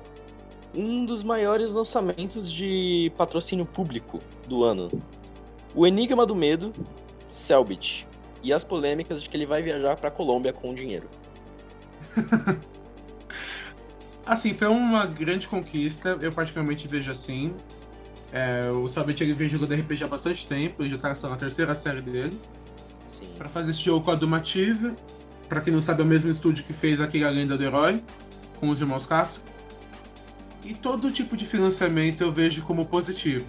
um 0.75 1.05
dos 1.05 1.23
maiores 1.23 1.73
lançamentos 1.73 2.51
de 2.51 3.11
patrocínio 3.15 3.63
público 3.63 4.17
do 4.47 4.63
ano. 4.63 4.89
O 5.75 5.85
Enigma 5.85 6.25
do 6.25 6.35
Medo, 6.35 6.73
Selbit. 7.29 8.07
E 8.41 8.51
as 8.51 8.63
polêmicas 8.63 9.21
de 9.21 9.29
que 9.29 9.37
ele 9.37 9.45
vai 9.45 9.61
viajar 9.61 9.95
pra 9.95 10.09
Colômbia 10.09 10.51
com 10.51 10.73
dinheiro. 10.73 11.07
Assim, 14.25 14.51
foi 14.53 14.67
uma 14.67 15.05
grande 15.05 15.47
conquista, 15.47 16.17
eu 16.21 16.31
particularmente 16.31 16.87
vejo 16.87 17.11
assim. 17.11 17.53
É, 18.31 18.69
o 18.71 18.87
Sabet 18.87 19.21
ele 19.21 19.33
vem 19.33 19.49
jogando 19.49 19.73
RPG 19.73 20.03
há 20.03 20.07
bastante 20.07 20.47
tempo, 20.47 20.81
ele 20.81 20.89
já 20.89 20.97
tá 20.97 21.13
na 21.29 21.35
terceira 21.35 21.75
série 21.75 22.01
dele. 22.01 22.39
Sim. 23.09 23.27
Pra 23.37 23.49
fazer 23.49 23.71
esse 23.71 23.81
jogo 23.81 24.05
com 24.05 24.11
a 24.11 24.15
Dumative, 24.15 24.93
pra 25.49 25.59
quem 25.59 25.73
não 25.73 25.81
sabe, 25.81 26.01
é 26.01 26.05
o 26.05 26.07
mesmo 26.07 26.31
estúdio 26.31 26.63
que 26.63 26.71
fez 26.71 27.01
aquele 27.01 27.25
A 27.25 27.29
Lenda 27.29 27.57
do 27.57 27.63
Herói, 27.63 28.01
com 28.59 28.69
os 28.69 28.79
irmãos 28.79 29.05
Castro. 29.05 29.41
E 30.63 30.73
todo 30.73 31.11
tipo 31.11 31.35
de 31.35 31.45
financiamento 31.45 32.21
eu 32.21 32.31
vejo 32.31 32.61
como 32.61 32.85
positivo. 32.85 33.45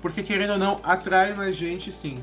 Porque, 0.00 0.22
querendo 0.22 0.52
ou 0.52 0.58
não, 0.58 0.80
atrai 0.82 1.34
mais 1.34 1.56
gente 1.56 1.92
sim. 1.92 2.16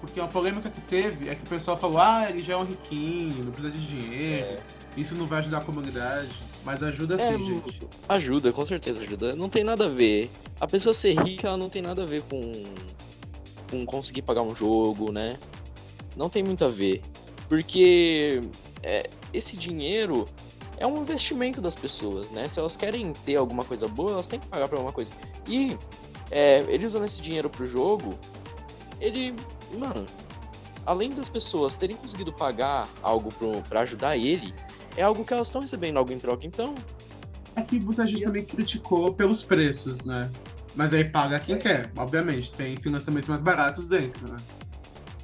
Porque 0.00 0.18
uma 0.18 0.28
polêmica 0.28 0.70
que 0.70 0.80
teve 0.80 1.28
é 1.28 1.34
que 1.34 1.44
o 1.44 1.46
pessoal 1.46 1.76
falou: 1.76 2.00
ah, 2.00 2.26
ele 2.28 2.42
já 2.42 2.54
é 2.54 2.56
um 2.56 2.64
riquinho, 2.64 3.44
não 3.44 3.52
precisa 3.52 3.76
de 3.76 3.86
dinheiro, 3.86 4.46
É, 4.46 4.58
isso 4.96 5.14
não 5.14 5.26
vai 5.26 5.40
ajudar 5.40 5.58
a 5.58 5.60
comunidade. 5.60 6.49
Mas 6.64 6.82
ajuda 6.82 7.20
É, 7.20 7.36
sim, 7.36 7.44
gente. 7.64 7.80
ajuda, 8.08 8.52
com 8.52 8.64
certeza 8.64 9.02
ajuda. 9.02 9.34
Não 9.34 9.48
tem 9.48 9.64
nada 9.64 9.86
a 9.86 9.88
ver. 9.88 10.30
A 10.60 10.66
pessoa 10.66 10.92
ser 10.92 11.18
rica, 11.22 11.48
ela 11.48 11.56
não 11.56 11.70
tem 11.70 11.80
nada 11.80 12.02
a 12.02 12.06
ver 12.06 12.22
com, 12.22 12.52
com 13.70 13.86
conseguir 13.86 14.22
pagar 14.22 14.42
um 14.42 14.54
jogo, 14.54 15.10
né? 15.10 15.38
Não 16.16 16.28
tem 16.28 16.42
muito 16.42 16.64
a 16.64 16.68
ver. 16.68 17.02
Porque 17.48 18.42
é, 18.82 19.08
esse 19.32 19.56
dinheiro 19.56 20.28
é 20.76 20.86
um 20.86 21.00
investimento 21.00 21.60
das 21.60 21.74
pessoas, 21.76 22.30
né? 22.30 22.46
Se 22.46 22.58
elas 22.58 22.76
querem 22.76 23.12
ter 23.24 23.36
alguma 23.36 23.64
coisa 23.64 23.88
boa, 23.88 24.12
elas 24.12 24.28
têm 24.28 24.38
que 24.38 24.46
pagar 24.46 24.68
por 24.68 24.76
alguma 24.76 24.92
coisa. 24.92 25.10
E 25.48 25.76
é, 26.30 26.64
ele 26.68 26.86
usando 26.86 27.04
esse 27.04 27.22
dinheiro 27.22 27.48
pro 27.48 27.66
jogo, 27.66 28.18
ele. 29.00 29.34
Mano, 29.78 30.04
além 30.84 31.12
das 31.12 31.28
pessoas 31.28 31.74
terem 31.74 31.96
conseguido 31.96 32.32
pagar 32.32 32.88
algo 33.02 33.32
pro, 33.32 33.62
pra 33.62 33.80
ajudar 33.80 34.16
ele, 34.16 34.52
é 35.00 35.02
algo 35.02 35.24
que 35.24 35.32
elas 35.32 35.48
estão 35.48 35.60
recebendo 35.60 35.96
algo 35.96 36.12
em 36.12 36.18
troca. 36.18 36.46
Então, 36.46 36.74
É 37.56 37.62
que 37.62 37.80
muita 37.80 38.06
gente 38.06 38.22
também 38.22 38.44
criticou 38.44 39.12
pelos 39.12 39.42
preços, 39.42 40.04
né? 40.04 40.30
Mas 40.76 40.92
aí 40.92 41.04
paga 41.04 41.40
quem 41.40 41.58
quer, 41.58 41.90
obviamente. 41.96 42.52
Tem 42.52 42.76
financiamentos 42.76 43.28
mais 43.28 43.42
baratos 43.42 43.88
dentro, 43.88 44.28
né? 44.30 44.36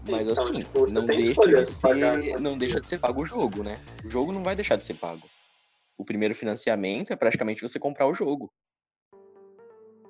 Mas 0.08 0.28
Então, 0.28 0.32
assim, 0.32 0.58
tipo, 0.60 0.92
não, 0.92 1.04
deixa 1.06 1.64
de 1.64 1.76
pagar, 1.76 2.20
ser, 2.20 2.32
né? 2.32 2.38
não 2.38 2.58
deixa 2.58 2.80
de 2.80 2.88
ser 2.88 2.98
pago 2.98 3.22
o 3.22 3.26
jogo, 3.26 3.62
né? 3.62 3.76
O 4.04 4.10
jogo 4.10 4.32
não 4.32 4.42
vai 4.42 4.56
deixar 4.56 4.76
de 4.76 4.84
ser 4.84 4.94
pago. 4.94 5.28
O 5.98 6.04
primeiro 6.04 6.34
financiamento 6.34 7.12
é 7.12 7.16
praticamente 7.16 7.62
você 7.62 7.78
comprar 7.78 8.06
o 8.06 8.14
jogo. 8.14 8.50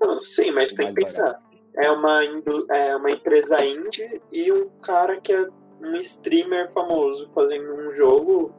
Não, 0.00 0.24
sim, 0.24 0.50
mas 0.52 0.72
tem 0.72 0.88
que 0.88 0.94
pensar. 0.94 1.22
barato. 1.22 1.46
É 1.76 1.90
uma, 1.90 2.22
é 2.70 2.96
uma 2.96 3.10
empresa 3.10 3.62
indie 3.64 4.22
e 4.32 4.50
um 4.50 4.68
cara 4.80 5.20
que 5.20 5.32
é 5.32 5.46
um 5.82 5.94
streamer 5.96 6.72
famoso 6.72 7.28
fazendo 7.34 7.74
um 7.74 7.90
jogo 7.92 8.54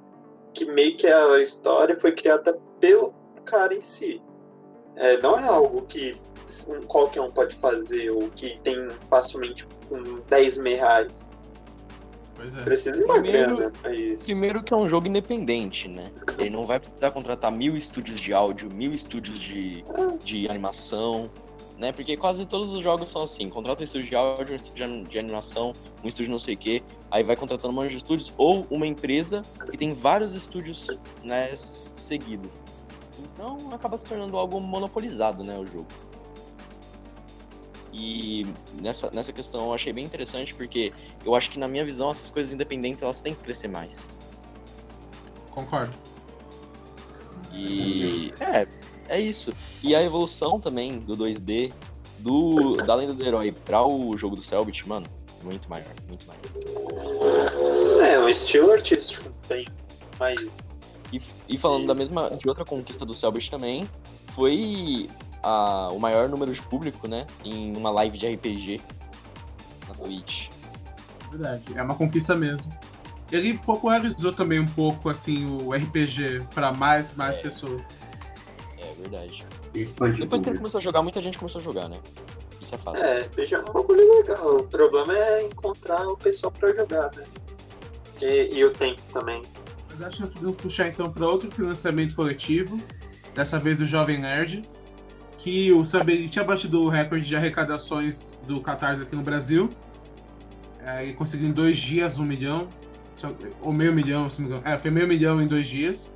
que 0.57 0.65
meio 0.65 0.97
que 0.97 1.05
a 1.07 1.39
história 1.41 1.95
foi 1.99 2.11
criada 2.13 2.57
pelo 2.79 3.13
cara 3.45 3.73
em 3.75 3.81
si. 3.83 4.21
É, 4.95 5.17
não 5.21 5.37
é 5.39 5.45
algo 5.45 5.83
que 5.83 6.15
qualquer 6.87 7.21
um 7.21 7.29
pode 7.29 7.55
fazer 7.57 8.09
ou 8.09 8.29
que 8.29 8.59
tem 8.63 8.87
facilmente 9.09 9.67
com 9.87 10.01
10 10.27 10.57
mil 10.57 10.75
reais. 10.75 11.31
Pois 12.35 12.55
é. 12.55 12.61
Precisa 12.63 12.91
de 12.93 13.03
uma 13.03 13.15
Primeiro- 13.21 13.55
grana 13.57 13.71
pra 13.81 13.93
isso. 13.93 14.25
Primeiro 14.25 14.63
que 14.63 14.73
é 14.73 14.77
um 14.77 14.89
jogo 14.89 15.07
independente, 15.07 15.87
né? 15.87 16.11
Ele 16.39 16.49
não 16.49 16.63
vai 16.63 16.79
precisar 16.79 17.11
contratar 17.11 17.51
mil 17.51 17.75
estúdios 17.77 18.19
de 18.19 18.33
áudio, 18.33 18.69
mil 18.73 18.91
estúdios 18.91 19.37
de, 19.39 19.83
de 20.23 20.47
animação, 20.49 21.29
né? 21.77 21.91
Porque 21.91 22.17
quase 22.17 22.45
todos 22.45 22.73
os 22.73 22.81
jogos 22.81 23.09
são 23.09 23.21
assim. 23.21 23.49
Contrata 23.49 23.81
um 23.81 23.83
estúdio 23.83 24.07
de 24.07 24.15
áudio, 24.15 24.53
um 24.53 24.55
estúdio 24.55 24.75
de 24.75 24.83
an- 24.83 25.03
de 25.03 25.19
animação, 25.19 25.73
um 26.03 26.07
estúdio 26.07 26.31
não 26.31 26.39
sei 26.39 26.55
o 26.55 26.57
quê. 26.57 26.81
Aí 27.11 27.23
vai 27.23 27.35
contratando 27.35 27.69
um 27.69 27.75
monte 27.75 27.91
de 27.91 27.97
estúdios. 27.97 28.33
Ou 28.37 28.65
uma 28.69 28.87
empresa 28.87 29.41
que 29.69 29.77
tem 29.77 29.93
vários 29.93 30.33
estúdios 30.33 30.87
né, 31.23 31.49
seguidos. 31.55 32.63
Então 33.19 33.57
acaba 33.73 33.97
se 33.97 34.05
tornando 34.05 34.37
algo 34.37 34.59
monopolizado, 34.59 35.43
né? 35.43 35.57
O 35.57 35.65
jogo. 35.65 35.87
E 37.93 38.45
nessa, 38.81 39.09
nessa 39.11 39.33
questão 39.33 39.61
eu 39.65 39.73
achei 39.73 39.91
bem 39.91 40.05
interessante 40.05 40.53
porque 40.53 40.93
eu 41.25 41.33
acho 41.35 41.49
que 41.49 41.57
na 41.57 41.67
minha 41.67 41.83
visão 41.83 42.11
essas 42.11 42.29
coisas 42.29 42.53
independentes 42.53 43.01
elas 43.01 43.21
têm 43.21 43.33
que 43.33 43.41
crescer 43.41 43.67
mais. 43.67 44.11
Concordo. 45.49 45.93
E 47.53 48.31
é, 48.39 48.67
é 49.09 49.19
isso. 49.19 49.51
E 49.83 49.95
a 49.95 50.01
evolução 50.03 50.59
também 50.59 50.99
do 50.99 51.15
2D, 51.15 51.71
do 52.19 52.75
da 52.77 52.95
lenda 52.95 53.13
do 53.13 53.23
herói 53.25 53.51
para 53.51 53.85
o 53.85 54.17
jogo 54.17 54.35
do 54.35 54.41
Selbit, 54.41 54.87
mano, 54.87 55.07
muito 55.43 55.69
maior, 55.69 55.85
muito 56.07 56.25
maior. 56.27 56.41
É, 58.05 58.19
um 58.19 58.29
estilo 58.29 58.71
artístico 58.71 59.29
bem 59.47 59.67
mais. 60.19 60.39
E, 61.11 61.21
e 61.47 61.57
falando 61.57 61.87
da 61.87 61.95
mesma 61.95 62.31
de 62.31 62.47
outra 62.49 62.65
conquista 62.65 63.05
do 63.05 63.13
Selbit 63.13 63.49
também, 63.49 63.87
foi 64.35 65.09
a, 65.43 65.89
o 65.91 65.99
maior 65.99 66.27
número 66.27 66.51
de 66.51 66.61
público, 66.61 67.07
né, 67.07 67.25
em 67.43 67.75
uma 67.77 67.89
live 67.91 68.17
de 68.17 68.27
RPG 68.27 68.81
na 69.87 69.93
Twitch. 69.95 70.49
Verdade. 71.31 71.63
É 71.75 71.81
uma 71.81 71.95
conquista 71.95 72.35
mesmo. 72.35 72.71
Ele 73.31 73.57
popularizou 73.57 74.31
também 74.31 74.59
um 74.59 74.65
pouco 74.67 75.09
assim 75.09 75.45
o 75.45 75.73
RPG 75.73 76.43
pra 76.53 76.71
mais 76.71 77.13
mais 77.15 77.35
É. 77.35 77.41
pessoas. 77.41 77.89
É 78.97 79.01
verdade. 79.01 79.45
Expande 79.73 80.15
o 80.15 80.19
Depois 80.19 80.41
que 80.41 80.49
ele 80.49 80.57
começou 80.57 80.79
a 80.79 80.81
jogar, 80.81 81.01
muita 81.01 81.21
gente 81.21 81.37
começou 81.37 81.61
a 81.61 81.63
jogar, 81.63 81.87
né? 81.87 81.99
Isso 82.61 82.75
é 82.75 82.77
fato. 82.77 82.97
É, 82.97 83.21
veja 83.35 83.59
um 83.61 83.71
bagulho 83.71 84.17
legal. 84.17 84.57
O 84.57 84.63
problema 84.63 85.17
é 85.17 85.43
encontrar 85.43 86.07
o 86.07 86.17
pessoal 86.17 86.51
pra 86.51 86.73
jogar, 86.73 87.11
né? 87.15 87.23
E, 88.21 88.57
e 88.57 88.65
o 88.65 88.71
tempo 88.71 89.01
também. 89.13 89.41
Mas 89.89 90.01
acho 90.01 90.23
que 90.23 90.33
podemos 90.33 90.55
puxar 90.55 90.87
então 90.87 91.11
para 91.11 91.25
outro 91.25 91.51
financiamento 91.51 92.15
coletivo, 92.15 92.79
dessa 93.35 93.59
vez 93.59 93.77
do 93.77 93.85
Jovem 93.85 94.19
Nerd, 94.19 94.63
que 95.37 95.71
o 95.71 95.85
sabe, 95.85 96.13
ele 96.13 96.27
tinha 96.27 96.43
batido 96.43 96.81
o 96.81 96.89
recorde 96.89 97.25
de 97.25 97.35
arrecadações 97.35 98.37
do 98.47 98.59
Catarse 98.59 99.03
aqui 99.03 99.15
no 99.15 99.21
Brasil. 99.21 99.69
É, 100.81 101.05
e 101.05 101.13
conseguiu 101.13 101.49
em 101.49 101.51
dois 101.51 101.77
dias 101.77 102.17
um 102.17 102.25
milhão, 102.25 102.67
ou 103.61 103.73
meio 103.73 103.93
milhão, 103.93 104.29
se 104.29 104.41
não 104.41 104.49
me 104.49 104.55
engano. 104.55 104.73
É, 104.73 104.79
foi 104.79 104.89
meio 104.89 105.07
milhão 105.07 105.41
em 105.41 105.47
dois 105.47 105.67
dias. 105.67 106.09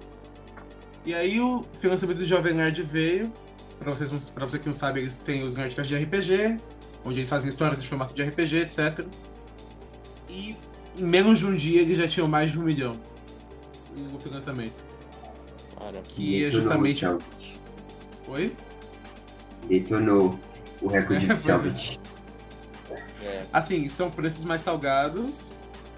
E 1.06 1.14
aí 1.14 1.40
o 1.40 1.64
financiamento 1.80 2.20
do 2.20 2.26
Jovem 2.26 2.54
Nerd 2.54 2.84
veio. 2.84 3.32
Para 3.80 3.94
vocês, 3.94 4.30
pra 4.30 4.46
você 4.46 4.60
que 4.60 4.68
não 4.68 4.74
sabe, 4.74 5.00
eles 5.00 5.18
têm 5.18 5.42
os 5.42 5.56
Nerdcasts 5.56 5.88
de 5.88 6.04
RPG, 6.04 6.60
onde 7.04 7.18
eles 7.20 7.30
fazem 7.30 7.50
histórias 7.50 7.80
em 7.80 7.84
formato 7.86 8.14
de 8.14 8.22
RPG, 8.22 8.58
etc. 8.58 9.04
E 10.30 10.56
em 10.98 11.04
menos 11.04 11.40
de 11.40 11.46
um 11.48 11.56
dia 11.56 11.82
eles 11.82 11.98
já 11.98 12.08
tinham 12.08 12.28
mais 12.28 12.52
de 12.52 12.60
um 12.60 12.64
milhão 12.64 12.96
no 14.12 14.20
financiamento. 14.20 14.84
Cara, 15.80 16.00
Que 16.10 16.46
é 16.46 16.52
justamente. 16.52 17.04
o 17.06 17.10
Selbit. 17.20 17.60
Oi? 18.28 18.56
Detonou 19.68 20.40
o 20.80 20.88
recorde 20.88 21.26
do 21.28 21.36
Pois 21.42 21.48
é. 21.50 21.58
Selbit. 21.58 22.00
é, 23.24 23.42
Assim, 23.52 23.88
são 23.88 24.12
preços 24.12 24.46
mais 24.46 24.62
salgados, 24.62 25.50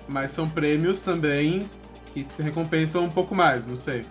mas 0.07 0.31
são 0.31 0.47
prêmios 0.49 1.01
também 1.01 1.67
que 2.13 2.25
recompensam 2.39 3.03
um 3.03 3.09
pouco 3.09 3.35
mais, 3.35 3.65
não 3.67 3.75
sei. 3.75 4.05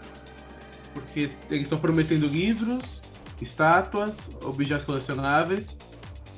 Porque 0.93 1.31
eles 1.51 1.63
estão 1.63 1.79
prometendo 1.79 2.27
livros, 2.27 3.01
estátuas, 3.41 4.31
objetos 4.43 4.85
colecionáveis. 4.85 5.79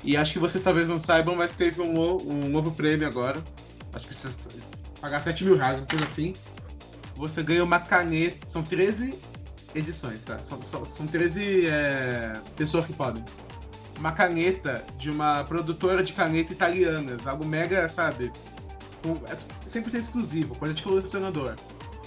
E 0.02 0.16
acho 0.16 0.34
que 0.34 0.38
vocês 0.38 0.62
talvez 0.62 0.88
não 0.88 0.98
saibam, 0.98 1.34
mas 1.34 1.54
teve 1.54 1.80
um, 1.80 1.98
um 1.98 2.48
novo 2.48 2.70
prêmio 2.72 3.06
agora. 3.06 3.42
Acho 3.92 4.06
que 4.06 4.14
você 4.14 4.28
pagar 5.00 5.20
7 5.20 5.44
mil 5.44 5.56
reais, 5.56 5.78
uma 5.78 5.86
coisa 5.86 6.04
assim, 6.04 6.34
você 7.16 7.42
ganha 7.42 7.64
uma 7.64 7.78
caneta. 7.78 8.36
São 8.48 8.62
13 8.62 9.14
edições, 9.74 10.22
tá? 10.24 10.38
São, 10.38 10.62
são, 10.62 10.84
são 10.84 11.06
13 11.06 11.66
é, 11.66 12.32
pessoas 12.56 12.86
que 12.86 12.92
podem. 12.92 13.24
Uma 13.98 14.12
caneta 14.12 14.84
de 14.98 15.10
uma 15.10 15.44
produtora 15.44 16.02
de 16.02 16.12
caneta 16.12 16.52
italianas. 16.52 17.26
Algo 17.26 17.44
mega, 17.44 17.88
sabe? 17.88 18.32
Um, 19.04 19.12
é 19.26 19.36
100% 19.68 19.94
exclusivo, 19.94 20.54
coisa 20.56 20.74
de 20.74 20.82
colecionador. 20.82 21.54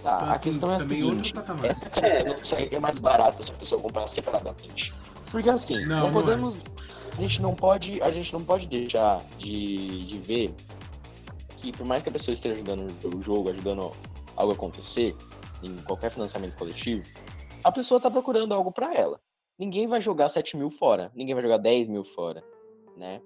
Tá, 0.08 0.16
Então, 0.16 0.28
a 0.30 0.32
assim, 0.32 0.44
questão 0.44 0.72
é 0.72 0.76
a 0.76 0.80
seguinte, 0.80 1.34
essa 1.64 1.90
caneta 1.90 2.24
não 2.34 2.44
sairia 2.44 2.80
mais 2.80 2.98
barata 2.98 3.44
se 3.44 3.52
a 3.52 3.56
pessoa 3.56 3.82
comprar 3.82 4.08
separadamente. 4.08 4.94
Porque 5.30 5.50
assim, 5.50 5.86
Não, 5.86 5.96
não, 5.98 6.02
não 6.04 6.08
é. 6.08 6.12
podemos. 6.14 6.58
A 7.12 7.16
gente 7.22 7.42
não 7.42 7.54
pode. 7.54 8.02
A 8.02 8.10
gente 8.12 8.32
não 8.32 8.42
pode 8.42 8.68
deixar 8.68 9.22
de, 9.38 10.06
de 10.06 10.18
ver 10.20 10.54
que 11.58 11.72
por 11.74 11.86
mais 11.86 12.04
que 12.04 12.10
a 12.10 12.12
pessoa 12.12 12.34
esteja 12.34 12.56
ajudando 12.56 12.88
o 13.04 13.22
jogo, 13.22 13.50
ajudando 13.50 13.92
algo 14.38 14.52
a 14.54 14.56
acontecer, 14.56 15.14
em 15.62 15.76
qualquer 15.80 16.12
financiamento 16.14 16.56
coletivo, 16.56 17.04
a 17.64 17.72
pessoa 17.72 18.00
tá 18.00 18.10
procurando 18.10 18.54
algo 18.54 18.72
pra 18.72 18.94
ela. 18.94 19.20
Ninguém 19.60 19.88
vai 19.88 20.02
jogar 20.02 20.30
7 20.32 20.56
mil 20.56 20.72
fora, 20.72 21.12
ninguém 21.16 21.34
vai 21.34 21.44
jogar 21.44 21.58
10 21.58 21.90
mil 21.90 22.06
fora, 22.16 22.42
né? 22.96 23.20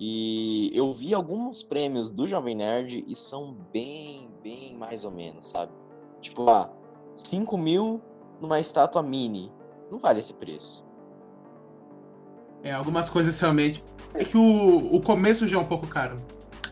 E 0.00 0.70
eu 0.74 0.92
vi 0.92 1.12
alguns 1.12 1.62
prêmios 1.62 2.10
do 2.10 2.26
Jovem 2.26 2.56
Nerd 2.56 3.04
e 3.06 3.14
são 3.14 3.52
bem, 3.72 4.30
bem 4.42 4.74
mais 4.76 5.04
ou 5.04 5.10
menos, 5.10 5.50
sabe? 5.50 5.70
Tipo, 6.20 6.48
ah, 6.50 6.70
5 7.14 7.56
mil 7.56 8.00
numa 8.40 8.58
estátua 8.60 9.02
mini. 9.02 9.52
Não 9.90 9.98
vale 9.98 10.20
esse 10.20 10.32
preço. 10.34 10.84
É, 12.62 12.72
algumas 12.72 13.08
coisas 13.08 13.38
realmente. 13.38 13.82
É 14.14 14.24
que 14.24 14.36
o, 14.36 14.94
o 14.96 15.00
começo 15.00 15.46
já 15.46 15.56
é 15.56 15.60
um 15.60 15.64
pouco 15.64 15.86
caro. 15.86 16.16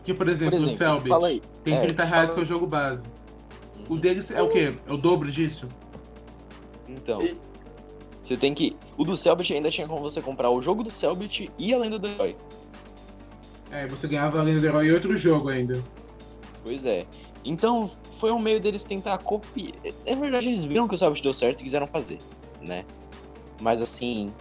Que, 0.03 0.13
por 0.13 0.19
Por 0.25 0.29
exemplo, 0.29 0.55
o 0.55 0.57
exemplo, 0.65 0.75
Selbit 0.75 1.13
aí. 1.25 1.41
tem 1.63 1.75
É, 1.75 1.81
30 1.81 2.03
reais 2.03 2.31
fala- 2.31 2.33
que 2.33 2.39
é 2.39 2.43
o 2.43 2.45
jogo 2.45 2.67
base. 2.67 3.03
O 3.89 3.97
deles 3.97 4.31
é 4.31 4.41
o 4.41 4.49
quê? 4.49 4.75
É 4.87 4.93
o 4.93 4.97
dobro 4.97 5.29
disso? 5.31 5.67
Então, 6.87 7.21
E- 7.21 7.37
você 8.21 8.35
tem 8.37 8.53
que. 8.53 8.75
O 8.97 9.03
do 9.03 9.15
Selbit 9.15 9.53
ainda 9.53 9.69
tinha 9.69 9.87
como 9.87 10.01
você 10.01 10.21
comprar 10.21 10.49
o 10.49 10.61
jogo 10.61 10.83
do 10.83 10.89
Selbit 10.91 11.49
e 11.57 11.73
a 11.73 11.77
lenda 11.77 11.97
do 11.99 12.07
herói. 12.07 12.35
É, 13.71 13.85
você 13.87 14.07
ganhava 14.07 14.39
a 14.39 14.43
Lenda 14.43 14.61
do 14.61 14.65
Herói 14.65 14.85
e 14.87 14.91
outro 14.93 15.17
jogo 15.17 15.49
ainda. 15.49 15.81
Pois 16.63 16.85
é. 16.85 17.05
Então, 17.43 17.91
foi 18.17 18.31
um 18.31 18.39
meio 18.39 18.59
deles 18.59 18.83
tentar 18.83 19.17
copiar. 19.19 19.73
É 20.05 20.15
verdade, 20.15 20.47
eles 20.47 20.63
viram 20.63 20.87
que 20.87 20.95
o 20.95 20.97
Selbit 20.97 21.23
deu 21.23 21.33
certo 21.33 21.61
e 21.61 21.63
quiseram 21.63 21.87
fazer, 21.87 22.19
né? 22.61 22.83
Mas 23.61 23.81
assim, 23.81 24.31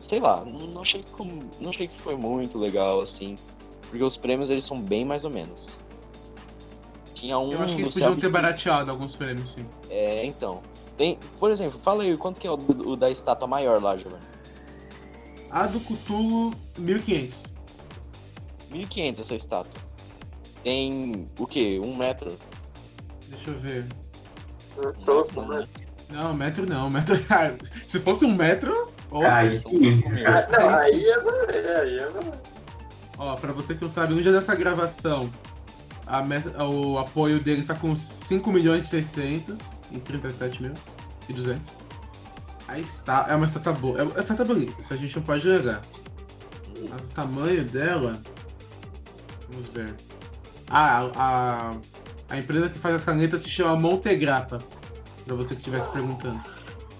sei 0.00 0.20
lá, 0.20 0.44
não 0.44 0.82
achei 0.82 1.02
que, 1.02 1.10
como- 1.10 1.42
não 1.60 1.70
achei 1.70 1.88
que 1.88 1.96
foi 1.98 2.16
muito 2.16 2.58
legal, 2.58 3.00
assim. 3.00 3.36
Porque 3.90 4.02
os 4.02 4.16
prêmios 4.16 4.50
eles 4.50 4.64
são 4.64 4.80
bem 4.80 5.04
mais 5.04 5.24
ou 5.24 5.30
menos. 5.30 5.76
Tinha 7.14 7.38
um 7.38 7.52
Eu 7.52 7.60
acho 7.62 7.76
que 7.76 7.82
eles 7.82 7.94
podiam 7.94 8.16
ter 8.18 8.28
barateado 8.28 8.90
alguns 8.90 9.14
prêmios, 9.14 9.50
sim. 9.50 9.64
É, 9.90 10.24
então. 10.24 10.62
Tem, 10.96 11.18
por 11.40 11.50
exemplo, 11.50 11.78
fala 11.80 12.02
aí, 12.04 12.16
quanto 12.16 12.40
que 12.40 12.46
é 12.46 12.50
o, 12.50 12.54
o 12.54 12.96
da 12.96 13.10
estátua 13.10 13.48
maior 13.48 13.82
lá, 13.82 13.96
Giovanni? 13.96 14.22
A 15.50 15.66
do 15.66 15.80
Cthulhu, 15.80 16.54
1500. 16.78 17.44
1500 18.70 19.20
essa 19.20 19.34
estátua. 19.34 19.80
Tem 20.62 21.28
o 21.38 21.46
quê? 21.46 21.80
Um 21.82 21.94
metro? 21.96 22.36
Deixa 23.34 23.50
eu 23.50 23.58
ver. 23.58 23.86
Não, 24.76 25.48
né? 25.48 25.58
né? 25.60 25.66
Não, 26.10 26.34
metro 26.34 26.66
não. 26.66 26.90
Metro. 26.90 27.14
Ah, 27.30 27.52
Se 27.82 28.00
fosse 28.00 28.24
um 28.24 28.34
metro. 28.34 28.92
Ó, 29.10 29.24
Aí 29.24 29.58
sim. 29.58 30.02
Ah, 30.26 30.46
não, 30.58 30.68
Aí 30.70 30.92
aí 30.94 31.04
é 31.08 31.20
valer, 31.20 31.76
aí 31.76 31.98
é 31.98 32.08
ó, 33.18 33.34
pra 33.36 33.52
você 33.52 33.74
que 33.74 33.82
não 33.82 33.88
sabe, 33.88 34.12
no 34.12 34.20
dia 34.20 34.32
dessa 34.32 34.54
gravação, 34.56 35.30
a 36.06 36.20
met- 36.22 36.48
o 36.60 36.98
apoio 36.98 37.38
deles 37.38 37.60
está 37.60 37.74
com 37.74 37.94
5 37.94 38.50
milhões 38.52 38.84
e 38.84 38.88
600 38.88 39.56
e 39.92 39.98
37 40.00 40.62
mil 40.62 40.72
e 41.28 41.32
200. 41.32 41.78
Aí 42.66 42.80
está. 42.80 43.26
É 43.28 43.34
uma 43.36 43.46
estátua 43.46 43.72
boa. 43.74 44.00
É 44.00 44.02
uma 44.02 44.18
estátua 44.18 44.44
bonita. 44.44 44.80
Isso 44.80 44.92
a 44.92 44.96
gente 44.96 45.14
não 45.16 45.22
pode 45.22 45.46
negar. 45.46 45.80
Mas 46.90 47.10
o 47.10 47.12
tamanho 47.12 47.64
dela. 47.66 48.20
Vamos 49.50 49.68
ver. 49.68 49.94
Ah, 50.68 51.08
a, 51.14 51.70
a 52.34 52.38
empresa 52.38 52.68
que 52.68 52.78
faz 52.78 52.94
as 52.96 53.04
canetas 53.04 53.42
se 53.42 53.48
chama 53.48 53.76
Montegrappa. 53.76 54.58
Pra 55.24 55.34
você 55.34 55.54
que 55.54 55.60
estivesse 55.60 55.88
perguntando. 55.90 56.40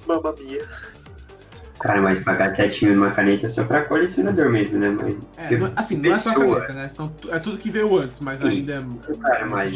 Mamma 0.06 0.34
mia. 0.38 0.66
Cara, 1.80 2.00
mas 2.00 2.22
pagar 2.24 2.54
7 2.54 2.86
mil 2.86 2.94
numa 2.96 3.10
caneta 3.10 3.46
é 3.46 3.50
só 3.50 3.64
pra 3.64 3.84
colecionador 3.84 4.50
mesmo, 4.50 4.78
né? 4.78 4.88
Mas, 4.90 5.16
É, 5.36 5.56
não- 5.56 5.72
assim, 5.76 5.96
não 5.98 6.14
é 6.14 6.18
só 6.18 6.30
a 6.30 6.34
caneta, 6.34 6.72
né? 6.72 6.88
São, 6.88 7.12
é 7.30 7.38
tudo 7.38 7.58
que 7.58 7.68
veio 7.70 7.98
antes, 7.98 8.20
mas 8.20 8.38
Sim. 8.38 8.48
ainda 8.48 8.74
é 8.74 8.80
muito 8.80 9.18
cara, 9.18 9.44
mas. 9.46 9.74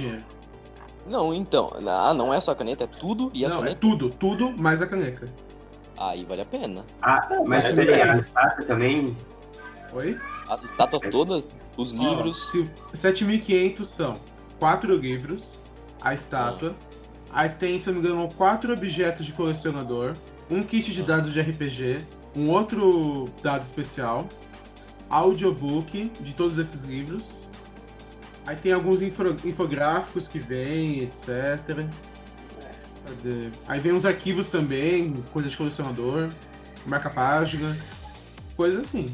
Não, 1.06 1.34
então. 1.34 1.70
Ah, 1.86 2.14
não 2.14 2.32
é 2.32 2.40
só 2.40 2.52
a 2.52 2.56
caneta, 2.56 2.84
é 2.84 2.86
tudo 2.86 3.30
e 3.34 3.44
a 3.44 3.48
Não, 3.48 3.56
é 3.56 3.58
caneta. 3.60 3.78
tudo, 3.80 4.08
tudo 4.10 4.50
mais 4.56 4.80
a 4.80 4.86
caneta. 4.86 5.26
Aí 5.98 6.24
vale 6.24 6.42
a 6.42 6.44
pena. 6.46 6.84
Ah, 7.02 7.28
mas 7.46 7.76
é- 7.78 8.02
a 8.02 8.14
estátua 8.16 8.64
também. 8.64 9.14
Oi? 9.92 10.16
As 10.48 10.62
estátuas 10.62 11.02
todas, 11.10 11.48
os 11.76 11.92
livros. 11.92 12.48
Ó, 12.48 12.50
se- 12.52 12.70
7.500 12.94 13.90
são 13.90 14.14
quatro 14.58 14.94
livros, 14.94 15.58
a 16.00 16.14
estátua. 16.14 16.74
Aí 17.32 17.48
tem, 17.48 17.78
se 17.78 17.86
não 17.88 17.94
me 17.94 18.00
engano, 18.00 18.28
quatro 18.36 18.72
objetos 18.72 19.26
de 19.26 19.32
colecionador, 19.32 20.14
um 20.50 20.62
kit 20.62 20.92
de 20.92 21.02
dados 21.02 21.32
de 21.32 21.40
RPG, 21.40 21.98
um 22.34 22.50
outro 22.50 23.28
dado 23.42 23.64
especial, 23.64 24.26
audiobook 25.10 26.10
de 26.20 26.32
todos 26.34 26.58
esses 26.58 26.82
livros. 26.82 27.46
Aí 28.46 28.56
tem 28.56 28.72
alguns 28.72 29.02
infográficos 29.02 30.26
que 30.26 30.38
vêm, 30.38 31.00
etc. 31.02 31.86
Cadê? 33.04 33.50
Aí 33.66 33.80
vem 33.80 33.92
uns 33.92 34.06
arquivos 34.06 34.48
também, 34.48 35.12
coisa 35.32 35.48
de 35.50 35.56
colecionador, 35.56 36.28
marca-página, 36.86 37.76
coisa 38.56 38.80
assim. 38.80 39.06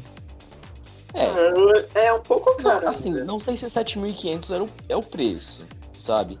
É, 1.15 2.05
É 2.07 2.13
um 2.13 2.19
pouco 2.21 2.55
caro. 2.57 2.87
assim, 2.87 3.05
ainda. 3.05 3.23
não 3.25 3.39
sei 3.39 3.55
se 3.57 3.65
7.500 3.65 4.49
era 4.53 4.63
o- 4.63 4.69
é 4.89 4.95
o 4.95 5.01
preço, 5.03 5.63
sabe? 5.93 6.37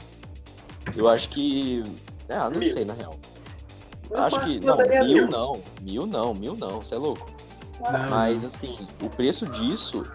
Eu 0.95 1.07
acho 1.09 1.29
que. 1.29 1.83
Ah, 2.29 2.49
não 2.49 2.59
Mil. 2.59 2.71
sei, 2.73 2.85
na 2.85 2.93
real. 2.93 3.15
Eu 4.11 4.23
acho 4.23 4.35
acho 4.37 4.59
que. 4.59 4.65
Não, 4.65 4.77
daria 4.77 5.03
mil 5.03 5.27
não. 5.27 5.61
Mil 5.81 6.05
não, 6.05 6.33
mil 6.33 6.55
não, 6.55 6.81
você 6.81 6.95
é 6.95 6.97
louco. 6.97 7.29
Não, 7.79 8.09
Mas 8.09 8.43
assim, 8.43 8.75
o 9.01 9.09
preço 9.09 9.45
disso, 9.47 10.05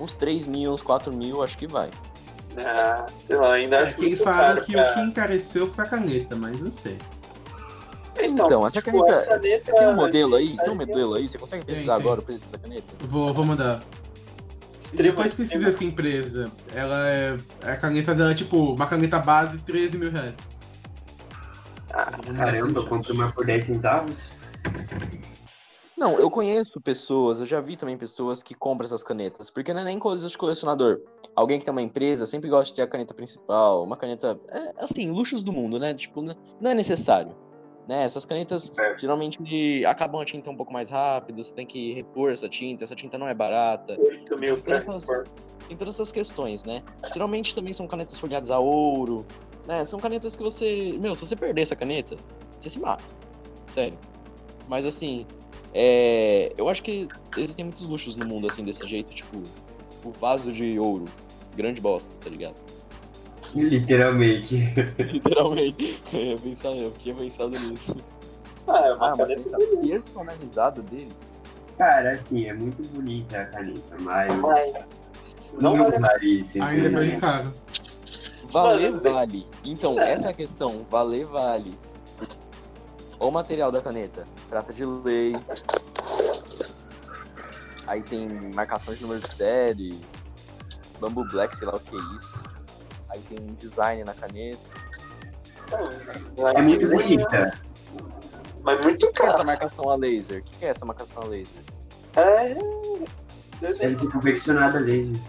uns 0.00 0.12
3 0.12 0.46
mil, 0.46 0.72
uns 0.72 0.82
4 0.82 1.12
mil, 1.12 1.42
acho 1.42 1.56
que 1.58 1.66
vai. 1.66 1.90
Ah, 2.56 3.06
sei 3.20 3.36
lá, 3.36 3.52
ainda 3.54 3.76
É 3.76 3.82
acho 3.84 3.96
que 3.96 4.04
eles 4.06 4.20
falaram 4.20 4.62
que 4.62 4.72
pra- 4.72 4.90
o 4.90 4.94
que 4.94 5.00
encareceu 5.00 5.70
foi 5.70 5.84
a 5.84 5.88
caneta, 5.88 6.34
mas 6.34 6.60
não 6.60 6.70
sei. 6.70 6.98
Então, 8.20 8.66
essa 8.66 8.80
tipo, 8.82 9.04
caneta- 9.04 9.20
a 9.22 9.26
caneta 9.36 9.72
Tem 9.72 9.86
um 9.88 9.94
modelo 9.96 10.36
aí? 10.36 10.56
Tem 10.56 10.70
um 10.70 10.74
modelo 10.74 11.14
aí? 11.14 11.28
Você 11.28 11.38
consegue 11.38 11.64
pesquisar 11.64 11.94
tem. 11.96 12.02
agora 12.04 12.20
o 12.20 12.22
preço 12.24 12.44
da 12.50 12.58
caneta? 12.58 12.84
Vou, 13.00 13.32
vou 13.32 13.44
mandar. 13.44 13.82
extrema- 14.80 15.10
Depois 15.10 15.32
pesquisa 15.34 15.68
essa 15.68 15.84
empresa. 15.84 16.46
Ela 16.74 17.08
é. 17.08 17.36
A 17.62 17.76
caneta 17.76 18.14
dela 18.14 18.30
é 18.30 18.34
tipo 18.34 18.56
uma 18.74 18.86
caneta 18.86 19.18
base 19.18 19.58
13 19.58 19.98
mil 19.98 20.10
reais. 20.10 20.34
Ah, 21.90 22.10
Caramba, 22.36 22.84
compro 22.86 23.12
uma 23.14 23.32
por 23.32 23.46
10 23.46 23.66
centavos. 23.66 24.14
Não, 25.96 26.12
eu 26.20 26.30
conheço 26.30 26.80
pessoas, 26.80 27.40
eu 27.40 27.46
já 27.46 27.60
vi 27.60 27.74
também 27.76 27.96
pessoas 27.96 28.40
que 28.40 28.54
compram 28.54 28.84
essas 28.86 29.02
canetas, 29.02 29.50
porque 29.50 29.74
não 29.74 29.80
é 29.80 29.84
nem 29.84 29.98
coisa 29.98 30.28
de 30.28 30.38
colecionador. 30.38 31.00
Alguém 31.34 31.58
que 31.58 31.64
tem 31.64 31.72
uma 31.72 31.82
empresa 31.82 32.24
sempre 32.24 32.48
gosta 32.48 32.66
de 32.66 32.74
ter 32.76 32.82
a 32.82 32.86
caneta 32.86 33.12
principal, 33.12 33.82
uma 33.82 33.96
caneta, 33.96 34.38
é, 34.48 34.74
assim, 34.78 35.10
luxos 35.10 35.42
do 35.42 35.52
mundo, 35.52 35.76
né? 35.76 35.92
Tipo, 35.94 36.22
não 36.60 36.70
é 36.70 36.74
necessário. 36.74 37.34
Né? 37.88 38.02
Essas 38.04 38.26
canetas 38.26 38.70
É. 38.78 38.98
geralmente 38.98 39.82
acabam 39.86 40.20
a 40.20 40.24
tinta 40.24 40.50
um 40.50 40.56
pouco 40.56 40.70
mais 40.70 40.90
rápido, 40.90 41.42
você 41.42 41.54
tem 41.54 41.64
que 41.66 41.94
repor 41.94 42.30
essa 42.30 42.46
tinta, 42.46 42.84
essa 42.84 42.94
tinta 42.94 43.16
não 43.16 43.26
é 43.26 43.32
barata. 43.32 43.96
8 43.98 44.36
mil 44.36 44.58
pra 44.58 44.76
Essas- 44.76 45.02
repor. 45.08 45.24
Tem 45.66 45.74
todas 45.76 45.94
essas 45.94 46.12
questões, 46.12 46.64
né? 46.64 46.82
Geralmente 47.14 47.54
também 47.54 47.72
são 47.72 47.86
canetas 47.86 48.18
folhadas 48.18 48.50
a 48.50 48.58
ouro, 48.58 49.24
né? 49.66 49.84
São 49.86 49.98
canetas 49.98 50.36
que 50.36 50.42
você. 50.42 50.98
Meu, 51.00 51.14
se 51.14 51.26
você 51.26 51.34
perder 51.34 51.62
essa 51.62 51.74
caneta, 51.76 52.14
você 52.58 52.68
se 52.68 52.78
mata. 52.78 53.04
Sério. 53.68 53.98
Mas 54.66 54.84
assim, 54.84 55.26
é... 55.74 56.52
eu 56.58 56.68
acho 56.68 56.82
que 56.82 57.08
existem 57.36 57.64
muitos 57.64 57.86
luxos 57.86 58.16
no 58.16 58.26
mundo 58.26 58.46
assim 58.46 58.64
desse 58.64 58.86
jeito, 58.86 59.14
tipo, 59.14 59.42
o 60.04 60.10
vaso 60.12 60.52
de 60.52 60.78
ouro. 60.78 61.06
Grande 61.56 61.80
bosta, 61.80 62.14
tá 62.22 62.28
ligado? 62.30 62.54
Literalmente. 63.54 64.72
Literalmente. 64.98 66.02
Eu, 66.12 66.20
ia 66.20 66.38
pensar, 66.38 66.70
eu 66.70 66.90
tinha 66.92 67.14
pensado 67.14 67.58
nisso. 67.58 67.96
Ah, 68.66 68.86
é 68.86 68.92
uma 68.92 69.06
Ah, 69.06 69.14
mas 69.16 69.28
caneta 69.28 69.56
a 69.56 69.80
personalizada 69.80 70.82
deles. 70.82 71.46
Cara, 71.76 72.12
assim, 72.12 72.46
é 72.46 72.52
muito 72.52 72.82
bonita 72.88 73.40
a 73.40 73.46
caneta, 73.46 73.96
mas 74.00 74.28
Mas 74.36 74.72
não, 75.60 75.76
não 75.76 75.84
vale 75.84 75.98
vale 75.98 76.40
isso. 76.40 76.62
Ainda 76.62 76.86
é 76.86 76.90
mais 76.90 77.20
caro. 77.20 77.54
Valer 78.50 78.90
Mano, 78.92 79.02
vale. 79.02 79.46
Então, 79.64 79.98
essa 80.00 80.28
é 80.28 80.30
a 80.30 80.34
questão. 80.34 80.84
Valer 80.90 81.26
vale. 81.26 81.72
O 83.18 83.30
material 83.30 83.70
da 83.70 83.80
caneta. 83.80 84.26
Prata 84.48 84.72
de 84.72 84.84
lei. 84.84 85.36
Aí 87.86 88.02
tem 88.02 88.28
marcação 88.54 88.94
de 88.94 89.02
número 89.02 89.20
de 89.20 89.30
série. 89.30 89.98
Bamboo 91.00 91.26
Black, 91.28 91.56
sei 91.56 91.66
lá 91.66 91.74
o 91.74 91.80
que 91.80 91.96
é 91.96 92.16
isso. 92.16 92.57
Aí 93.10 93.20
tem 93.28 93.38
um 93.38 93.54
design 93.54 94.04
na 94.04 94.14
caneta. 94.14 94.58
É 96.56 96.62
muito 96.62 96.88
bonita. 96.88 97.58
Mas 98.62 98.80
muito 98.82 99.06
O 99.06 99.12
que 99.12 99.22
é 99.22 99.26
essa 99.26 99.44
marcação 99.44 99.90
a 99.90 99.96
laser? 99.96 100.40
O 100.40 100.44
que 100.58 100.64
é 100.64 100.68
essa 100.68 100.84
marcação 100.84 101.22
a 101.22 101.26
laser? 101.26 101.62
É. 102.16 102.54
Deus 103.60 103.78
Deve 103.78 103.98
ser 103.98 104.10
confeccionada 104.10 104.78
ali. 104.78 105.20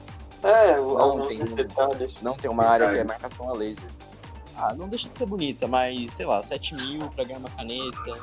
É, 0.44 0.78
Não, 0.78 1.28
tem 1.28 1.42
um- 1.44 1.56
detalhes. 1.56 2.22
Não, 2.22 2.36
tem 2.36 2.50
uma 2.50 2.66
área 2.66 2.90
que 2.90 2.98
é 2.98 3.04
marcação 3.04 3.50
a 3.50 3.54
laser. 3.54 3.84
Ah, 4.56 4.74
não 4.74 4.88
deixa 4.90 5.08
de 5.10 5.18
ser 5.18 5.26
bonita, 5.26 5.68
mas 5.68 6.14
sei 6.14 6.26
lá, 6.26 6.42
7 6.44 6.76
mil 6.76 7.08
pra 7.10 7.24
ganhar 7.24 7.40
uma 7.40 7.50
caneta. 7.50 8.14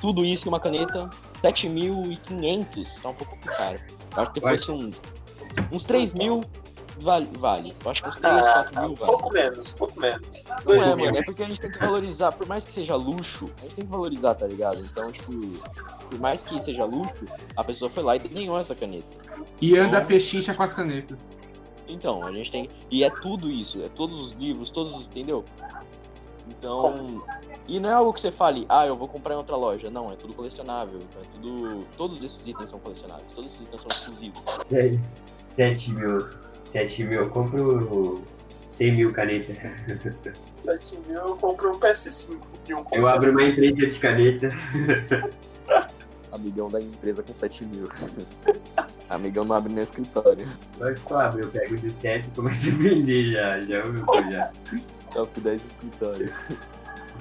Tudo 0.00 0.22
isso 0.24 0.46
em 0.46 0.48
uma 0.48 0.60
caneta, 0.60 1.08
7.500, 1.42 3.00
tá 3.00 3.08
um 3.08 3.14
pouco 3.14 3.38
caro. 3.38 3.80
Acho 4.16 4.32
que 4.32 4.40
fosse 4.40 4.70
uns, 4.70 5.00
uns 5.72 5.84
3 5.84 6.12
mil, 6.12 6.44
vale, 7.00 7.28
vale. 7.38 7.74
Eu 7.84 7.90
acho 7.90 8.02
que 8.02 8.08
uns 8.08 8.16
3, 8.16 8.44
4 8.46 8.80
mil 8.80 8.90
um 8.90 8.94
vale. 8.94 9.10
pouco 9.12 9.32
menos, 9.32 9.72
um 9.72 9.76
pouco 9.76 10.00
menos. 10.00 10.44
Não 10.64 10.74
é, 10.74 10.96
mil. 10.96 11.04
mano, 11.06 11.18
é 11.18 11.22
porque 11.22 11.42
a 11.42 11.48
gente 11.48 11.60
tem 11.60 11.70
que 11.70 11.78
valorizar, 11.78 12.32
por 12.32 12.46
mais 12.46 12.64
que 12.64 12.72
seja 12.72 12.94
luxo, 12.96 13.50
a 13.58 13.62
gente 13.62 13.74
tem 13.74 13.84
que 13.84 13.90
valorizar, 13.90 14.34
tá 14.34 14.46
ligado? 14.46 14.80
Então, 14.80 15.10
tipo, 15.12 15.32
por 16.08 16.18
mais 16.20 16.42
que 16.42 16.60
seja 16.62 16.84
luxo, 16.84 17.24
a 17.56 17.64
pessoa 17.64 17.90
foi 17.90 18.02
lá 18.02 18.16
e 18.16 18.18
desenhou 18.18 18.58
essa 18.58 18.74
caneta. 18.74 19.06
E 19.60 19.76
anda 19.76 19.98
Então- 19.98 20.06
pechincha 20.06 20.54
com 20.54 20.62
as 20.62 20.74
canetas. 20.74 21.32
Então, 21.86 22.24
a 22.24 22.32
gente 22.32 22.50
tem. 22.50 22.68
E 22.90 23.04
é 23.04 23.10
tudo 23.10 23.50
isso, 23.50 23.82
é 23.82 23.88
todos 23.88 24.18
os 24.20 24.32
livros, 24.32 24.70
todos 24.70 24.96
os. 24.96 25.06
Entendeu? 25.06 25.44
Então. 26.48 27.22
E 27.66 27.80
não 27.80 27.88
é 27.88 27.92
algo 27.92 28.12
que 28.12 28.20
você 28.20 28.30
fale, 28.30 28.66
ah, 28.68 28.86
eu 28.86 28.94
vou 28.94 29.08
comprar 29.08 29.34
em 29.34 29.38
outra 29.38 29.56
loja. 29.56 29.90
Não, 29.90 30.10
é 30.12 30.16
tudo 30.16 30.34
colecionável. 30.34 30.98
Então 30.98 31.22
é 31.22 31.24
tudo. 31.34 31.86
Todos 31.96 32.22
esses 32.22 32.46
itens 32.46 32.70
são 32.70 32.78
colecionáveis, 32.78 33.32
todos 33.32 33.50
esses 33.50 33.62
itens 33.66 33.80
são 33.80 33.88
exclusivos. 33.90 34.42
7 35.56 35.90
mil. 35.92 36.18
7 36.74 37.04
mil. 37.04 37.20
Eu 37.20 37.30
compro 37.30 38.22
100 38.72 38.92
mil 38.96 39.12
canetas. 39.12 39.56
7 40.64 40.98
mil 41.06 41.20
eu 41.20 41.36
compro 41.36 41.70
um 41.70 41.78
PS5 41.78 42.36
e 42.68 42.74
um 42.74 42.78
Eu 42.78 42.84
computador. 42.84 43.10
abro 43.10 43.30
uma 43.30 43.44
empresa 43.44 43.76
de 43.86 43.98
caneta. 44.00 44.48
Amigão 46.32 46.68
da 46.68 46.80
empresa 46.80 47.22
com 47.22 47.32
7 47.32 47.64
mil. 47.64 47.88
Amigão 49.08 49.44
não 49.44 49.54
abre 49.54 49.72
no 49.72 49.80
escritório. 49.80 50.48
Lógico 50.80 51.06
que 51.06 51.12
eu 51.12 51.18
abro, 51.18 51.40
eu 51.42 51.48
pego 51.48 51.76
de 51.76 51.90
7 51.90 52.26
e 52.26 52.30
começo 52.32 52.66
a 52.66 52.70
vender 52.72 53.28
já. 53.28 53.60
Já 53.60 53.76
é 53.76 53.82
o 53.84 53.92
meu 53.92 54.04
já. 54.32 54.50
Top 55.12 55.40
10 55.40 55.62
escritório. 55.64 56.32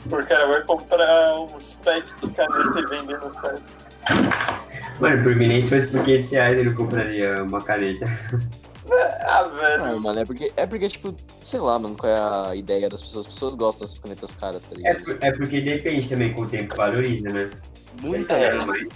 O 0.08 0.26
cara 0.26 0.48
vai 0.48 0.64
comprar 0.64 1.40
uns 1.42 1.74
packs 1.84 2.16
de 2.22 2.32
caneta 2.32 2.80
e 2.80 2.86
vender 2.88 3.20
no 3.20 3.32
site. 3.40 3.62
Mano, 5.00 5.24
por 5.24 5.36
mim 5.36 5.48
nem 5.48 5.62
se 5.64 5.70
fosse 5.70 5.88
por 5.92 6.04
500 6.04 6.32
reais 6.32 6.58
eu 6.58 6.66
não 6.66 6.74
compraria 6.74 7.44
uma 7.44 7.62
caneta. 7.62 8.06
Ah, 9.22 9.44
velho. 9.44 9.86
Não, 9.86 10.00
mano, 10.00 10.20
é 10.20 10.26
porque, 10.26 10.52
é 10.58 10.66
porque, 10.66 10.90
tipo, 10.90 11.16
sei 11.42 11.60
lá, 11.60 11.80
mano, 11.80 11.96
qual 11.98 12.12
é 12.12 12.50
a 12.52 12.56
ideia 12.56 12.90
das 12.90 13.02
pessoas. 13.02 13.26
As 13.28 13.34
pessoas 13.34 13.56
gostam 13.56 13.86
dessas 13.86 14.00
canetas 14.00 14.36
caras, 14.36 14.62
tá 14.62 14.70
É, 14.72 14.76
ligado? 14.78 15.04
por- 15.06 15.18
é 15.22 15.32
porque 15.32 15.62
depende 15.62 16.10
também 16.10 16.34
com 16.34 16.42
o 16.42 16.48
tempo 16.48 16.76
valoriza, 16.76 17.30
né? 17.30 17.52
Muita 18.02 18.34
É, 18.34 18.60
gente. 18.60 18.90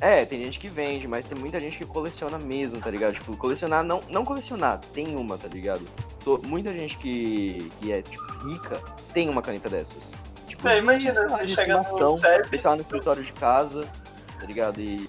É, 0.00 0.24
tem 0.24 0.44
gente 0.44 0.58
que 0.58 0.68
vende, 0.68 1.06
mas 1.08 1.24
tem 1.24 1.38
muita 1.38 1.58
gente 1.60 1.78
que 1.78 1.84
coleciona 1.86 2.36
mesmo, 2.38 2.80
tá 2.80 2.90
ligado? 2.90 3.14
Tipo, 3.14 3.36
colecionar, 3.36 3.82
não, 3.84 4.02
não 4.10 4.24
colecionar, 4.24 4.80
tem 4.92 5.14
uma, 5.16 5.38
tá 5.38 5.48
ligado? 5.48 5.82
Tô- 6.24 6.38
muita 6.42 6.72
gente 6.72 6.96
que, 6.98 7.70
que 7.80 7.92
é, 7.92 8.02
tipo, 8.02 8.22
rica 8.48 8.80
tem 9.12 9.28
uma 9.28 9.40
caneta 9.42 9.68
dessas. 9.68 10.12
Tipo, 10.48 10.68
É, 10.68 10.78
imagina, 10.78 11.28
você 11.28 11.46
chega 11.48 11.76
no 11.82 12.16
deixar 12.50 12.70
lá 12.70 12.76
no 12.76 12.82
escritório 12.82 13.22
de 13.22 13.32
casa, 13.32 13.86
tá 14.40 14.46
ligado? 14.46 14.80
E. 14.80 15.06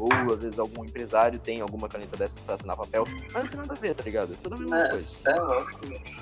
Ou 0.00 0.32
às 0.34 0.40
vezes 0.40 0.58
algum 0.58 0.82
empresário 0.84 1.38
tem 1.38 1.60
alguma 1.60 1.86
caneta 1.86 2.16
dessas 2.16 2.40
pra 2.40 2.54
assinar 2.54 2.74
papel. 2.76 3.04
Mas 3.34 3.44
não 3.44 3.50
tem 3.50 3.60
nada 3.60 3.72
a 3.74 3.76
ver, 3.76 3.94
tá 3.94 4.02
ligado? 4.02 4.32
É 4.32 4.36
tudo 4.42 4.54
a 4.54 4.58
mesma 4.58 4.78
É, 4.86 4.88
coisa. 4.88 5.30
é 5.30 5.34
louco. 5.40 5.70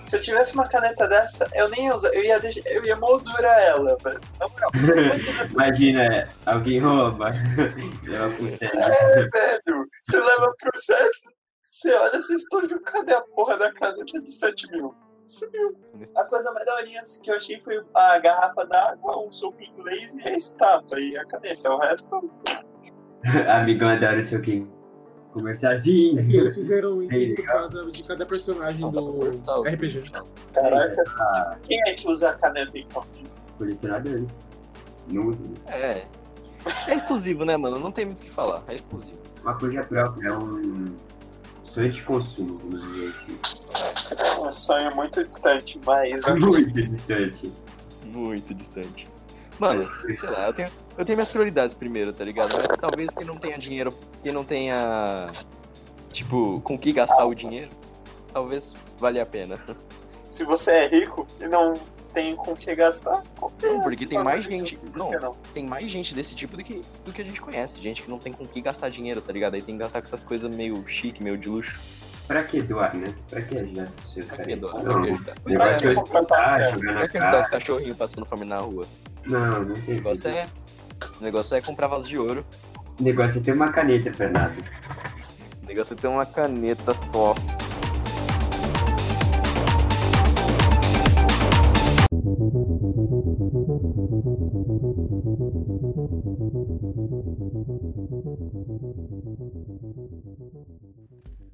Se 0.09 0.17
eu 0.17 0.21
tivesse 0.21 0.55
uma 0.55 0.69
caneta 0.69 1.07
dessa, 1.07 1.49
eu 1.55 1.69
nem 1.69 1.87
ia 1.87 1.95
usar, 1.95 2.13
eu 2.13 2.25
ia, 2.25 2.41
deixar, 2.41 2.61
eu 2.69 2.85
ia 2.85 2.97
moldurar 2.97 3.59
ela, 3.61 3.97
velho. 4.03 4.21
Na 4.41 4.49
moral, 4.49 4.71
imagina, 5.53 6.29
alguém 6.45 6.81
rouba. 6.81 7.31
Leva 8.07 8.29
pro 8.37 8.59
céu. 8.59 9.29
velho, 9.33 9.87
você 10.05 10.19
leva 10.21 10.55
processo, 10.61 11.29
você 11.63 11.93
olha 11.93 12.23
seu 12.23 12.37
estúdio, 12.37 12.81
cadê 12.83 13.15
a 13.15 13.21
porra 13.21 13.57
da 13.59 13.73
caneta 13.73 14.21
de 14.21 14.31
7 14.33 14.71
mil? 14.73 14.95
Sumiu. 15.27 15.79
A 16.17 16.25
coisa 16.25 16.51
mais 16.53 16.65
daorinha 16.65 17.03
que 17.23 17.31
eu 17.31 17.37
achei 17.37 17.61
foi 17.61 17.79
a 17.95 18.19
garrafa 18.19 18.65
d'água, 18.65 19.19
um 19.25 19.31
suco 19.31 19.63
inglês 19.63 20.17
e 20.17 20.27
a 20.29 20.35
estátua 20.35 20.99
e 20.99 21.17
a 21.19 21.25
caneta. 21.27 21.71
O 21.71 21.79
resto, 21.79 22.31
Amigão 23.49 23.89
adora 23.89 24.21
o 24.21 24.25
seu 24.25 24.41
que 24.41 24.67
É 25.37 26.23
que 26.23 26.37
eles 26.37 26.55
fizeram 26.55 27.03
isso 27.03 27.35
por 27.37 27.45
causa 27.45 27.91
de 27.91 28.03
cada 28.03 28.27
personagem 28.27 28.91
do 28.91 29.21
RPG. 29.61 30.11
caraca, 30.53 31.05
Ah, 31.21 31.57
quem 31.63 31.81
é 31.87 31.95
que 31.95 32.09
usa 32.09 32.31
a 32.31 32.35
caneta 32.35 32.77
então? 32.79 33.05
colecionador. 33.59 34.23
Não 35.13 35.29
uso. 35.29 35.41
É. 35.69 36.05
É 36.87 36.95
exclusivo, 36.95 37.45
né, 37.45 37.57
mano? 37.57 37.79
Não 37.79 37.93
tem 37.93 38.07
muito 38.07 38.19
o 38.19 38.23
que 38.23 38.31
falar. 38.31 38.63
É 38.69 38.75
exclusivo. 38.75 39.19
Uma 39.43 39.55
coisa 39.57 39.83
própria, 39.85 40.29
é 40.29 40.37
um 40.37 40.87
sonho 41.65 41.93
de 41.93 42.03
consumo, 42.03 42.59
vamos 42.59 42.81
dizer 42.93 43.15
assim. 43.15 43.39
É 44.37 44.49
um 44.49 44.53
sonho 44.53 44.95
muito 44.97 45.25
distante, 45.25 45.81
mas 45.85 46.23
Muito 46.29 46.73
distante. 46.73 47.53
Muito 48.07 48.55
distante. 48.55 49.09
Mano, 49.59 49.91
sei 50.03 50.31
lá, 50.31 50.47
eu 50.47 50.53
tenho, 50.53 50.69
eu 50.97 51.05
tenho 51.05 51.17
minhas 51.17 51.33
prioridades 51.33 51.75
primeiro, 51.75 52.13
tá 52.13 52.25
ligado? 52.25 52.55
Mas 52.57 52.67
talvez 52.79 53.11
quem 53.11 53.27
não 53.27 53.37
tenha 53.37 53.59
dinheiro, 53.59 53.93
quem 54.23 54.33
não 54.33 54.45
tenha, 54.45 55.27
tipo, 56.13 56.61
com 56.63 56.79
que 56.79 56.93
gastar 56.93 57.25
o 57.25 57.35
dinheiro, 57.35 57.69
talvez 58.33 58.73
valha 58.99 59.23
a 59.23 59.27
pena. 59.27 59.59
se 60.29 60.45
você 60.45 60.71
é 60.73 60.87
rico 60.87 61.27
e 61.41 61.47
não 61.47 61.75
tem 62.15 62.35
com 62.37 62.55
que 62.57 62.75
gastar, 62.75 63.23
Não, 63.63 63.81
porque 63.83 64.07
tem 64.07 64.19
mais 64.23 64.45
gente- 64.45 64.79
não. 64.97 65.11
não? 65.13 65.35
Tem 65.55 65.65
mais 65.67 65.91
gente 65.91 66.15
desse 66.15 66.35
tipo 66.35 66.57
do 66.57 66.65
que, 66.65 66.81
do 67.05 67.13
que 67.13 67.21
a 67.23 67.25
gente 67.25 67.41
conhece. 67.41 67.79
Gente 67.81 68.03
que 68.03 68.11
não 68.11 68.19
tem 68.19 68.33
com 68.33 68.47
que 68.47 68.61
gastar 68.61 68.89
dinheiro, 68.89 69.21
tá 69.21 69.33
ligado? 69.33 69.55
Aí 69.55 69.63
tem 69.63 69.77
que 69.77 69.83
gastar 69.83 70.01
com 70.01 70.07
essas 70.09 70.25
coisas 70.25 70.53
meio 70.55 70.83
chique, 70.89 71.23
meio 71.23 71.37
de 71.37 71.49
luxo. 71.49 71.79
Pra 72.27 72.43
que 72.43 72.61
doar, 72.61 72.95
né? 72.95 73.15
Pra 73.31 73.41
que 73.41 73.55
ajudar 73.59 73.89
pessoas? 74.15 74.25
Pra 74.27 74.45
que 74.45 74.57
doar? 74.57 74.73
Pra 74.83 74.83
que 74.83 74.91
o 74.91 75.03
ajudar? 75.13 75.35
negócio 75.47 75.89
é 75.89 75.95
Pra 75.95 77.09
que 77.09 77.19
ajudar 77.19 77.41
os 77.41 77.47
cachorrinhos 77.49 77.97
passando 77.97 78.27
fome 78.27 78.45
na 78.45 78.59
rua? 78.59 78.87
Não, 79.27 79.65
não 79.65 79.75
O 79.75 79.83
tem. 79.83 79.95
negócio 79.97 80.29
é. 80.29 80.49
O 81.21 81.25
negócio 81.25 81.57
é 81.57 81.61
comprar 81.61 81.87
vaso 81.87 82.09
de 82.09 82.19
ouro. 82.19 82.45
O 82.99 83.03
negócio 83.03 83.39
é 83.39 83.43
ter 83.43 83.53
uma 83.53 83.71
caneta, 83.71 84.13
Fernando. 84.13 84.65
O 85.63 85.67
negócio 85.67 85.95
é 85.95 85.97
ter 85.97 86.09
uma 86.09 86.27
caneta 86.27 86.95
só. 87.13 87.35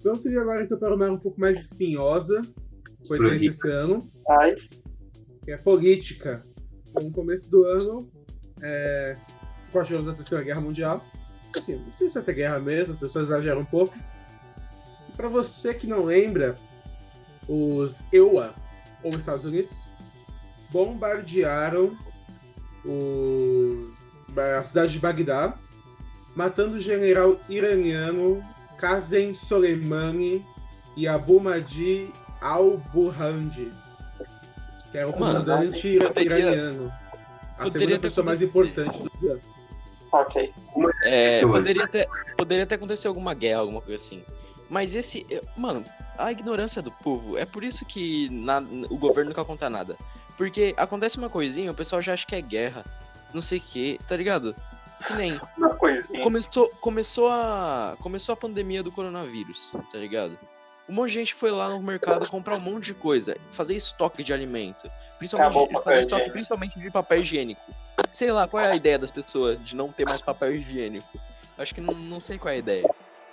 Vamos 0.03 0.25
ir 0.27 0.39
agora 0.39 0.63
então 0.63 0.79
para 0.79 0.95
uma 0.95 1.05
área 1.05 1.17
um 1.17 1.21
pouco 1.21 1.41
mais 1.41 1.59
espinhosa. 1.59 2.43
Foi 3.07 3.19
tenso 3.19 3.45
esse 3.47 3.71
ano, 3.71 3.99
Ai, 4.41 4.55
que 5.43 5.53
é 5.53 5.57
política. 5.57 6.41
No 7.03 7.11
começo 7.11 7.51
do 7.51 7.65
ano, 7.65 8.11
é, 8.63 9.15
com 9.73 9.81
a 9.81 9.83
da 9.83 10.13
Terceira 10.13 10.45
Guerra 10.45 10.61
Mundial. 10.61 11.05
Assim, 11.57 11.77
não 11.77 11.95
sei 11.95 12.09
se 12.09 12.19
é 12.19 12.21
até 12.21 12.33
guerra 12.33 12.59
mesmo, 12.59 12.95
as 12.95 13.01
pessoas 13.01 13.27
exageram 13.27 13.61
um 13.61 13.65
pouco. 13.65 13.95
E 15.09 15.17
para 15.17 15.29
você 15.29 15.75
que 15.75 15.87
não 15.87 16.05
lembra, 16.05 16.55
os 17.49 18.03
EUA, 18.13 18.55
ou 19.03 19.19
Estados 19.19 19.45
Unidos, 19.45 19.85
bombardearam 20.71 21.97
o, 22.85 23.85
a 24.59 24.63
cidade 24.63 24.93
de 24.93 24.99
Bagdá, 24.99 25.57
matando 26.35 26.77
o 26.77 26.81
general 26.81 27.39
iraniano 27.49 28.41
Qasem 28.79 29.35
Soleimani 29.35 30.45
e 30.97 31.07
Abu 31.07 31.41
Mahdi 31.41 32.11
al-Burhandi, 32.41 33.71
que 34.95 34.99
era 34.99 35.09
o 35.09 35.19
Mano, 35.19 35.45
comandante 35.45 35.99
poderia- 35.99 36.39
iraniano. 36.39 36.93
A 37.59 37.65
poderia 37.65 37.71
segunda 37.73 37.99
ter 37.99 38.09
pessoa 38.09 38.25
mais 38.25 38.41
importante 38.41 38.99
do 39.21 39.29
ano. 39.33 39.41
ok. 40.13 40.55
É, 41.03 41.41
poderia 41.41 41.89
ter, 41.89 42.07
poderia 42.37 42.65
ter 42.67 42.77
acontecido 42.77 43.09
alguma 43.09 43.35
guerra, 43.35 43.59
alguma 43.61 43.81
coisa 43.81 43.97
assim. 44.03 44.23
Mas 44.71 44.95
esse. 44.95 45.27
Mano, 45.57 45.85
a 46.17 46.31
ignorância 46.31 46.81
do 46.81 46.93
povo. 46.93 47.37
É 47.37 47.45
por 47.45 47.65
isso 47.65 47.85
que 47.85 48.29
na- 48.31 48.61
o 48.89 48.97
governo 48.97 49.31
nunca 49.31 49.45
conta 49.45 49.69
nada. 49.69 49.97
Porque 50.39 50.75
acontece 50.77 51.19
uma 51.19 51.29
coisinha, 51.29 51.73
o 51.73 51.75
pessoal 51.75 52.01
já 52.01 52.13
acha 52.15 52.25
que 52.27 52.37
é 52.37 52.41
guerra. 52.41 52.85
Não 53.33 53.43
sei 53.43 53.59
o 53.59 53.63
que, 53.63 53.99
tá 54.09 54.17
ligado? 54.17 54.55
Que 55.09 55.13
nem. 55.15 55.41
Uma 55.59 55.71
coisinha. 55.75 56.23
Começou, 56.23 56.69
começou, 56.81 57.29
a, 57.29 57.97
começou 58.01 58.33
a 58.33 58.37
pandemia 58.37 58.81
do 58.83 58.93
coronavírus, 58.93 59.73
tá 59.91 59.99
ligado? 59.99 60.39
Um 60.89 60.93
monte 60.93 61.09
de 61.09 61.15
gente 61.15 61.35
foi 61.35 61.51
lá 61.51 61.69
no 61.69 61.83
mercado 61.83 62.29
comprar 62.29 62.57
um 62.57 62.61
monte 62.61 62.87
de 62.87 62.95
coisa, 62.95 63.37
fazer 63.53 63.75
estoque 63.75 64.23
de 64.23 64.33
alimento. 64.33 64.91
Principalmente, 65.19 65.73
papel 65.73 65.83
fazer 65.83 66.01
estoque 66.01 66.15
higiênico. 66.15 66.33
principalmente 66.33 66.79
de 66.79 66.91
papel 66.91 67.21
higiênico. 67.23 67.63
Sei 68.11 68.31
lá, 68.31 68.47
qual 68.47 68.63
é 68.63 68.71
a 68.71 68.77
ideia 68.77 68.99
das 68.99 69.11
pessoas 69.11 69.65
de 69.65 69.75
não 69.75 69.89
ter 69.89 70.05
mais 70.05 70.21
papel 70.21 70.55
higiênico? 70.55 71.19
Acho 71.57 71.75
que 71.75 71.81
não, 71.81 71.95
não 71.95 72.21
sei 72.21 72.39
qual 72.39 72.53
é 72.53 72.57
a 72.57 72.59
ideia. 72.59 72.85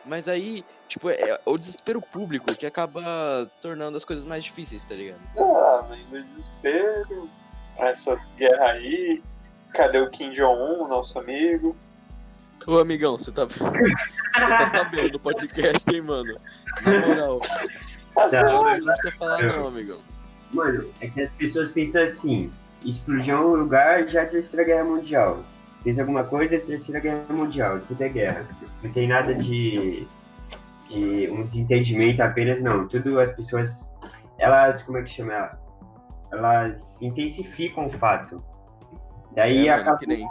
Mas 0.05 0.27
aí, 0.27 0.65
tipo, 0.87 1.09
é 1.09 1.39
o 1.45 1.57
desespero 1.57 2.01
público 2.01 2.55
que 2.55 2.65
acaba 2.65 3.49
tornando 3.61 3.97
as 3.97 4.05
coisas 4.05 4.25
mais 4.25 4.43
difíceis, 4.43 4.83
tá 4.83 4.95
ligado? 4.95 5.19
Ah, 5.37 5.85
mas 5.89 6.25
desespero, 6.27 7.29
essas 7.77 8.19
guerras 8.37 8.61
aí. 8.61 9.21
Cadê 9.73 9.99
o 9.99 10.09
Kim 10.09 10.31
Jong-un, 10.31 10.87
nosso 10.87 11.17
amigo? 11.17 11.75
Ô 12.67 12.77
amigão, 12.77 13.17
você 13.17 13.31
tá. 13.31 13.45
você 13.47 13.59
tá 14.33 14.71
sabendo 14.71 15.11
do 15.11 15.19
podcast, 15.19 15.83
hein, 15.91 16.01
mano? 16.01 16.35
Na 16.83 17.07
moral. 17.07 17.39
Sei 18.29 18.39
Eu 18.39 18.61
lá, 18.61 18.77
não 18.77 18.93
quer 18.95 19.17
falar 19.17 19.43
não, 19.43 19.67
amigão. 19.67 19.97
Mano, 20.53 20.89
é 20.99 21.07
que 21.07 21.21
as 21.21 21.29
pessoas 21.31 21.71
pensam 21.71 22.03
assim, 22.03 22.51
explodiu 22.83 23.37
um 23.37 23.55
lugar 23.55 24.07
já 24.07 24.21
é 24.21 24.25
Terceira 24.25 24.65
Guerra 24.65 24.85
Mundial. 24.85 25.37
Fez 25.83 25.99
alguma 25.99 26.23
coisa, 26.23 26.59
Terceira 26.59 26.99
Guerra 26.99 27.23
Mundial, 27.29 27.79
tudo 27.79 28.01
é 28.01 28.09
guerra. 28.09 28.45
Não 28.83 28.91
tem 28.91 29.07
nada 29.07 29.33
de, 29.33 30.05
de 30.89 31.29
um 31.31 31.43
desentendimento 31.45 32.21
apenas, 32.21 32.61
não. 32.61 32.87
Tudo 32.87 33.19
as 33.19 33.33
pessoas, 33.35 33.83
elas, 34.37 34.83
como 34.83 34.97
é 34.97 35.03
que 35.03 35.09
chama? 35.09 35.33
ela? 35.33 35.59
Elas 36.33 37.01
intensificam 37.01 37.87
o 37.87 37.97
fato. 37.97 38.37
Daí 39.33 39.67
É, 39.67 39.73
acaba... 39.73 39.97
que 39.97 40.05
nem. 40.05 40.29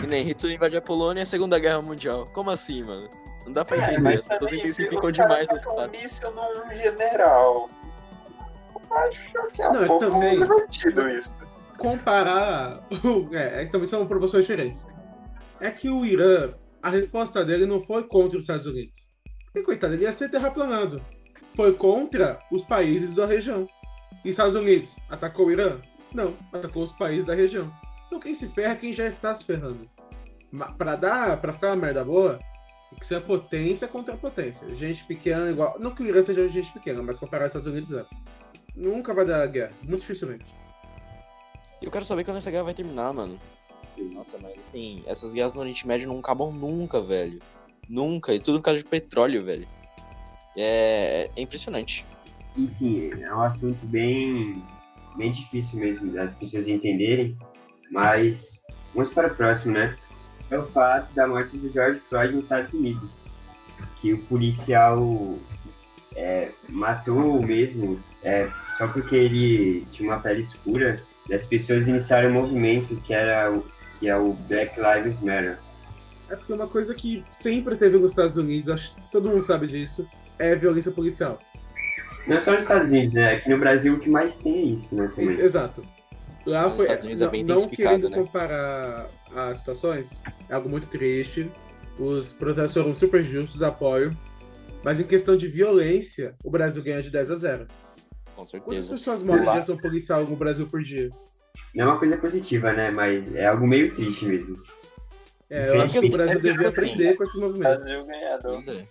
Que 0.00 0.06
nem 0.06 0.24
Hitler 0.24 0.54
invade 0.54 0.76
a 0.76 0.80
Polônia 0.80 1.20
e 1.20 1.24
a 1.24 1.26
Segunda 1.26 1.58
Guerra 1.58 1.82
Mundial. 1.82 2.24
Como 2.32 2.50
assim, 2.50 2.82
mano? 2.84 3.08
Não 3.50 3.54
dá 3.54 3.64
pra 3.64 3.76
É, 3.78 3.80
entender. 3.80 4.00
mas 4.00 4.20
As 4.20 4.26
pessoas 4.26 4.52
intensificam 4.52 5.10
demais 5.10 5.48
os 5.50 5.60
taca 5.60 5.72
um 5.72 5.76
fatos. 5.76 6.00
míssil 6.02 6.30
num 6.30 6.76
general. 6.76 7.68
Acho 8.92 9.32
que 9.52 9.62
é 9.62 9.68
um 9.68 9.72
Não, 9.72 9.80
eu 9.82 9.86
pouco 9.88 10.04
também. 10.10 10.38
divertido 10.40 11.08
isso. 11.10 11.36
comparar. 11.78 12.80
é, 13.32 13.64
também 13.66 13.86
são 13.88 14.06
proporções 14.06 14.44
diferentes. 14.44 14.86
É 15.60 15.70
que 15.70 15.88
o 15.90 16.04
Irã, 16.04 16.52
a 16.82 16.90
resposta 16.90 17.44
dele 17.44 17.66
não 17.66 17.82
foi 17.84 18.04
contra 18.04 18.38
os 18.38 18.44
Estados 18.44 18.66
Unidos. 18.66 19.10
Porque, 19.46 19.62
coitado, 19.64 19.94
ele 19.94 20.04
ia 20.04 20.12
ser 20.12 20.28
terraplanado. 20.30 21.02
Foi 21.56 21.72
contra 21.74 22.38
os 22.52 22.62
países 22.62 23.14
da 23.16 23.26
região. 23.26 23.66
E 24.24 24.28
Estados 24.28 24.54
Unidos 24.54 24.96
atacou 25.08 25.46
o 25.46 25.50
Irã? 25.52 25.80
Não, 26.14 26.34
atacou 26.52 26.84
os 26.84 26.92
países 26.92 27.24
da 27.24 27.34
região. 27.34 27.68
Então 28.06 28.20
quem 28.20 28.34
se 28.34 28.46
ferra 28.48 28.72
é 28.74 28.76
quem 28.76 28.92
já 28.92 29.06
está 29.06 29.34
se 29.34 29.44
ferrando. 29.44 29.88
Pra 30.78 30.94
dar, 30.96 31.40
para 31.40 31.52
ficar 31.52 31.68
uma 31.68 31.76
merda 31.76 32.04
boa, 32.04 32.38
tem 32.90 32.98
que 32.98 33.06
ser 33.06 33.20
potência 33.22 33.86
contra 33.86 34.16
potência. 34.16 34.68
Gente 34.74 35.04
pequena 35.04 35.48
igual. 35.50 35.76
Não 35.78 35.94
que 35.94 36.02
o 36.02 36.06
Irã 36.06 36.22
seja 36.22 36.48
gente 36.48 36.72
pequena, 36.72 37.02
mas 37.02 37.18
comparar 37.18 37.46
os 37.46 37.54
Estados 37.54 37.68
Unidos 37.68 37.92
é. 37.92 38.04
Nunca 38.76 39.14
vai 39.14 39.24
dar 39.24 39.46
guerra, 39.46 39.72
muito 39.86 40.00
dificilmente. 40.00 40.44
Eu 41.80 41.90
quero 41.90 42.04
saber 42.04 42.24
quando 42.24 42.38
essa 42.38 42.50
guerra 42.50 42.64
vai 42.64 42.74
terminar, 42.74 43.12
mano. 43.12 43.38
Nossa, 43.96 44.38
mas 44.38 44.58
assim, 44.58 45.02
essas 45.06 45.32
guerras 45.32 45.54
no 45.54 45.60
Oriente 45.60 45.86
Médio 45.86 46.08
não 46.08 46.18
acabam 46.18 46.50
nunca, 46.52 47.00
velho. 47.00 47.40
Nunca. 47.88 48.34
E 48.34 48.40
tudo 48.40 48.58
por 48.58 48.66
causa 48.66 48.82
de 48.82 48.88
petróleo, 48.88 49.44
velho. 49.44 49.66
É, 50.56 51.30
é 51.34 51.40
impressionante. 51.40 52.04
Enfim, 52.56 53.10
é 53.20 53.34
um 53.34 53.40
assunto 53.40 53.86
bem, 53.86 54.62
bem 55.16 55.32
difícil 55.32 55.78
mesmo 55.78 56.12
das 56.12 56.34
pessoas 56.34 56.66
entenderem, 56.66 57.36
mas 57.90 58.60
vamos 58.94 59.12
para 59.14 59.28
o 59.28 59.36
próximo, 59.36 59.74
né? 59.74 59.96
É 60.50 60.58
o 60.58 60.64
fato 60.66 61.14
da 61.14 61.26
morte 61.26 61.56
do 61.56 61.68
George 61.68 62.00
Floyd 62.08 62.34
nos 62.34 62.44
Estados 62.44 62.72
Unidos, 62.72 63.20
que 63.96 64.12
o 64.12 64.18
policial 64.24 65.38
é, 66.16 66.50
matou 66.70 67.40
mesmo 67.44 67.96
é, 68.22 68.48
só 68.76 68.88
porque 68.88 69.16
ele 69.16 69.84
tinha 69.92 70.10
uma 70.10 70.18
pele 70.18 70.42
escura, 70.42 70.96
e 71.28 71.34
as 71.34 71.44
pessoas 71.44 71.86
iniciaram 71.86 72.30
um 72.30 72.34
movimento 72.34 72.94
que 72.96 73.14
era 73.14 73.52
o, 73.52 73.64
que 73.98 74.08
é 74.08 74.16
o 74.16 74.32
Black 74.32 74.74
Lives 74.78 75.20
Matter. 75.20 75.58
É 76.28 76.36
porque 76.36 76.52
uma 76.52 76.68
coisa 76.68 76.94
que 76.94 77.24
sempre 77.30 77.76
teve 77.76 77.98
nos 77.98 78.12
Estados 78.12 78.36
Unidos, 78.36 78.72
acho 78.74 78.94
que 78.96 79.10
todo 79.10 79.28
mundo 79.28 79.42
sabe 79.42 79.66
disso, 79.66 80.06
é 80.38 80.54
violência 80.54 80.92
policial. 80.92 81.38
Não 82.26 82.40
só 82.40 82.52
nos 82.52 82.62
Estados 82.62 82.88
Unidos, 82.88 83.14
né? 83.14 83.34
Aqui 83.34 83.48
no 83.48 83.58
Brasil 83.58 83.94
o 83.94 83.98
que 83.98 84.10
mais 84.10 84.36
tem 84.38 84.54
é 84.54 84.62
isso, 84.62 84.94
né? 84.94 85.08
Também. 85.14 85.40
Exato. 85.40 85.82
Lá 86.46 86.64
Nos 86.64 86.76
foi, 86.76 86.84
Estados 86.84 87.04
Unidos 87.04 87.20
é 87.20 87.24
não, 87.24 87.30
bem 87.30 87.44
não 87.44 87.68
querendo 87.68 88.08
né? 88.08 88.16
comparar 88.16 89.08
as 89.34 89.58
situações, 89.58 90.20
é 90.48 90.54
algo 90.54 90.70
muito 90.70 90.88
triste. 90.88 91.50
Os 91.98 92.32
protestos 92.32 92.74
foram 92.74 92.94
super 92.94 93.22
justos, 93.22 93.62
apoio. 93.62 94.10
Mas 94.82 94.98
em 94.98 95.04
questão 95.04 95.36
de 95.36 95.46
violência, 95.48 96.34
o 96.42 96.50
Brasil 96.50 96.82
ganha 96.82 97.02
de 97.02 97.10
10 97.10 97.30
a 97.30 97.36
0. 97.36 97.66
Com 97.66 98.46
Quantas 98.46 98.50
certeza. 98.50 98.92
pessoas 98.94 99.22
morrem 99.22 99.42
de 99.42 99.58
ação 99.58 99.76
policial 99.76 100.24
no 100.24 100.36
Brasil 100.36 100.66
por 100.66 100.82
dia? 100.82 101.10
Não 101.74 101.84
é 101.84 101.88
uma 101.88 101.98
coisa 101.98 102.16
positiva, 102.16 102.72
né? 102.72 102.90
Mas 102.90 103.34
é 103.34 103.46
algo 103.46 103.66
meio 103.66 103.94
triste 103.94 104.24
mesmo. 104.24 104.54
É, 105.50 105.68
eu 105.68 105.82
acho 105.82 106.00
que 106.00 106.06
o 106.06 106.10
Brasil 106.10 106.38
É 106.38 106.40
que, 106.40 106.42
devia 106.42 106.68
assim, 106.68 106.78
aprender 106.78 107.16
com 107.16 107.24
esses 107.24 107.40
movimentos. 107.40 107.84
Brasil 107.84 108.06
ganhador. 108.06 108.62
Pois 108.64 108.78
é. 108.78 108.84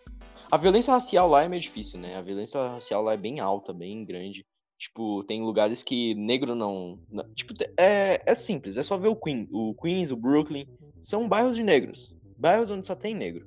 A 0.52 0.58
violência 0.58 0.94
racial 0.94 1.28
lá 1.28 1.44
é 1.44 1.48
meio 1.48 1.62
difícil, 1.62 2.00
né? 2.00 2.18
A 2.18 2.22
violência 2.22 2.62
racial 2.70 3.02
lá 3.02 3.14
é 3.14 3.18
bem 3.18 3.40
alta, 3.40 3.74
bem 3.74 4.04
grande. 4.06 4.46
Tipo, 4.80 5.26
tem 5.26 5.42
lugares 5.44 5.84
que 5.84 6.16
negro 6.16 6.56
não. 6.56 6.98
não- 7.12 7.28
tipo, 7.36 7.54
te- 7.54 7.70
é, 7.78 8.22
é 8.26 8.34
simples, 8.34 8.78
é 8.78 8.84
só 8.84 8.98
ver 8.98 9.10
o 9.10 9.16
Queen, 9.16 9.46
o 9.52 9.76
Queens, 9.76 10.10
o 10.10 10.16
Brooklyn. 10.16 10.66
são 11.02 11.28
bairros 11.28 11.56
de 11.58 11.64
negros. 11.64 12.16
Bairros 12.38 12.70
onde 12.70 12.88
só 12.88 12.96
tem 12.96 13.14
negro. 13.14 13.46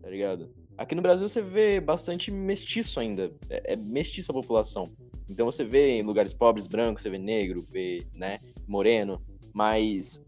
Tá 0.00 0.08
ligado? 0.08 0.50
Aqui 0.78 0.94
no 0.94 1.02
Brasil 1.02 1.28
você 1.28 1.42
vê 1.42 1.78
bastante 1.78 2.30
mestiço 2.30 2.98
ainda. 3.00 3.30
É, 3.50 3.74
é 3.74 3.76
mestiça 3.76 4.32
a 4.32 4.34
população. 4.34 4.84
Então 5.30 5.44
você 5.44 5.62
vê 5.62 5.98
em 5.98 6.02
lugares 6.02 6.32
pobres 6.32 6.66
brancos, 6.66 7.02
você 7.02 7.10
vê 7.10 7.18
negro, 7.18 7.62
vê, 7.70 7.98
né, 8.16 8.38
moreno, 8.66 9.22
mas 9.54 10.22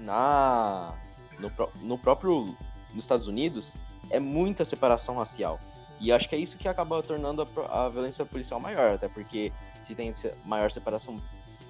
na 0.00 0.98
no, 1.38 1.88
no 1.88 1.98
próprio 1.98 2.54
nos 2.92 3.04
Estados 3.04 3.28
Unidos 3.28 3.74
é 4.10 4.18
muita 4.18 4.64
separação 4.64 5.16
racial. 5.16 5.58
E 6.00 6.10
acho 6.10 6.28
que 6.28 6.34
é 6.34 6.38
isso 6.38 6.56
que 6.56 6.66
acaba 6.66 7.02
tornando 7.02 7.42
a, 7.42 7.84
a 7.84 7.88
violência 7.88 8.24
policial 8.24 8.60
maior, 8.60 8.94
até 8.94 9.08
porque 9.08 9.52
se 9.82 9.94
tem 9.94 10.12
maior 10.46 10.70
separação 10.70 11.20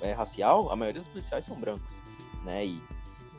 é, 0.00 0.12
racial, 0.12 0.70
a 0.70 0.76
maioria 0.76 1.00
dos 1.00 1.08
policiais 1.08 1.44
são 1.44 1.58
brancos, 1.60 1.96
né? 2.44 2.64
E 2.64 2.80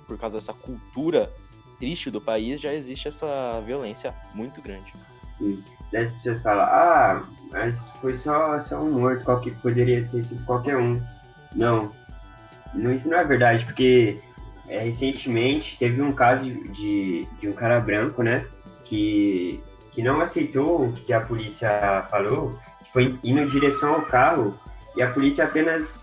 por 0.06 0.18
causa 0.18 0.36
dessa 0.36 0.54
cultura 0.54 1.32
triste 1.80 2.12
do 2.12 2.22
país, 2.22 2.60
já 2.62 2.74
existe 2.74 3.08
essa 3.08 3.62
violência 3.66 4.14
muito 4.36 4.62
grande. 4.62 4.94
Sim. 5.38 5.64
Daí 5.92 6.06
pessoas 6.12 6.42
falam, 6.42 6.66
ah, 6.66 7.22
mas 7.52 7.89
foi 8.00 8.18
só, 8.18 8.64
só 8.66 8.80
um 8.80 9.00
morto, 9.00 9.26
qualquer, 9.26 9.56
poderia 9.62 10.08
ter 10.08 10.24
sido 10.24 10.46
qualquer 10.46 10.78
um. 10.78 10.94
Não, 11.56 11.92
não 12.74 12.92
isso 12.92 13.10
não 13.10 13.18
é 13.18 13.24
verdade, 13.24 13.66
porque 13.66 14.20
é, 14.70 14.80
recentemente 14.80 15.78
teve 15.78 16.02
um 16.02 16.14
caso 16.14 16.46
de, 16.46 17.28
de 17.39 17.48
um 17.50 17.54
cara 17.54 17.80
branco, 17.82 18.22
né, 18.22 18.46
que 18.86 19.62
que 19.92 20.02
não 20.02 20.20
aceitou 20.22 20.86
o 20.86 20.94
que 20.94 21.14
a 21.14 21.22
polícia 21.22 22.06
falou, 22.10 22.52
foi 22.94 23.18
indo 23.24 23.42
em 23.42 23.50
direção 23.50 23.96
ao 23.96 24.02
carro 24.04 24.58
e 24.96 25.02
a 25.02 25.12
polícia 25.12 25.46
apenas 25.46 26.02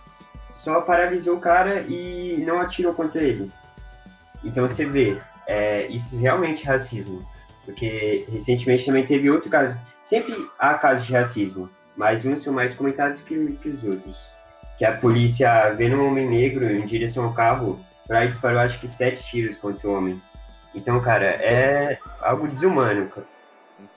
só 0.55 0.81
paralisou 0.81 1.37
o 1.37 1.41
cara 1.41 1.81
e 1.83 2.45
não 2.47 2.61
atirou 2.61 2.93
contra 2.93 3.23
ele. 3.23 3.51
Então 4.45 4.67
você 4.67 4.85
vê, 4.85 5.19
é, 5.47 5.87
isso 5.87 6.17
realmente 6.19 6.65
é 6.65 6.73
racismo. 6.73 7.25
Porque 7.65 8.27
recentemente 8.31 8.87
também 8.87 9.05
teve 9.05 9.31
outro 9.31 9.51
caso. 9.51 9.79
Sempre 10.03 10.35
há 10.59 10.75
casos 10.75 11.07
de 11.07 11.13
racismo, 11.13 11.69
mas 11.97 12.25
uns 12.25 12.43
são 12.43 12.53
mais 12.53 12.73
comentados 12.75 13.21
que, 13.23 13.55
que 13.57 13.69
os 13.69 13.85
outros. 13.85 14.17
Que 14.79 14.85
a 14.85 14.97
polícia 14.97 15.75
vendo 15.77 15.97
um 15.97 16.07
homem 16.07 16.27
negro 16.27 16.71
em 16.71 16.87
direção 16.87 17.25
ao 17.25 17.33
carro, 17.33 17.79
para 18.07 18.27
disparou 18.27 18.61
acho 18.61 18.81
que 18.81 18.89
sete 18.89 19.23
tiros 19.31 19.59
contra 19.59 19.87
o 19.87 19.95
homem. 19.95 20.19
Então, 20.75 20.99
cara, 21.01 21.27
é 21.27 21.99
algo 22.23 22.49
desumano. 22.49 23.11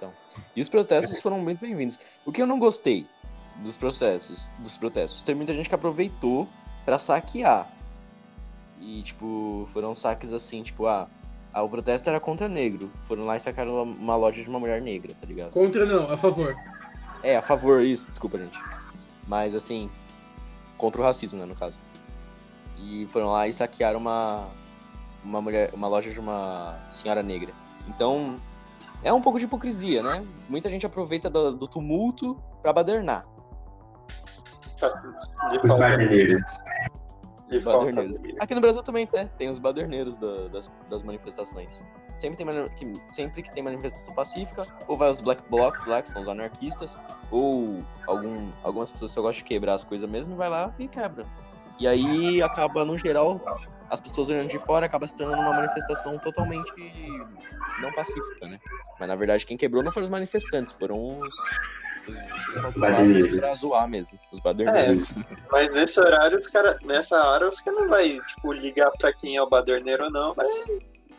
Então. 0.01 0.11
E 0.55 0.61
os 0.61 0.67
protestos 0.67 1.21
foram 1.21 1.39
muito 1.39 1.59
bem-vindos. 1.59 1.99
O 2.25 2.31
que 2.31 2.41
eu 2.41 2.47
não 2.47 2.57
gostei 2.57 3.07
dos 3.57 3.77
processos, 3.77 4.49
dos 4.57 4.75
protestos, 4.75 5.21
tem 5.21 5.35
muita 5.35 5.53
gente 5.53 5.69
que 5.69 5.75
aproveitou 5.75 6.47
para 6.83 6.97
saquear. 6.97 7.71
E, 8.79 9.03
tipo, 9.03 9.67
foram 9.71 9.93
saques 9.93 10.33
assim, 10.33 10.63
tipo, 10.63 10.87
ah, 10.87 11.07
ah, 11.53 11.61
o 11.61 11.69
protesto 11.69 12.09
era 12.09 12.19
contra 12.19 12.49
negro. 12.49 12.91
Foram 13.03 13.25
lá 13.25 13.35
e 13.35 13.39
sacaram 13.39 13.83
uma 13.83 14.15
loja 14.15 14.41
de 14.41 14.49
uma 14.49 14.59
mulher 14.59 14.81
negra, 14.81 15.13
tá 15.13 15.27
ligado? 15.27 15.51
Contra 15.51 15.85
não, 15.85 16.11
a 16.11 16.17
favor. 16.17 16.55
É, 17.21 17.35
a 17.35 17.41
favor, 17.43 17.83
isso, 17.85 18.03
desculpa, 18.03 18.39
gente. 18.39 18.57
Mas, 19.27 19.53
assim, 19.53 19.87
contra 20.79 20.99
o 20.99 21.03
racismo, 21.03 21.37
né, 21.37 21.45
no 21.45 21.55
caso. 21.55 21.79
E 22.79 23.05
foram 23.05 23.31
lá 23.31 23.47
e 23.47 23.53
saquearam 23.53 23.99
uma, 23.99 24.49
uma 25.23 25.39
mulher, 25.39 25.69
uma 25.75 25.87
loja 25.87 26.09
de 26.09 26.19
uma 26.19 26.79
senhora 26.89 27.21
negra. 27.21 27.53
Então, 27.87 28.35
é 29.03 29.11
um 29.11 29.21
pouco 29.21 29.39
de 29.39 29.45
hipocrisia, 29.45 30.03
né? 30.03 30.21
Muita 30.49 30.69
gente 30.69 30.85
aproveita 30.85 31.29
do, 31.29 31.51
do 31.53 31.67
tumulto 31.67 32.37
para 32.61 32.71
badernar. 32.73 33.25
Os 35.63 35.69
baderneiros. 35.69 36.41
Os 37.51 37.61
baderneiros. 37.61 38.19
Aqui 38.39 38.55
no 38.55 38.61
Brasil 38.61 38.81
também 38.83 39.05
tem, 39.07 39.27
tem 39.37 39.49
os 39.49 39.59
baderneiros 39.59 40.15
da, 40.15 40.47
das, 40.47 40.71
das 40.89 41.03
manifestações. 41.03 41.83
Sempre, 42.15 42.37
tem, 42.37 42.47
que, 42.75 43.13
sempre 43.13 43.41
que 43.41 43.51
tem 43.51 43.63
manifestação 43.63 44.13
pacífica, 44.13 44.63
ou 44.87 44.95
vai 44.95 45.09
os 45.09 45.21
black 45.21 45.43
blocs 45.49 45.85
lá, 45.85 46.01
que 46.01 46.09
são 46.09 46.21
os 46.21 46.27
anarquistas, 46.27 46.97
ou 47.29 47.79
algum, 48.07 48.49
algumas 48.63 48.91
pessoas 48.91 49.13
que 49.13 49.21
gostam 49.21 49.37
de 49.39 49.43
quebrar 49.43 49.73
as 49.73 49.83
coisas 49.83 50.09
mesmo, 50.09 50.35
vai 50.35 50.49
lá 50.49 50.73
e 50.77 50.87
quebra. 50.87 51.25
E 51.79 51.87
aí 51.87 52.41
acaba, 52.43 52.85
no 52.85 52.95
geral, 52.97 53.41
as 53.91 53.99
pessoas 53.99 54.29
olhando 54.29 54.47
de 54.47 54.57
fora 54.57 54.85
acaba 54.85 55.05
se 55.05 55.13
tornando 55.13 55.41
uma 55.41 55.53
manifestação 55.53 56.17
totalmente 56.19 56.73
não 57.81 57.91
pacífica, 57.91 58.47
né? 58.47 58.57
Mas 58.97 59.07
na 59.07 59.15
verdade 59.15 59.45
quem 59.45 59.57
quebrou 59.57 59.83
não 59.83 59.91
foram 59.91 60.05
os 60.05 60.09
manifestantes, 60.09 60.71
foram 60.71 61.19
os, 61.19 61.35
os, 62.07 62.15
os 62.15 63.39
pra 63.39 63.53
zoar 63.53 63.89
mesmo, 63.89 64.17
os 64.31 64.39
baderneiros. 64.39 65.11
É, 65.11 65.15
mas 65.51 65.69
nesse 65.73 65.99
horário, 65.99 66.39
os 66.39 66.47
cara, 66.47 66.77
nessa 66.83 67.21
hora, 67.21 67.49
os 67.49 67.59
caras 67.59 67.81
não 67.81 67.89
vai, 67.89 68.17
tipo, 68.27 68.53
ligar 68.53 68.89
pra 68.91 69.11
quem 69.11 69.35
é 69.35 69.41
o 69.41 69.49
baderneiro 69.49 70.05
ou 70.05 70.11
não, 70.11 70.33
vai 70.33 70.47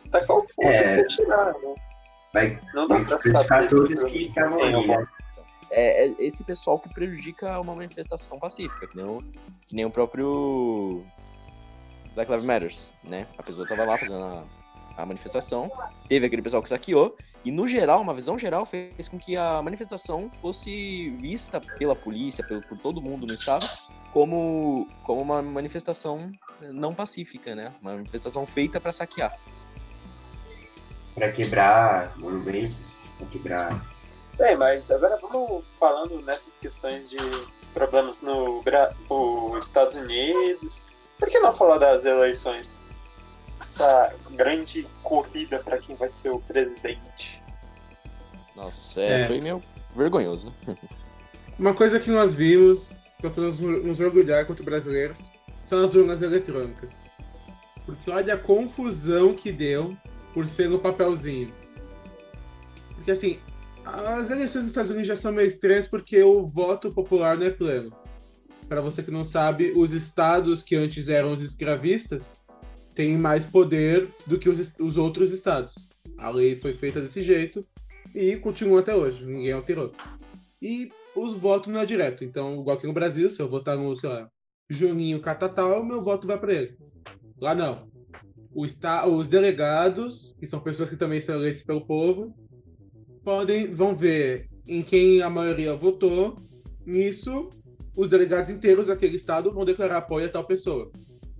tacar 0.09 0.37
o 0.37 0.43
fogo 0.43 0.67
é. 0.67 0.99
e 0.99 1.07
tirar, 1.07 1.53
né? 1.53 1.75
Vai, 2.33 2.59
não 2.73 2.87
dá 2.87 2.99
pra 3.01 3.21
saber 3.21 3.69
todos 3.69 4.03
que 4.05 4.23
estavam 4.23 4.63
ali, 4.63 4.87
né? 4.87 5.03
É, 5.69 6.07
é, 6.07 6.15
esse 6.19 6.43
pessoal 6.43 6.79
que 6.79 6.91
prejudica 6.91 7.59
uma 7.59 7.75
manifestação 7.75 8.39
pacífica, 8.39 8.87
que 8.87 8.95
nem 8.95 9.05
o, 9.05 9.17
que 9.67 9.75
nem 9.75 9.85
o 9.85 9.91
próprio 9.91 11.03
Black 12.15 12.31
Lives 12.31 12.45
Matters, 12.45 12.93
né? 13.03 13.27
A 13.37 13.43
pessoa 13.43 13.67
tava 13.67 13.85
lá 13.85 13.97
fazendo 13.97 14.23
a, 14.23 14.43
a 14.97 15.05
manifestação, 15.05 15.71
teve 16.07 16.25
aquele 16.25 16.41
pessoal 16.41 16.61
que 16.61 16.69
saqueou, 16.69 17.15
e 17.43 17.51
no 17.51 17.67
geral, 17.67 18.01
uma 18.01 18.13
visão 18.13 18.37
geral 18.37 18.65
fez 18.65 19.09
com 19.09 19.17
que 19.17 19.35
a 19.35 19.61
manifestação 19.61 20.29
fosse 20.41 21.09
vista 21.19 21.59
pela 21.59 21.95
polícia, 21.95 22.45
pelo, 22.45 22.61
por 22.61 22.79
todo 22.79 23.01
mundo 23.01 23.25
no 23.25 23.33
estado, 23.33 23.65
como, 24.13 24.87
como 25.03 25.21
uma 25.21 25.41
manifestação 25.41 26.31
não 26.61 26.93
pacífica, 26.93 27.55
né? 27.55 27.73
Uma 27.81 27.93
manifestação 27.93 28.45
feita 28.45 28.79
para 28.79 28.91
saquear. 28.91 29.35
Para 31.15 31.31
quebrar 31.31 32.17
monumentos, 32.17 32.77
para 33.17 33.27
quebrar. 33.27 33.93
Bem, 34.37 34.55
mas 34.55 34.89
agora 34.89 35.17
vamos 35.21 35.65
falando 35.79 36.23
nessas 36.23 36.55
questões 36.55 37.09
de 37.09 37.17
problemas 37.73 38.21
no, 38.21 38.61
no 38.61 39.57
Estados 39.57 39.95
Unidos, 39.95 40.83
por 41.19 41.29
que 41.29 41.39
não 41.39 41.53
falar 41.53 41.77
das 41.77 42.05
eleições? 42.05 42.81
Essa 43.61 44.13
grande 44.31 44.87
corrida 45.01 45.59
para 45.59 45.77
quem 45.77 45.95
vai 45.95 46.09
ser 46.09 46.29
o 46.29 46.39
presidente. 46.39 47.41
Nossa, 48.55 49.01
é, 49.01 49.21
é. 49.21 49.27
foi 49.27 49.41
meio 49.41 49.61
vergonhoso. 49.95 50.53
Uma 51.57 51.73
coisa 51.73 51.99
que 51.99 52.09
nós 52.09 52.33
vimos, 52.33 52.89
que 53.17 53.23
nós 53.23 53.35
podemos 53.35 53.59
nos 53.59 53.99
orgulhar 53.99 54.45
contra 54.45 54.63
brasileiros, 54.63 55.29
são 55.65 55.83
as 55.83 55.93
urnas 55.93 56.21
eletrônicas. 56.21 57.03
Porque 57.85 58.09
olha 58.09 58.33
a 58.33 58.37
confusão 58.37 59.33
que 59.33 59.51
deu 59.51 59.95
por 60.33 60.47
ser 60.47 60.69
no 60.69 60.79
papelzinho. 60.79 61.53
Porque 62.95 63.11
assim, 63.11 63.39
as 63.85 64.29
eleições 64.29 64.63
dos 64.63 64.67
Estados 64.67 64.91
Unidos 64.91 65.07
já 65.07 65.15
são 65.15 65.31
meio 65.31 65.47
estranhas 65.47 65.87
porque 65.87 66.21
o 66.23 66.47
voto 66.47 66.91
popular 66.91 67.37
não 67.37 67.45
é 67.45 67.51
pleno 67.51 68.02
para 68.73 68.81
você 68.81 69.03
que 69.03 69.11
não 69.11 69.23
sabe, 69.23 69.71
os 69.75 69.91
estados 69.91 70.63
que 70.63 70.75
antes 70.75 71.07
eram 71.07 71.31
os 71.31 71.41
escravistas 71.41 72.43
têm 72.95 73.19
mais 73.19 73.45
poder 73.45 74.07
do 74.25 74.39
que 74.39 74.49
os, 74.49 74.73
os 74.79 74.97
outros 74.97 75.31
estados. 75.31 75.75
A 76.17 76.31
lei 76.31 76.59
foi 76.59 76.75
feita 76.75 76.99
desse 76.99 77.21
jeito 77.21 77.61
e 78.15 78.35
continua 78.37 78.79
até 78.79 78.95
hoje, 78.95 79.27
ninguém 79.27 79.51
alterou. 79.51 79.91
E 80.59 80.91
os 81.15 81.35
votos 81.35 81.71
não 81.71 81.81
é 81.81 81.85
direto. 81.85 82.23
Então, 82.23 82.61
igual 82.61 82.75
aqui 82.75 82.87
no 82.87 82.93
Brasil, 82.93 83.29
se 83.29 83.39
eu 83.39 83.47
votar 83.47 83.77
no, 83.77 83.95
sei 83.95 84.09
lá, 84.09 84.27
Juninho 84.67 85.21
Catatal, 85.21 85.85
meu 85.85 86.01
voto 86.01 86.25
vai 86.25 86.39
para 86.39 86.53
ele. 86.55 86.75
Lá 87.39 87.53
não. 87.53 87.87
Está, 88.65 89.07
os 89.07 89.27
delegados, 89.27 90.35
que 90.39 90.47
são 90.47 90.59
pessoas 90.59 90.89
que 90.89 90.97
também 90.97 91.21
são 91.21 91.35
eleitos 91.35 91.61
pelo 91.61 91.85
povo, 91.85 92.35
podem 93.23 93.71
vão 93.71 93.95
ver 93.95 94.49
em 94.67 94.81
quem 94.81 95.21
a 95.21 95.29
maioria 95.29 95.75
votou. 95.75 96.35
Nisso, 96.85 97.49
os 97.95 98.09
delegados 98.09 98.49
inteiros 98.49 98.87
daquele 98.87 99.15
estado 99.15 99.51
vão 99.51 99.65
declarar 99.65 99.97
apoio 99.97 100.25
a 100.25 100.29
tal 100.29 100.43
pessoa. 100.43 100.91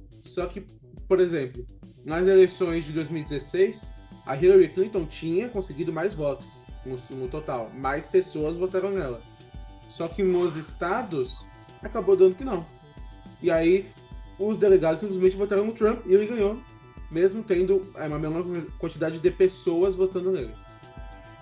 Só 0.10 0.46
que, 0.46 0.66
por 1.08 1.20
exemplo, 1.20 1.66
nas 2.06 2.28
eleições 2.28 2.86
de 2.86 2.94
2016, 2.94 3.92
a 4.26 4.36
Hillary 4.36 4.70
Clinton 4.70 5.06
tinha 5.06 5.50
conseguido 5.50 5.92
mais 5.92 6.14
votos 6.14 6.48
no, 6.86 7.18
no 7.18 7.28
total, 7.28 7.70
mais 7.76 8.08
pessoas 8.08 8.58
votaram 8.58 8.92
nela. 8.92 9.22
Só 9.90 10.08
que 10.08 10.24
nos 10.24 10.56
estados 10.56 11.40
acabou 11.82 12.16
dando 12.16 12.36
que 12.36 12.44
não. 12.44 12.66
E 13.42 13.52
aí 13.52 13.86
os 14.40 14.58
delegados 14.58 15.00
simplesmente 15.00 15.36
votaram 15.36 15.66
no 15.66 15.74
Trump 15.74 16.06
e 16.06 16.14
ele 16.14 16.28
ganhou, 16.28 16.58
mesmo 17.12 17.44
tendo 17.44 17.82
é, 17.96 18.08
uma 18.08 18.18
menor 18.18 18.42
quantidade 18.80 19.20
de 19.20 19.32
pessoas 19.32 19.96
votando 19.96 20.32
nele. 20.32 20.52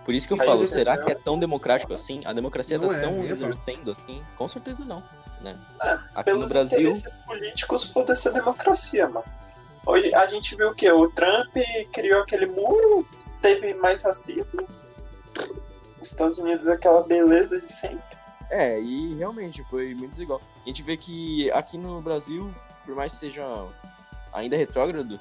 Por 0.03 0.13
isso 0.13 0.27
que 0.27 0.33
eu 0.33 0.41
Aí 0.41 0.47
falo, 0.47 0.65
será 0.65 0.97
que 0.97 1.11
é 1.11 1.15
tão 1.15 1.37
democrático 1.37 1.93
assim? 1.93 2.21
A 2.25 2.33
democracia 2.33 2.77
não 2.77 2.89
tá 2.89 2.95
é, 2.95 2.99
tão 3.01 3.23
exercendo 3.23 3.91
assim? 3.91 4.23
Com 4.35 4.47
certeza 4.47 4.83
não, 4.83 5.03
né? 5.41 5.53
É, 5.81 5.99
Aqui 6.15 6.33
no 6.33 6.47
Brasil... 6.47 6.93
políticos, 7.27 7.85
foda-se 7.85 8.27
a 8.27 8.31
democracia, 8.31 9.07
mano. 9.07 9.25
Hoje 9.85 10.13
a 10.13 10.25
gente 10.27 10.55
viu 10.55 10.67
o 10.67 10.75
quê? 10.75 10.91
O 10.91 11.09
Trump 11.09 11.55
criou 11.91 12.21
aquele 12.21 12.45
muro, 12.47 13.05
teve 13.41 13.73
mais 13.75 14.03
racismo. 14.03 14.67
Estados 16.01 16.37
Unidos 16.37 16.67
é 16.67 16.73
aquela 16.73 17.03
beleza 17.03 17.59
de 17.59 17.71
sempre. 17.71 18.17
É, 18.49 18.79
e 18.79 19.15
realmente 19.15 19.63
foi 19.63 19.93
muito 19.95 20.11
desigual. 20.11 20.41
A 20.63 20.67
gente 20.67 20.83
vê 20.83 20.97
que 20.97 21.49
aqui 21.51 21.77
no 21.77 22.01
Brasil, 22.01 22.53
por 22.85 22.95
mais 22.95 23.13
que 23.13 23.19
seja 23.19 23.43
ainda 24.33 24.57
retrógrado, 24.57 25.19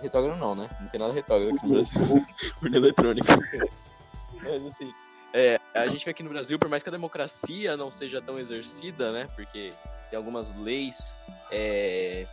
retrógrado 0.00 0.38
não, 0.38 0.54
né? 0.54 0.68
Não 0.80 0.88
tem 0.88 1.00
nada 1.00 1.12
retrógrado 1.12 1.56
aqui 1.56 1.66
no 1.66 1.74
Brasil. 1.74 2.26
Urna 2.62 2.76
eletrônica. 2.76 3.32
Mas 4.42 4.66
assim, 4.66 4.92
é, 5.36 5.60
a 5.74 5.88
gente 5.88 6.04
vê 6.04 6.12
aqui 6.12 6.22
no 6.22 6.30
Brasil, 6.30 6.56
por 6.60 6.68
mais 6.68 6.82
que 6.82 6.88
a 6.88 6.92
democracia 6.92 7.76
não 7.76 7.90
seja 7.90 8.22
tão 8.22 8.38
exercida, 8.38 9.10
né? 9.10 9.26
Porque 9.34 9.72
tem 10.08 10.16
algumas 10.16 10.54
leis 10.56 11.18
é, 11.50 12.24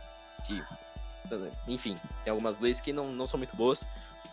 que. 0.46 0.62
Enfim, 1.66 1.96
tem 2.22 2.30
algumas 2.30 2.60
leis 2.60 2.80
que 2.80 2.92
não, 2.92 3.10
não 3.10 3.26
são 3.26 3.38
muito 3.38 3.56
boas, 3.56 3.88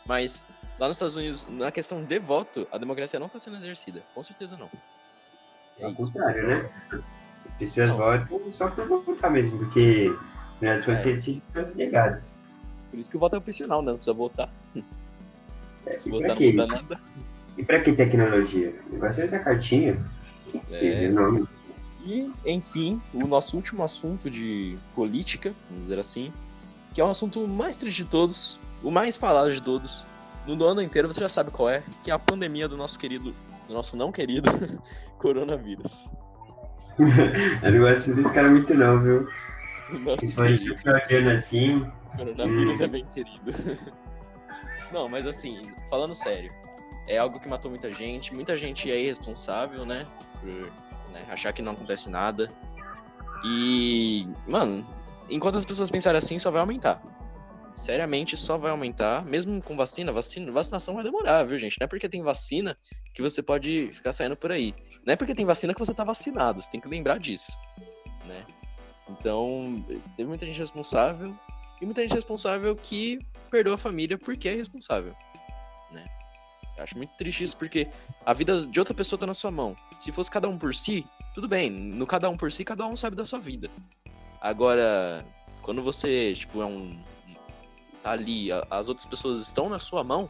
mas 0.06 0.44
lá 0.80 0.88
nos 0.88 0.98
Estados 0.98 1.16
Unidos, 1.16 1.48
na 1.50 1.72
questão 1.72 2.04
de 2.04 2.20
voto, 2.20 2.68
a 2.72 2.78
democracia 2.78 3.20
não 3.20 3.28
está 3.28 3.40
sendo 3.40 3.58
exercida. 3.58 4.04
Com 4.14 4.22
certeza 4.22 4.56
não. 4.56 4.70
É 5.80 5.86
Ao 5.86 5.94
contrário, 5.96 6.48
né? 6.48 6.70
As 7.48 7.56
pessoas 7.58 7.90
não. 7.90 7.98
votam 7.98 8.54
só 8.54 8.70
por 8.70 9.04
votar 9.04 9.32
mesmo, 9.32 9.58
porque 9.58 10.14
né, 10.62 10.80
são 10.84 10.94
é. 10.94 11.02
ter 11.02 11.42
delegados. 11.54 12.34
Por 12.90 13.00
isso 13.00 13.10
que 13.10 13.18
o 13.18 13.20
voto 13.20 13.36
é 13.36 13.40
opcional, 13.40 13.82
né? 13.82 13.92
Não 13.92 13.96
precisa 13.96 14.14
votar. 14.14 14.50
É, 15.86 16.00
Se 16.00 16.10
votar 16.10 16.36
não 16.36 16.42
muda 16.42 16.68
nada. 16.68 17.00
E 17.58 17.64
pra 17.64 17.82
que 17.82 17.92
tecnologia? 17.94 18.74
O 18.90 18.94
negócio 18.94 19.22
é 19.22 19.26
essa 19.26 19.40
cartinha. 19.40 20.02
É. 20.72 21.12
E, 22.06 22.32
enfim, 22.46 23.02
o 23.14 23.28
nosso 23.28 23.56
último 23.56 23.84
assunto 23.84 24.30
de 24.30 24.76
política, 24.96 25.54
vamos 25.70 25.84
dizer 25.84 26.00
assim, 26.00 26.32
que 26.94 27.02
é 27.02 27.06
um 27.06 27.10
assunto 27.10 27.48
mais 27.48 27.76
triste 27.76 28.04
de 28.04 28.10
todos, 28.10 28.60
o 28.82 28.90
mais 28.90 29.18
falado 29.18 29.52
de 29.52 29.62
todos. 29.62 30.06
No 30.48 30.66
ano 30.66 30.82
inteiro 30.82 31.08
você 31.08 31.20
já 31.20 31.30
sabe 31.30 31.52
qual 31.52 31.70
é, 31.70 31.84
que 32.04 32.10
é 32.10 32.14
a 32.14 32.18
pandemia 32.18 32.68
do 32.68 32.76
nosso 32.76 32.98
querido, 32.98 33.34
do 33.68 33.74
nosso 33.74 33.96
não 33.96 34.12
querido 34.12 34.50
coronavírus. 35.20 36.10
Eu 37.62 37.72
não 37.72 37.80
gosto 37.80 38.14
desse 38.16 38.34
cara 38.34 38.50
muito 38.50 38.74
não, 38.74 39.02
viu? 39.02 39.28
Principalmente 40.18 40.70
o 40.72 41.30
assim. 41.32 41.86
Coronavírus 42.16 42.80
hum. 42.80 42.84
é 42.84 42.88
bem 42.88 43.06
querido. 43.06 43.52
Não, 44.92 45.08
mas 45.08 45.28
assim, 45.28 45.62
falando 45.90 46.16
sério, 46.16 46.52
é 47.08 47.18
algo 47.18 47.40
que 47.40 47.48
matou 47.48 47.70
muita 47.70 47.92
gente. 47.92 48.34
Muita 48.34 48.56
gente 48.58 48.92
é 48.92 49.02
irresponsável, 49.02 49.86
né? 49.86 50.06
Por 50.42 50.72
né, 51.12 51.26
achar 51.30 51.54
que 51.54 51.62
não 51.62 51.74
acontece 51.74 52.10
nada. 52.10 52.52
E, 53.44 54.28
mano, 54.48 54.86
enquanto 55.30 55.58
as 55.58 55.66
pessoas 55.66 55.92
pensarem 55.92 56.18
assim, 56.18 56.40
só 56.40 56.52
vai 56.52 56.62
aumentar. 56.62 57.02
Seriamente, 57.74 58.36
só 58.36 58.58
vai 58.58 58.72
aumentar. 58.72 59.24
Mesmo 59.26 59.62
com 59.64 59.76
vacina, 59.76 60.12
vacina, 60.12 60.52
vacinação 60.52 60.96
vai 60.96 61.04
demorar, 61.04 61.44
viu, 61.44 61.58
gente? 61.58 61.78
Não 61.80 61.86
é 61.86 61.88
porque 61.88 62.10
tem 62.10 62.22
vacina 62.22 62.78
que 63.14 63.22
você 63.22 63.42
pode 63.42 63.90
ficar 63.94 64.12
saindo 64.12 64.36
por 64.36 64.52
aí. 64.52 64.74
Não 65.06 65.14
é 65.14 65.16
porque 65.16 65.36
tem 65.36 65.46
vacina 65.46 65.74
que 65.74 65.80
você 65.80 65.94
tá 65.94 66.04
vacinado. 66.04 66.62
Você 66.62 66.72
tem 66.72 66.80
que 66.80 66.88
lembrar 66.88 67.20
disso, 67.20 67.58
né? 68.26 68.44
Então, 69.08 69.84
teve 70.16 70.28
muita 70.28 70.46
gente 70.46 70.60
responsável 70.60 71.34
e 71.82 71.86
muita 71.86 72.02
gente 72.02 72.14
responsável 72.14 72.76
que 72.76 73.20
perdeu 73.50 73.74
a 73.74 73.78
família 73.78 74.18
porque 74.18 74.50
é 74.50 74.56
responsável, 74.56 75.14
né? 75.92 76.06
Eu 76.78 76.84
acho 76.84 76.98
muito 76.98 77.16
triste 77.18 77.44
isso 77.44 77.58
porque 77.58 77.88
a 78.26 78.34
vida 78.34 78.66
de 78.66 78.80
outra 78.80 78.94
pessoa 78.94 79.20
tá 79.20 79.26
na 79.26 79.34
sua 79.34 79.52
mão. 79.52 79.76
Se 80.00 80.12
fosse 80.12 80.30
cada 80.30 80.48
um 80.48 80.58
por 80.58 80.74
si, 80.74 81.06
tudo 81.34 81.48
bem. 81.48 81.70
No 81.70 82.06
cada 82.06 82.30
um 82.30 82.38
por 82.38 82.52
si, 82.52 82.64
cada 82.64 82.86
um 82.86 82.96
sabe 82.96 83.16
da 83.16 83.26
sua 83.26 83.40
vida. 83.40 83.70
Agora, 84.42 85.26
quando 85.62 85.84
você, 85.84 86.34
tipo, 86.34 86.62
é 86.62 86.66
um. 86.66 86.98
tá 88.02 88.12
ali, 88.12 88.50
as 88.70 88.88
outras 88.88 89.06
pessoas 89.06 89.42
estão 89.42 89.70
na 89.70 89.80
sua 89.80 90.04
mão, 90.04 90.30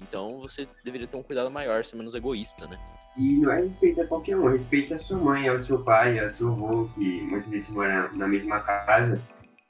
então 0.00 0.38
você 0.38 0.68
deveria 0.84 1.06
ter 1.06 1.16
um 1.16 1.22
cuidado 1.22 1.50
maior, 1.50 1.84
ser 1.84 1.96
menos 1.96 2.14
egoísta, 2.14 2.66
né? 2.66 2.78
E 3.16 3.34
não 3.34 3.52
é 3.52 3.62
respeito 3.62 4.00
a 4.02 4.06
qualquer 4.06 4.36
um, 4.36 4.48
respeito 4.48 4.94
a 4.94 4.98
sua 4.98 5.18
mãe, 5.18 5.48
ao 5.48 5.58
seu 5.58 5.82
pai, 5.82 6.18
ao 6.18 6.30
seu 6.30 6.52
avô, 6.52 6.88
que 6.94 7.22
muitas 7.22 7.50
vezes 7.50 7.68
mora 7.70 8.10
na 8.12 8.28
mesma 8.28 8.60
casa. 8.60 9.20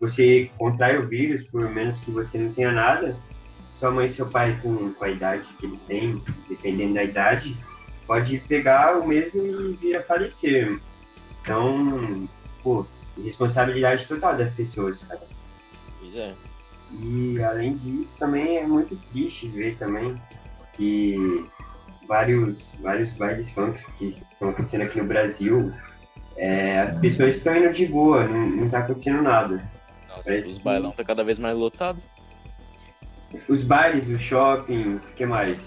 Você 0.04 0.50
contrai 0.58 0.98
o 0.98 1.08
vírus, 1.08 1.42
por 1.44 1.72
menos 1.74 1.98
que 2.00 2.10
você 2.10 2.36
não 2.36 2.52
tenha 2.52 2.70
nada, 2.72 3.16
sua 3.78 3.90
mãe 3.90 4.06
e 4.06 4.10
seu 4.10 4.26
pai, 4.26 4.58
com, 4.60 4.92
com 4.92 5.04
a 5.04 5.08
idade 5.08 5.48
que 5.58 5.64
eles 5.64 5.82
têm, 5.84 6.22
dependendo 6.46 6.92
da 6.92 7.02
idade, 7.02 7.56
pode 8.06 8.38
pegar 8.40 8.98
o 8.98 9.08
mesmo 9.08 9.42
e 9.42 9.72
vir 9.72 9.96
a 9.96 10.02
falecer. 10.02 10.78
Então, 11.40 12.28
pô, 12.62 12.84
responsabilidade 13.22 14.06
total 14.06 14.36
das 14.36 14.50
pessoas, 14.50 14.98
cara. 15.06 15.22
Pois 15.98 16.14
é. 16.16 16.34
E 17.02 17.42
além 17.42 17.72
disso, 17.72 18.14
também 18.18 18.58
é 18.58 18.66
muito 18.66 18.96
triste 19.10 19.48
ver 19.48 19.74
também 19.78 20.14
que 20.74 21.16
vários, 22.06 22.70
vários 22.82 23.10
bailes 23.14 23.50
funks 23.52 23.86
que 23.98 24.08
estão 24.08 24.50
acontecendo 24.50 24.82
aqui 24.82 25.00
no 25.00 25.06
Brasil, 25.06 25.72
é, 26.36 26.80
as 26.80 26.98
pessoas 26.98 27.36
estão 27.36 27.56
indo 27.56 27.72
de 27.72 27.86
boa, 27.86 28.28
não, 28.28 28.44
não 28.44 28.68
tá 28.68 28.80
acontecendo 28.80 29.22
nada. 29.22 29.66
Os 30.26 30.58
bailão 30.58 30.92
tá 30.92 31.04
cada 31.04 31.22
vez 31.22 31.38
mais 31.38 31.56
lotado. 31.56 32.02
Os 33.48 33.62
bares, 33.62 34.08
os 34.08 34.20
shoppings, 34.20 35.04
o 35.04 35.14
que 35.14 35.26
mais? 35.26 35.58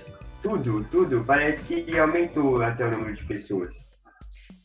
Tudo, 0.42 0.84
tudo, 0.86 1.24
parece 1.26 1.64
que 1.64 1.98
aumentou 1.98 2.62
até 2.62 2.88
o 2.88 2.92
número 2.92 3.16
de 3.16 3.26
pessoas. 3.26 4.02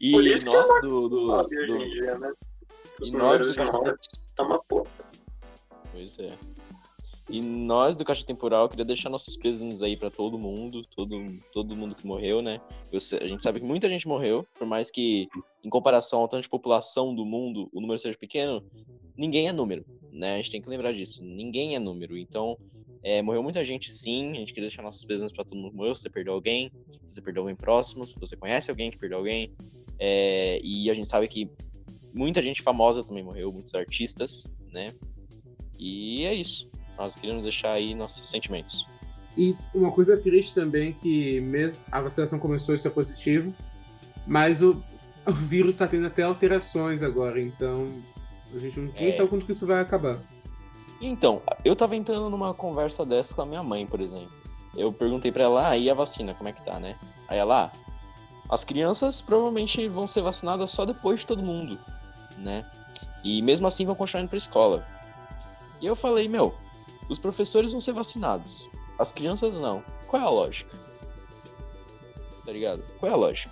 E 0.00 0.12
nós 0.12 0.44
é 0.44 0.80
do, 0.80 1.08
do, 1.08 1.42
do... 1.42 1.48
Dia, 1.48 2.18
né? 2.18 2.32
E 3.02 3.12
nós 3.12 3.40
do 3.40 3.54
Caixa... 3.54 3.96
Tá 4.36 4.44
uma 4.44 4.58
porra. 4.68 4.90
Pois 5.92 6.18
é. 6.18 6.32
E 7.28 7.40
nós 7.40 7.96
do 7.96 8.04
Caixa 8.04 8.26
Temporal 8.26 8.68
queria 8.68 8.84
deixar 8.84 9.08
nossos 9.08 9.36
pêsames 9.36 9.80
aí 9.80 9.96
para 9.96 10.10
todo 10.10 10.38
mundo, 10.38 10.82
todo, 10.94 11.24
todo 11.52 11.76
mundo 11.76 11.94
que 11.94 12.06
morreu, 12.06 12.42
né? 12.42 12.60
a 12.92 13.26
gente 13.26 13.42
sabe 13.42 13.60
que 13.60 13.66
muita 13.66 13.88
gente 13.88 14.06
morreu, 14.06 14.46
por 14.58 14.66
mais 14.66 14.90
que, 14.90 15.28
em 15.64 15.70
comparação 15.70 16.20
ao 16.20 16.28
tanto 16.28 16.42
de 16.42 16.48
população 16.48 17.14
do 17.14 17.24
mundo, 17.24 17.70
o 17.72 17.80
número 17.80 17.98
seja 17.98 18.18
pequeno, 18.18 18.62
ninguém 19.16 19.48
é 19.48 19.52
número, 19.52 19.84
né? 20.10 20.34
A 20.34 20.36
gente 20.36 20.50
tem 20.50 20.62
que 20.62 20.68
lembrar 20.68 20.92
disso. 20.92 21.24
Ninguém 21.24 21.74
é 21.74 21.78
número. 21.78 22.16
Então, 22.16 22.58
é, 23.02 23.20
morreu 23.20 23.42
muita 23.42 23.64
gente 23.64 23.92
sim, 23.92 24.30
a 24.30 24.34
gente 24.34 24.54
queria 24.54 24.68
deixar 24.68 24.82
nossos 24.82 25.04
pêsames 25.04 25.32
para 25.32 25.44
todo 25.44 25.58
mundo 25.58 25.74
morreu, 25.74 25.94
se 25.94 26.02
você 26.02 26.10
perdeu 26.10 26.34
alguém, 26.34 26.70
se 26.88 26.98
você 27.04 27.20
perdeu 27.20 27.42
alguém 27.42 27.56
próximo, 27.56 28.06
se 28.06 28.14
você 28.18 28.36
conhece 28.36 28.70
alguém 28.70 28.90
que 28.90 28.98
perdeu 28.98 29.18
alguém. 29.18 29.52
É, 29.98 30.60
e 30.62 30.88
a 30.88 30.94
gente 30.94 31.08
sabe 31.08 31.26
que 31.26 31.50
muita 32.14 32.40
gente 32.40 32.62
famosa 32.62 33.02
também 33.02 33.24
morreu, 33.24 33.52
muitos 33.52 33.74
artistas, 33.74 34.52
né? 34.72 34.94
E 35.78 36.24
é 36.24 36.34
isso. 36.34 36.70
Nós 36.96 37.16
queríamos 37.16 37.42
deixar 37.42 37.72
aí 37.72 37.94
nossos 37.94 38.28
sentimentos. 38.28 38.86
E 39.36 39.56
uma 39.74 39.90
coisa 39.90 40.16
triste 40.16 40.54
também 40.54 40.90
é 40.90 40.92
que 40.92 41.40
mesmo 41.40 41.78
a 41.90 42.00
vacinação 42.00 42.38
começou 42.38 42.74
a 42.74 42.78
ser 42.78 42.90
positivo, 42.90 43.52
mas 44.26 44.62
o, 44.62 44.80
o 45.26 45.32
vírus 45.32 45.74
está 45.74 45.88
tendo 45.88 46.06
até 46.06 46.22
alterações 46.22 47.02
agora, 47.02 47.40
então 47.40 47.86
a 48.54 48.60
gente 48.60 48.78
não 48.78 48.92
é... 48.94 49.16
sabe 49.16 49.28
quando 49.28 49.44
que 49.44 49.52
isso 49.52 49.66
vai 49.66 49.80
acabar. 49.80 50.18
Então, 51.00 51.42
eu 51.64 51.74
tava 51.74 51.96
entrando 51.96 52.30
numa 52.30 52.54
conversa 52.54 53.04
dessa 53.04 53.34
com 53.34 53.42
a 53.42 53.46
minha 53.46 53.62
mãe, 53.62 53.86
por 53.86 54.00
exemplo. 54.00 54.30
Eu 54.76 54.92
perguntei 54.92 55.32
para 55.32 55.44
ela, 55.44 55.70
ah, 55.70 55.76
e 55.76 55.90
a 55.90 55.94
vacina, 55.94 56.32
como 56.34 56.48
é 56.48 56.52
que 56.52 56.64
tá, 56.64 56.78
né? 56.78 56.96
Aí 57.28 57.38
ela, 57.38 57.64
ah, 57.64 57.92
as 58.48 58.64
crianças 58.64 59.20
provavelmente 59.20 59.88
vão 59.88 60.06
ser 60.06 60.22
vacinadas 60.22 60.70
só 60.70 60.84
depois 60.84 61.20
de 61.20 61.26
todo 61.26 61.42
mundo, 61.42 61.78
né? 62.38 62.64
E 63.24 63.42
mesmo 63.42 63.66
assim 63.66 63.84
vão 63.84 63.94
continuar 63.94 64.22
indo 64.22 64.28
pra 64.28 64.38
escola. 64.38 64.86
E 65.80 65.86
eu 65.86 65.96
falei, 65.96 66.28
meu, 66.28 66.54
os 67.08 67.18
professores 67.18 67.72
vão 67.72 67.80
ser 67.80 67.92
vacinados, 67.92 68.70
as 68.98 69.10
crianças 69.10 69.56
não. 69.56 69.82
Qual 70.06 70.22
é 70.22 70.24
a 70.24 70.30
lógica? 70.30 70.76
Tá 72.44 72.52
ligado? 72.52 72.82
Qual 72.98 73.10
é 73.10 73.14
a 73.14 73.18
lógica? 73.18 73.50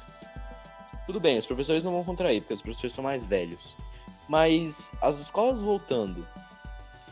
Tudo 1.07 1.19
bem, 1.19 1.39
os 1.39 1.47
professores 1.47 1.83
não 1.83 1.93
vão 1.93 2.05
contrair, 2.05 2.41
porque 2.41 2.55
os 2.55 2.63
professores 2.63 2.93
são 2.93 3.03
mais 3.03 3.25
velhos. 3.25 3.77
Mas 4.31 4.93
as 5.03 5.19
escolas 5.19 5.61
voltando, 5.61 6.25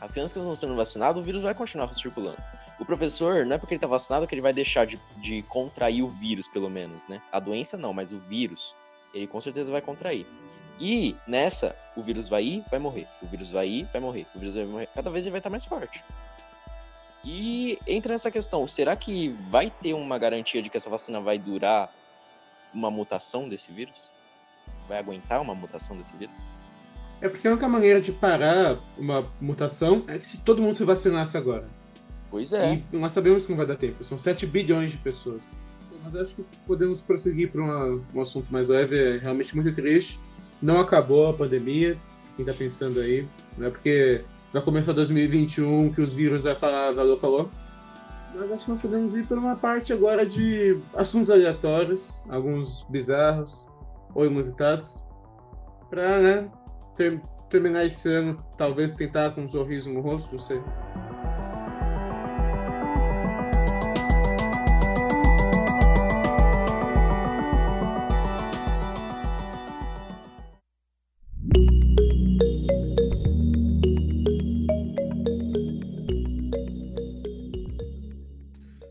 as 0.00 0.12
crianças 0.12 0.32
que 0.32 0.38
estão 0.38 0.54
sendo 0.54 0.76
vacinadas, 0.76 1.20
o 1.20 1.24
vírus 1.24 1.42
vai 1.42 1.52
continuar 1.52 1.92
circulando. 1.92 2.38
O 2.78 2.84
professor, 2.84 3.44
não 3.44 3.56
é 3.56 3.58
porque 3.58 3.74
ele 3.74 3.78
está 3.78 3.88
vacinado 3.88 4.24
que 4.24 4.36
ele 4.36 4.40
vai 4.40 4.52
deixar 4.52 4.86
de, 4.86 5.00
de 5.16 5.42
contrair 5.42 6.04
o 6.04 6.08
vírus, 6.08 6.46
pelo 6.46 6.70
menos, 6.70 7.04
né? 7.08 7.20
A 7.32 7.40
doença 7.40 7.76
não, 7.76 7.92
mas 7.92 8.12
o 8.12 8.20
vírus, 8.20 8.72
ele 9.12 9.26
com 9.26 9.40
certeza 9.40 9.72
vai 9.72 9.80
contrair. 9.80 10.28
E 10.78 11.16
nessa, 11.26 11.76
o 11.96 12.02
vírus 12.02 12.28
vai 12.28 12.44
ir, 12.44 12.64
vai 12.70 12.78
morrer. 12.78 13.08
O 13.20 13.26
vírus 13.26 13.50
vai 13.50 13.66
ir, 13.66 13.84
vai 13.86 14.00
morrer. 14.00 14.24
O 14.32 14.38
vírus 14.38 14.54
vai 14.54 14.66
morrer. 14.66 14.88
Cada 14.94 15.10
vez 15.10 15.24
ele 15.24 15.32
vai 15.32 15.40
estar 15.40 15.50
mais 15.50 15.64
forte. 15.64 16.04
E 17.24 17.80
entra 17.84 18.12
nessa 18.12 18.30
questão: 18.30 18.64
será 18.68 18.94
que 18.94 19.30
vai 19.50 19.70
ter 19.70 19.92
uma 19.92 20.16
garantia 20.18 20.62
de 20.62 20.70
que 20.70 20.76
essa 20.76 20.88
vacina 20.88 21.20
vai 21.20 21.36
durar 21.36 21.92
uma 22.72 22.92
mutação 22.92 23.48
desse 23.48 23.72
vírus? 23.72 24.12
Vai 24.86 24.98
aguentar 24.98 25.40
uma 25.40 25.52
mutação 25.52 25.96
desse 25.96 26.16
vírus? 26.16 26.52
É 27.20 27.28
porque 27.28 27.46
a 27.48 27.50
única 27.50 27.68
maneira 27.68 28.00
de 28.00 28.12
parar 28.12 28.78
uma 28.96 29.26
mutação 29.40 30.04
é 30.06 30.18
que 30.18 30.26
se 30.26 30.40
todo 30.42 30.62
mundo 30.62 30.74
se 30.74 30.84
vacinasse 30.84 31.36
agora. 31.36 31.68
Pois 32.30 32.52
é. 32.52 32.82
E 32.92 32.98
nós 32.98 33.12
sabemos 33.12 33.44
que 33.44 33.50
não 33.50 33.56
vai 33.56 33.66
dar 33.66 33.76
tempo. 33.76 34.04
São 34.04 34.18
7 34.18 34.46
bilhões 34.46 34.92
de 34.92 34.98
pessoas. 34.98 35.42
Mas 36.04 36.14
acho 36.14 36.34
que 36.34 36.44
podemos 36.66 37.00
prosseguir 37.00 37.50
para 37.50 37.62
um 37.62 38.20
assunto 38.20 38.46
mais 38.50 38.68
leve. 38.68 38.96
É 38.96 39.18
realmente 39.18 39.54
muito 39.56 39.74
triste 39.74 40.20
não 40.60 40.80
acabou 40.80 41.28
a 41.28 41.32
pandemia, 41.32 41.96
quem 42.36 42.44
tá 42.44 42.52
pensando 42.52 43.00
aí, 43.00 43.26
não 43.56 43.68
é 43.68 43.70
porque 43.70 44.24
vai 44.52 44.62
começar 44.62 44.92
2021 44.92 45.92
que 45.92 46.00
os 46.00 46.12
vírus 46.12 46.42
vai 46.42 46.54
falar, 46.54 46.92
valeu, 46.92 47.16
falou. 47.16 47.48
Mas 48.34 48.52
acho 48.52 48.64
que 48.66 48.70
nós 48.72 48.80
podemos 48.80 49.14
ir 49.14 49.26
por 49.26 49.38
uma 49.38 49.56
parte 49.56 49.92
agora 49.92 50.26
de 50.26 50.78
assuntos 50.94 51.30
aleatórios, 51.30 52.24
alguns 52.28 52.84
bizarros 52.90 53.66
ou 54.14 54.26
inusitados, 54.26 55.06
pra, 55.88 56.20
né, 56.20 56.50
ter, 56.98 57.20
terminar 57.48 57.86
esse 57.86 58.12
ano, 58.12 58.36
talvez 58.58 58.94
tentar 58.94 59.30
com 59.30 59.42
um 59.42 59.48
sorriso 59.48 59.90
no 59.92 60.00
rosto, 60.00 60.32
não 60.32 60.40
sei. 60.40 60.60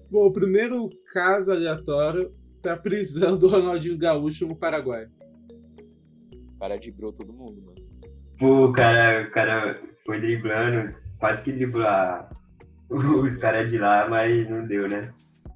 Bom, 0.10 0.28
o 0.28 0.32
primeiro 0.32 0.90
caso 1.12 1.52
aleatório 1.52 2.34
é 2.64 2.70
a 2.70 2.78
prisão 2.78 3.38
do 3.38 3.50
Ronaldinho 3.50 3.98
Gaúcho 3.98 4.48
no 4.48 4.56
Paraguai. 4.56 5.10
Para 6.58 6.78
de 6.78 6.92
todo 6.92 7.32
mundo, 7.32 7.62
mano. 7.62 7.87
Pô, 8.40 8.66
o 8.66 8.72
cara, 8.74 9.24
o 9.28 9.32
cara 9.32 9.80
foi 10.06 10.20
driblando, 10.20 10.94
quase 11.20 11.42
que 11.44 11.52
driblar 11.52 12.30
os 12.90 13.36
caras 13.38 13.70
de 13.70 13.78
lá, 13.78 14.08
mas 14.10 14.50
não 14.50 14.66
deu, 14.66 14.88
né? 14.88 15.04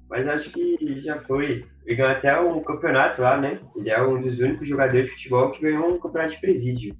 Mas 0.08 0.26
acho 0.28 0.50
que 0.50 1.00
já 1.00 1.20
foi. 1.22 1.64
Ele 1.86 1.96
ganhou 1.96 2.12
até 2.12 2.38
um 2.38 2.62
campeonato 2.62 3.22
lá, 3.22 3.40
né? 3.40 3.58
Ele 3.74 3.90
é 3.90 4.02
um 4.02 4.20
dos 4.20 4.38
únicos 4.38 4.68
jogadores 4.68 5.06
de 5.06 5.12
futebol 5.12 5.50
que 5.50 5.62
ganhou 5.62 5.94
um 5.94 5.98
campeonato 5.98 6.34
de 6.34 6.40
presídio. 6.40 6.94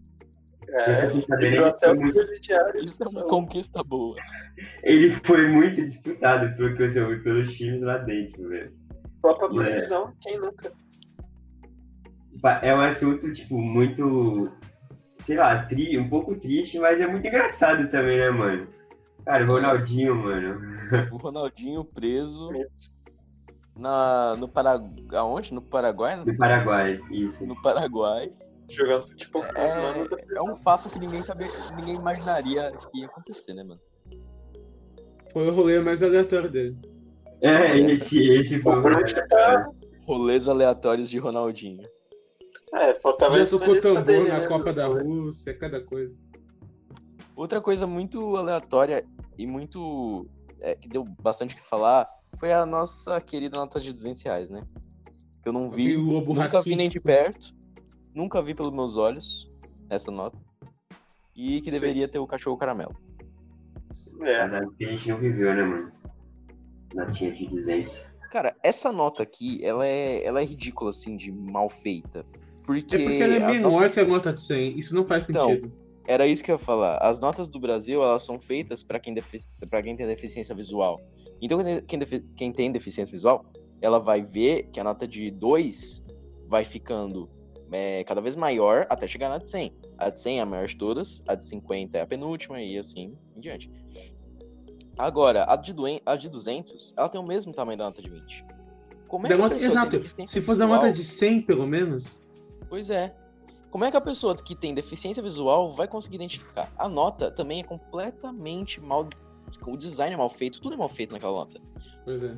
É, 0.70 1.06
virou 1.08 1.38
ele 1.40 1.58
até 1.58 1.92
muito- 1.94 2.14
presidiário. 2.14 2.82
Isso 2.82 3.04
é 3.04 3.08
uma 3.08 3.24
conquista 3.28 3.84
boa. 3.84 4.16
Ele 4.82 5.14
foi 5.24 5.46
muito 5.46 5.82
disputado 5.82 6.56
pelo 6.56 6.74
que 6.74 6.82
eu 6.84 6.88
soube 6.88 7.22
pelos 7.22 7.52
times 7.54 7.82
lá 7.82 7.98
dentro, 7.98 8.48
velho. 8.48 8.72
Própria 9.20 9.68
É. 9.68 9.70
prisão, 9.72 10.12
quem 10.22 10.40
nunca? 10.40 10.72
É 12.62 12.74
um 12.74 12.80
assunto, 12.80 13.32
tipo, 13.32 13.58
muito, 13.60 14.50
sei 15.24 15.36
lá, 15.36 15.64
tri, 15.64 15.98
um 15.98 16.08
pouco 16.08 16.38
triste, 16.38 16.78
mas 16.78 17.00
é 17.00 17.06
muito 17.06 17.26
engraçado 17.26 17.88
também, 17.88 18.18
né, 18.18 18.30
mano? 18.30 18.68
Cara, 19.24 19.44
o 19.44 19.46
Ronaldinho, 19.46 20.16
mano. 20.16 20.60
O 21.12 21.16
Ronaldinho 21.16 21.84
preso 21.84 22.48
na, 23.76 24.36
no 24.36 24.48
Paraguai. 24.48 24.92
Aonde? 25.14 25.54
No 25.54 25.62
Paraguai? 25.62 26.24
Do 26.24 26.36
Paraguai, 26.36 27.00
isso. 27.10 27.46
No 27.46 27.60
Paraguai. 27.62 28.30
Jogando 28.68 29.08
futebol 29.08 29.42
com 29.42 29.48
os 29.48 29.74
manos 29.74 30.08
da 30.08 30.16
É, 30.16 30.38
é 30.38 30.42
um 30.42 30.54
fato 30.56 30.88
que 30.88 30.98
ninguém 30.98 31.22
sabia, 31.22 31.46
ninguém 31.76 31.94
imaginaria 31.94 32.72
que 32.72 33.00
ia 33.00 33.06
acontecer, 33.06 33.54
né, 33.54 33.62
mano? 33.62 33.80
Foi 35.32 35.48
o 35.48 35.54
rolê 35.54 35.80
mais 35.80 36.02
aleatório 36.02 36.50
dele. 36.50 36.76
É, 37.40 37.78
esse, 37.78 38.18
esse 38.32 38.60
foi 38.60 38.78
O 38.78 38.82
tá. 39.28 39.68
Rolês 40.06 40.48
aleatórios 40.48 41.10
de 41.10 41.18
Ronaldinho. 41.18 41.86
É, 42.74 42.94
faltava 43.00 43.38
isso 43.38 43.56
na 43.56 43.60
tocou 43.60 43.74
lista 43.74 43.88
tambor 43.88 44.04
dele, 44.06 44.28
na 44.28 44.38
né? 44.38 44.46
Copa 44.46 44.72
da 44.72 44.86
Rússia, 44.86 45.56
cada 45.56 45.80
coisa. 45.82 46.14
Outra 47.36 47.60
coisa 47.60 47.86
muito 47.86 48.36
aleatória 48.36 49.04
e 49.36 49.46
muito. 49.46 50.26
é, 50.60 50.74
que 50.74 50.88
deu 50.88 51.04
bastante 51.04 51.54
o 51.54 51.56
que 51.58 51.62
falar 51.62 52.08
foi 52.36 52.52
a 52.52 52.64
nossa 52.64 53.20
querida 53.20 53.56
nota 53.56 53.78
de 53.80 53.92
200 53.92 54.22
reais, 54.22 54.50
né? 54.50 54.62
Que 55.42 55.48
eu 55.48 55.52
não 55.52 55.68
vi, 55.68 55.88
Vi 55.88 55.96
o 55.96 56.02
Lobo 56.10 56.34
nunca 56.34 56.62
vi 56.62 56.76
nem 56.76 56.88
de 56.88 56.98
Raquítico. 56.98 57.04
perto, 57.04 57.54
nunca 58.14 58.40
vi 58.40 58.54
pelos 58.54 58.72
meus 58.72 58.96
olhos 58.96 59.46
essa 59.90 60.10
nota. 60.10 60.40
E 61.36 61.60
que 61.60 61.70
Sim. 61.70 61.78
deveria 61.78 62.08
ter 62.08 62.18
o 62.18 62.26
cachorro 62.26 62.56
caramelo. 62.56 62.92
É, 64.22 64.46
que 64.76 64.84
a 64.84 64.88
gente 64.88 65.08
não 65.08 65.18
viveu, 65.18 65.54
né, 65.54 65.64
mano? 65.64 65.92
Notinha 66.94 67.32
de 67.32 67.46
200. 67.48 68.12
Cara, 68.30 68.56
essa 68.62 68.92
nota 68.92 69.22
aqui, 69.22 69.62
ela 69.64 69.86
é, 69.86 70.24
ela 70.24 70.40
é 70.40 70.44
ridícula, 70.44 70.90
assim, 70.90 71.16
de 71.16 71.32
mal 71.32 71.68
feita. 71.68 72.24
Porque. 72.64 72.96
É 72.96 72.98
porque 72.98 73.22
ela 73.22 73.34
é 73.34 73.46
menor 73.46 73.70
notas- 73.72 73.94
que 73.94 74.00
a 74.00 74.04
nota 74.04 74.32
de 74.32 74.40
100. 74.42 74.78
Isso 74.78 74.94
não 74.94 75.04
faz 75.04 75.28
Então, 75.28 75.48
sentido. 75.48 75.72
Era 76.06 76.26
isso 76.26 76.42
que 76.42 76.50
eu 76.50 76.54
ia 76.56 76.58
falar. 76.58 76.98
As 76.98 77.20
notas 77.20 77.48
do 77.48 77.60
Brasil, 77.60 78.02
elas 78.02 78.24
são 78.24 78.38
feitas 78.40 78.82
para 78.82 78.98
quem, 78.98 79.14
defi 79.14 79.38
pra 79.70 79.82
quem 79.82 79.94
tem 79.96 80.06
deficiência 80.06 80.54
visual. 80.54 80.98
Então, 81.40 81.58
quem 81.86 81.98
defi- 81.98 82.24
quem 82.36 82.52
tem 82.52 82.70
deficiência 82.72 83.12
visual, 83.12 83.44
ela 83.80 83.98
vai 83.98 84.22
ver 84.22 84.68
que 84.72 84.80
a 84.80 84.84
nota 84.84 85.06
de 85.06 85.30
2 85.30 86.04
vai 86.48 86.64
ficando 86.64 87.28
é, 87.74 88.04
cada 88.04 88.20
vez 88.20 88.36
maior 88.36 88.86
até 88.90 89.06
chegar 89.08 89.28
na 89.30 89.38
de 89.38 89.48
100. 89.48 89.72
A 89.96 90.10
de 90.10 90.18
100 90.18 90.38
é 90.40 90.42
a 90.42 90.46
maior 90.46 90.66
de 90.66 90.76
todas, 90.76 91.22
a 91.26 91.34
de 91.34 91.42
50 91.44 91.96
é 91.96 92.02
a 92.02 92.06
penúltima 92.06 92.60
e 92.60 92.76
assim 92.76 93.16
em 93.34 93.40
diante. 93.40 93.70
Agora, 94.98 95.44
a 95.48 95.56
de, 95.56 95.72
doen- 95.72 96.00
a 96.04 96.14
de 96.16 96.28
200, 96.28 96.92
ela 96.96 97.08
tem 97.08 97.20
o 97.20 97.24
mesmo 97.26 97.52
tamanho 97.52 97.78
da 97.78 97.84
nota 97.84 98.02
de 98.02 98.10
20. 98.10 98.44
Como 99.08 99.26
é 99.26 99.30
Da 99.30 99.36
que 99.36 99.40
nota- 99.42 99.54
exato. 99.56 99.98
Se 100.26 100.40
fosse 100.42 100.58
da 100.58 100.66
nota 100.66 100.92
de 100.92 101.02
100, 101.02 101.42
pelo 101.42 101.66
menos. 101.66 102.20
Pois 102.72 102.88
é. 102.88 103.14
Como 103.70 103.84
é 103.84 103.90
que 103.90 103.98
a 103.98 104.00
pessoa 104.00 104.34
que 104.34 104.54
tem 104.56 104.72
deficiência 104.72 105.22
visual 105.22 105.74
vai 105.76 105.86
conseguir 105.86 106.16
identificar? 106.16 106.72
A 106.78 106.88
nota 106.88 107.30
também 107.30 107.60
é 107.60 107.62
completamente 107.62 108.80
mal. 108.80 109.06
O 109.66 109.76
design 109.76 110.14
é 110.14 110.16
mal 110.16 110.30
feito, 110.30 110.58
tudo 110.58 110.72
é 110.72 110.78
mal 110.78 110.88
feito 110.88 111.12
naquela 111.12 111.34
nota. 111.34 111.60
Pois 112.02 112.22
é. 112.22 112.32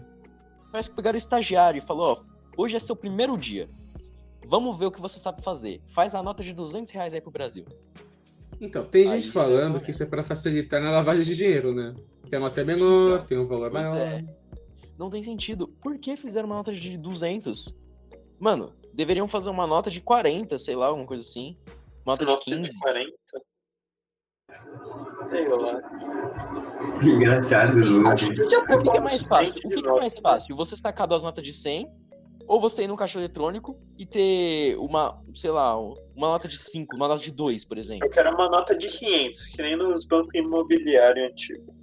Parece 0.72 0.91
que 0.91 0.97
pegaram 0.97 1.14
o 1.14 1.18
estagiário 1.18 1.78
e 1.78 1.80
falou: 1.80 2.18
ó, 2.18 2.61
hoje 2.61 2.74
é 2.74 2.80
seu 2.80 2.97
primeiro 2.97 3.39
dia. 3.39 3.70
Vamos 4.49 4.76
ver 4.76 4.87
o 4.87 4.91
que 4.91 5.01
você 5.01 5.20
sabe 5.20 5.41
fazer. 5.41 5.80
Faz 5.87 6.16
a 6.16 6.22
nota 6.22 6.43
de 6.43 6.53
200 6.53 6.91
reais 6.91 7.14
aí 7.14 7.20
pro 7.20 7.30
Brasil. 7.30 7.64
Então, 8.61 8.85
tem 8.85 9.09
Aí 9.09 9.20
gente 9.22 9.30
falando 9.32 9.80
que 9.80 9.93
isso 9.93 10.03
é 10.03 10.07
pra 10.07 10.24
facilitar 10.24 10.82
na 10.82 10.91
lavagem 10.91 11.22
de 11.22 11.37
dinheiro, 11.37 11.72
né? 11.72 11.95
Que 12.26 12.35
a 12.35 12.41
nota 12.41 12.61
é 12.61 12.64
menor, 12.64 13.24
tem 13.24 13.39
um 13.39 13.47
valor 13.47 13.70
Pois 13.70 13.89
maior. 13.89 14.05
é. 14.05 14.20
Não 14.99 15.09
tem 15.09 15.22
sentido. 15.22 15.68
Por 15.80 15.97
que 15.97 16.16
fizeram 16.16 16.47
uma 16.49 16.57
nota 16.57 16.72
de 16.72 16.99
200? 16.99 17.72
Mano, 18.41 18.72
deveriam 18.95 19.28
fazer 19.28 19.51
uma 19.51 19.66
nota 19.66 19.90
de 19.90 20.01
40, 20.01 20.59
sei 20.59 20.74
lá, 20.76 20.86
alguma 20.86 21.07
coisa 21.07 21.22
assim. 21.22 21.57
Uma 22.07 22.12
nota 22.14 22.24
de 22.24 22.30
nota 22.32 22.45
15. 22.45 22.62
de 22.70 22.78
40. 22.78 23.12
Sei 25.30 25.49
lá. 25.49 25.80
Engraçado, 27.03 27.78
O 27.80 28.14
que, 28.14 28.90
que 28.90 28.97
é 28.97 29.01
mais 29.01 29.22
fácil? 29.22 29.55
20 29.55 29.66
O 29.66 29.68
que, 29.70 29.82
que 29.82 29.88
é 29.88 29.92
mais 29.92 30.14
né? 30.14 30.20
fácil? 30.22 30.57
Você 30.57 30.76
sacar 30.76 31.07
duas 31.07 31.22
notas 31.22 31.42
de 31.42 31.53
100 31.53 31.86
ou 32.47 32.61
você 32.61 32.84
ir 32.84 32.88
num 32.88 32.97
caixa 32.97 33.18
eletrônico 33.18 33.78
e 33.99 34.05
ter 34.07 34.76
uma, 34.78 35.18
sei 35.34 35.51
lá, 35.51 35.76
uma 35.78 36.28
nota 36.28 36.47
de 36.47 36.59
5, 36.59 36.95
uma 36.95 37.09
nota 37.09 37.22
de 37.22 37.32
2, 37.32 37.64
por 37.64 37.78
exemplo. 37.78 38.07
Eu 38.07 38.11
quero 38.11 38.30
uma 38.34 38.49
nota 38.49 38.76
de 38.76 38.86
500, 38.88 39.47
que 39.49 39.62
nem 39.62 39.76
nos 39.76 40.05
bancos 40.05 40.34
imobiliários 40.34 41.30
antigos. 41.30 41.74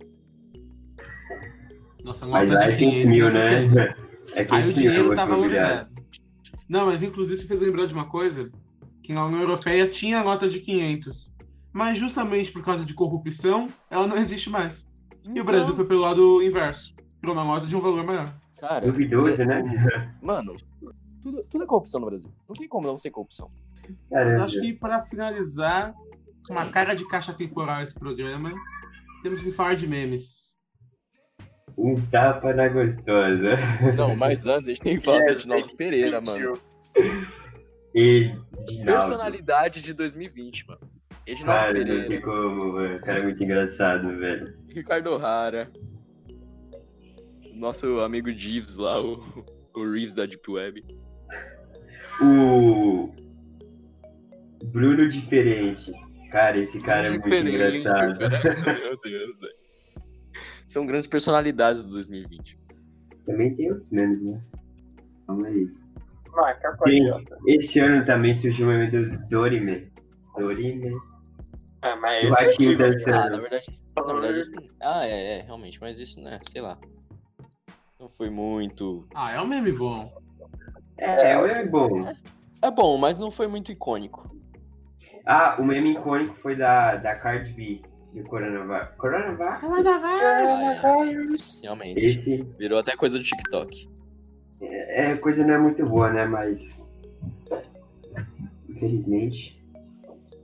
Nossa, 2.03 2.25
Mas 2.27 2.49
nota 2.49 2.63
é 2.65 2.67
de 2.71 2.75
5 2.77 2.91
500. 2.91 3.11
mil, 3.11 3.31
né? 3.31 3.49
pensa. 3.61 3.95
É 4.35 4.39
Aí 4.41 4.45
500 4.47 4.71
o 4.71 4.73
dinheiro 4.73 5.15
tá 5.15 5.25
valorizado. 5.25 5.90
Não, 6.71 6.85
mas 6.85 7.03
inclusive 7.03 7.37
você 7.37 7.45
fez 7.45 7.59
lembrar 7.59 7.85
de 7.85 7.93
uma 7.93 8.05
coisa, 8.05 8.49
que 9.03 9.11
na 9.11 9.25
União 9.25 9.41
Europeia 9.41 9.89
tinha 9.89 10.21
a 10.21 10.23
nota 10.23 10.47
de 10.47 10.61
500. 10.61 11.29
Mas 11.73 11.97
justamente 11.97 12.49
por 12.49 12.63
causa 12.63 12.85
de 12.85 12.93
corrupção, 12.93 13.67
ela 13.89 14.07
não 14.07 14.15
existe 14.15 14.49
mais. 14.49 14.89
E 15.35 15.41
o 15.41 15.43
Brasil 15.43 15.75
foi 15.75 15.85
pelo 15.85 15.99
lado 15.99 16.41
inverso. 16.41 16.93
Por 17.19 17.31
uma 17.31 17.43
nota 17.43 17.67
de 17.67 17.75
um 17.75 17.81
valor 17.81 18.05
maior. 18.05 18.33
Cara, 18.57 18.85
Duvidoso, 18.85 19.43
né? 19.43 19.61
mano, 20.23 20.55
tudo, 21.21 21.43
tudo 21.51 21.63
é 21.65 21.67
corrupção 21.67 21.99
no 21.99 22.07
Brasil. 22.07 22.31
Não 22.47 22.55
tem 22.55 22.69
como 22.69 22.87
não 22.87 22.97
ser 22.97 23.11
corrupção. 23.11 23.51
Eu 23.83 23.95
Caramba. 24.09 24.43
acho 24.45 24.61
que 24.61 24.71
para 24.71 25.05
finalizar, 25.05 25.93
uma 26.49 26.65
cara 26.67 26.93
de 26.93 27.05
caixa 27.05 27.33
temporal 27.33 27.83
esse 27.83 27.99
programa, 27.99 28.53
temos 29.21 29.43
que 29.43 29.51
falar 29.51 29.75
de 29.75 29.85
memes. 29.87 30.50
Um 31.77 31.99
tapa 32.07 32.53
na 32.53 32.67
gostosa. 32.67 33.51
Não, 33.95 34.15
mas 34.15 34.45
antes 34.45 34.67
a 34.67 34.71
gente 34.71 34.81
tem 34.81 34.97
que 34.97 35.03
falar 35.03 35.25
do 35.25 35.31
Edinaldo 35.31 35.75
Pereira, 35.75 36.19
mano. 36.21 36.59
E 37.95 38.31
de 38.67 38.83
Personalidade 38.83 39.81
de 39.81 39.93
2020, 39.93 40.67
mano. 40.67 40.81
Edinaldo 41.25 41.61
Cara, 41.61 41.73
não 41.73 41.85
Pereira, 41.85 42.07
tem 42.07 42.21
como, 42.21 42.73
mano. 42.73 42.95
O 42.95 43.01
cara 43.01 43.19
é 43.19 43.23
muito 43.23 43.43
engraçado, 43.43 44.17
velho. 44.17 44.53
Ricardo 44.69 45.11
O'Hara, 45.11 45.71
nosso 47.53 47.99
amigo 47.99 48.31
Jeeves 48.31 48.75
lá, 48.75 49.01
o, 49.01 49.23
o 49.75 49.91
Reeves 49.91 50.15
da 50.15 50.25
Deep 50.25 50.49
Web. 50.49 50.83
O 52.21 53.09
Bruno 54.65 55.09
Diferente. 55.09 55.91
Cara, 56.31 56.57
esse 56.59 56.79
cara 56.79 57.07
é 57.07 57.11
muito 57.11 57.27
engraçado. 57.27 58.19
cara. 58.19 58.79
Meu 58.79 58.99
Deus, 59.01 59.39
velho. 59.39 59.60
São 60.71 60.85
grandes 60.85 61.05
personalidades 61.05 61.83
do 61.83 61.91
2020. 61.91 62.57
Também 63.25 63.53
tem 63.55 63.73
outros 63.73 63.91
memes, 63.91 64.21
né? 64.21 64.41
Calma 65.27 65.47
aí. 65.47 65.69
Agiota. 66.79 67.37
Esse 67.45 67.79
ano 67.79 68.05
também 68.05 68.33
surgiu 68.33 68.67
o 68.67 68.69
meme 68.69 68.89
do 68.89 69.17
Dorime. 69.27 69.91
Dorime. 70.37 70.95
Ah, 71.81 71.97
mas 71.97 72.23
Eu 72.23 72.51
esse 72.51 72.75
dançando. 72.77 73.17
Ah, 73.17 73.29
na 73.31 73.37
verdade, 73.39 73.81
na 73.97 74.13
verdade 74.13 74.39
isso... 74.39 74.51
Ah, 74.81 75.05
é, 75.05 75.39
é, 75.39 75.41
realmente, 75.41 75.77
mas 75.81 75.99
isso, 75.99 76.21
né, 76.21 76.39
sei 76.49 76.61
lá. 76.61 76.77
Não 77.99 78.07
foi 78.07 78.29
muito... 78.29 79.05
Ah, 79.13 79.33
é 79.33 79.41
um 79.41 79.47
meme 79.47 79.73
bom. 79.73 80.09
É, 80.97 81.37
o 81.37 81.47
meme 81.47 81.67
bom. 81.67 82.13
É 82.61 82.71
bom, 82.71 82.97
mas 82.97 83.19
não 83.19 83.29
foi 83.29 83.47
muito 83.47 83.73
icônico. 83.73 84.33
Ah, 85.25 85.57
o 85.59 85.65
meme 85.65 85.95
icônico 85.95 86.33
foi 86.41 86.55
da, 86.55 86.95
da 86.95 87.13
Cardi 87.15 87.51
B, 87.51 87.81
do 88.13 88.23
Coronavac. 88.23 88.97
Coronavac? 88.97 89.61
Realmente. 91.63 91.99
Esse 91.99 92.47
Virou 92.57 92.79
até 92.79 92.95
coisa 92.95 93.17
do 93.17 93.23
TikTok. 93.23 93.89
é 94.61 95.15
coisa 95.15 95.45
não 95.45 95.53
é 95.53 95.57
muito 95.57 95.85
boa, 95.85 96.11
né? 96.11 96.25
Mas. 96.25 96.61
Infelizmente. 98.69 99.61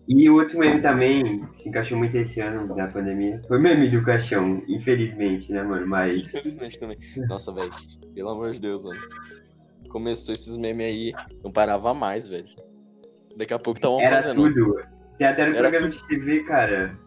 E 0.07 0.29
o 0.29 0.35
outro 0.35 0.57
meme 0.57 0.81
também, 0.81 1.45
que 1.47 1.63
se 1.63 1.69
encaixou 1.69 1.97
muito 1.97 2.15
esse 2.15 2.39
ano 2.39 2.73
da 2.73 2.87
pandemia, 2.87 3.41
foi 3.45 3.57
o 3.57 3.61
meme 3.61 3.89
do 3.89 4.01
caixão, 4.03 4.63
infelizmente, 4.65 5.51
né, 5.51 5.61
mano? 5.61 5.85
Mas. 5.85 6.19
Infelizmente 6.33 6.79
também. 6.79 6.97
Nossa, 7.27 7.53
velho. 7.53 7.69
Pelo 8.15 8.29
amor 8.29 8.51
de 8.53 8.61
Deus, 8.61 8.85
mano. 8.85 9.01
Começou 9.89 10.33
esses 10.33 10.55
memes 10.55 10.85
aí, 10.85 11.13
não 11.43 11.51
parava 11.51 11.93
mais, 11.93 12.27
velho. 12.27 12.47
Daqui 13.35 13.53
a 13.53 13.59
pouco 13.59 13.77
estavam 13.77 13.99
fazendo 14.01 14.35
tudo. 14.35 14.73
tudo. 14.73 14.83
Tem 15.17 15.27
até 15.27 15.45
no 15.45 15.55
programa 15.55 15.89
de 15.89 16.07
TV, 16.07 16.43
cara. 16.43 16.97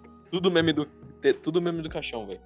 Meme 0.50 0.72
do. 0.72 0.86
Tudo 1.42 1.60
meme 1.60 1.82
do 1.82 1.88
caixão, 1.88 2.26
velho. 2.26 2.40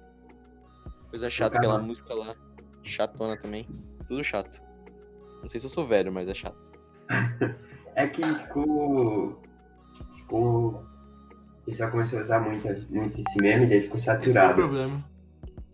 Coisa 1.09 1.29
chata, 1.29 1.57
aquela 1.57 1.77
música 1.77 2.13
lá. 2.13 2.35
Chatona 2.83 3.37
também. 3.37 3.67
Tudo 4.07 4.23
chato. 4.23 4.61
Não 5.41 5.47
sei 5.47 5.59
se 5.59 5.65
eu 5.65 5.69
sou 5.69 5.85
velho, 5.85 6.11
mas 6.11 6.27
é 6.27 6.33
chato. 6.33 6.71
É 7.97 8.07
que 8.07 8.21
ficou. 8.21 9.39
Ficou. 10.15 10.83
O 11.61 11.65
pessoal 11.65 11.89
começou 11.91 12.19
a 12.19 12.21
usar 12.23 12.39
muito, 12.41 12.67
muito 12.89 13.21
esse 13.21 13.41
meme, 13.41 13.67
daí 13.67 13.83
ficou 13.83 13.95
Esse 13.97 14.09
é 14.09 14.13
o 14.13 14.15
saturado. 14.17 14.53
problema. 14.55 15.05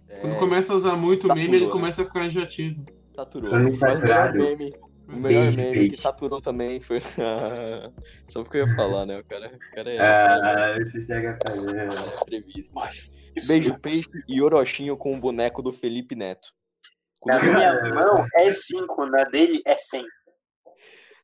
É, 0.07 0.19
Quando 0.19 0.37
começa 0.37 0.71
a 0.71 0.75
usar 0.75 0.95
muito 0.95 1.25
o 1.27 1.33
meme, 1.33 1.55
ele 1.55 1.65
né? 1.65 1.71
começa 1.71 2.03
a 2.03 2.05
ficar 2.05 2.25
enjoativo. 2.27 2.85
saturou. 3.15 3.49
Quando 3.49 3.73
saturado. 3.73 4.37
meme, 4.37 4.71
o 5.13 5.19
melhor 5.19 5.51
meme 5.53 5.89
que 5.89 5.97
saturou 5.97 6.41
também 6.41 6.79
foi. 6.79 7.01
Só 8.29 8.41
porque 8.43 8.57
eu 8.57 8.67
ia 8.67 8.75
falar, 8.75 9.05
né? 9.05 9.19
O 9.19 9.23
cara, 9.23 9.51
o 9.53 9.75
cara 9.75 9.91
é, 9.91 9.99
Ah, 9.99 10.75
você 10.77 11.03
segue 11.03 11.37
fazendo. 11.47 11.75
é 11.75 12.25
previsto. 12.25 12.73
Mas 12.73 13.17
Beijo, 13.47 13.75
peixe 13.81 14.09
e 14.27 14.41
orochinho 14.41 14.97
com 14.97 15.15
o 15.15 15.19
boneco 15.19 15.61
do 15.61 15.71
Felipe 15.71 16.15
Neto. 16.15 16.49
Na 17.25 17.41
minha 17.41 17.73
mão 17.93 18.25
é 18.35 18.51
5, 18.51 19.05
na 19.05 19.23
dele 19.25 19.61
é 19.65 19.75
100. 19.75 20.03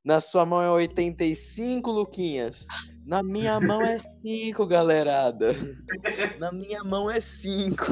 Na 0.06 0.22
sua 0.22 0.46
mão 0.46 0.62
é 0.62 0.70
85, 0.72 1.92
Luquinhas. 1.92 2.66
Na 3.06 3.24
minha 3.24 3.60
mão 3.60 3.82
é 3.82 3.98
5, 4.22 4.66
galerada. 4.68 5.54
Na 6.40 6.52
minha 6.52 6.84
mão 6.84 7.10
é 7.10 7.20
5. 7.20 7.84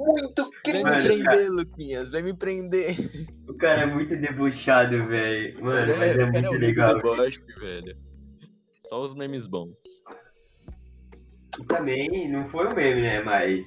Muito 0.00 0.50
Vem 0.66 0.82
me 0.84 1.02
prender, 1.02 1.50
Luquinhas. 1.50 2.12
Vem 2.12 2.22
me 2.22 2.34
prender. 2.34 2.96
O 3.46 3.54
cara 3.54 3.82
é 3.82 3.86
muito 3.86 4.16
debochado, 4.16 5.06
velho. 5.06 5.62
Mano, 5.62 5.94
mas 5.98 6.18
é 6.18 6.24
muito 6.24 6.50
do 6.52 6.58
legal. 6.58 6.94
deboche, 6.96 7.38
velho. 7.58 7.96
Só 8.88 9.02
os 9.02 9.14
memes 9.14 9.46
bons. 9.46 9.76
E 11.60 11.66
também 11.66 12.30
não 12.30 12.48
foi 12.48 12.66
um 12.66 12.74
meme, 12.74 13.02
né? 13.02 13.22
Mas 13.22 13.66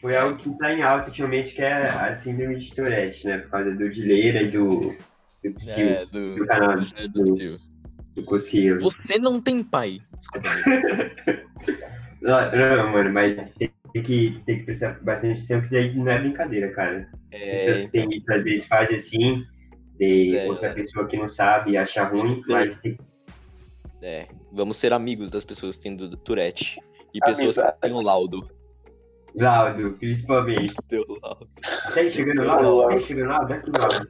foi 0.00 0.16
algo 0.16 0.36
que 0.38 0.56
tá 0.58 0.72
em 0.72 0.82
alta 0.82 1.08
ultimamente, 1.08 1.54
que 1.54 1.62
é 1.62 1.88
a 1.88 2.14
síndrome 2.14 2.56
de 2.58 2.72
Tourette, 2.74 3.26
né? 3.26 3.38
Por 3.38 3.50
causa 3.50 3.70
do 3.72 3.90
Dileira 3.90 4.42
e 4.42 4.50
do, 4.52 4.80
do 5.42 5.70
É, 5.76 6.06
do, 6.06 6.34
do 6.36 6.46
canal 6.46 6.76
do, 6.76 7.08
do- 7.08 7.24
do 7.34 7.34
do. 7.34 8.80
Você 8.80 9.18
não 9.18 9.40
tem 9.40 9.64
pai. 9.64 9.98
Desculpa. 10.16 10.48
Não, 12.22 12.40
não, 12.52 12.90
mano, 12.90 13.12
mas 13.12 13.36
tem 13.58 13.70
que, 14.02 14.42
tem 14.44 14.58
que 14.58 14.64
prestar 14.64 14.98
bastante 15.02 15.38
atenção, 15.38 15.60
que 15.60 15.66
isso 15.66 15.76
aí 15.76 15.94
não 15.94 16.08
é 16.08 16.18
brincadeira, 16.18 16.72
cara. 16.72 17.08
É, 17.30 17.66
pessoas 17.66 17.80
então, 17.80 18.08
têm 18.08 18.18
isso, 18.18 18.32
às 18.32 18.44
vezes 18.44 18.66
fazem 18.66 18.96
assim, 18.96 19.42
de 19.98 20.36
é, 20.36 20.46
outra 20.46 20.68
galera. 20.68 20.82
pessoa 20.82 21.06
que 21.06 21.16
não 21.16 21.28
sabe 21.28 21.76
acha 21.76 22.04
ruim, 22.04 22.32
mas 22.48 22.80
tem 22.80 22.98
é, 24.04 24.26
vamos 24.52 24.76
ser 24.76 24.92
amigos 24.92 25.30
das 25.30 25.46
pessoas 25.46 25.78
que 25.78 25.84
têm 25.84 25.96
do 25.96 26.14
Tourette. 26.14 26.78
E 27.14 27.20
pessoas 27.20 27.56
Amizade. 27.56 27.74
que 27.76 27.80
têm 27.80 27.92
o 27.92 28.02
laudo. 28.02 28.46
laudo, 29.34 29.92
principalmente. 29.92 30.74
Tem 30.90 30.98
o 30.98 31.18
laudo. 31.22 31.48
Tá 31.62 32.10
chegando 32.10 32.44
laudo? 32.44 32.88
Tá 32.88 33.06
chegando 33.06 33.28
laudo? 33.28 33.52
Aqui 33.54 33.70
laudo. 33.78 34.08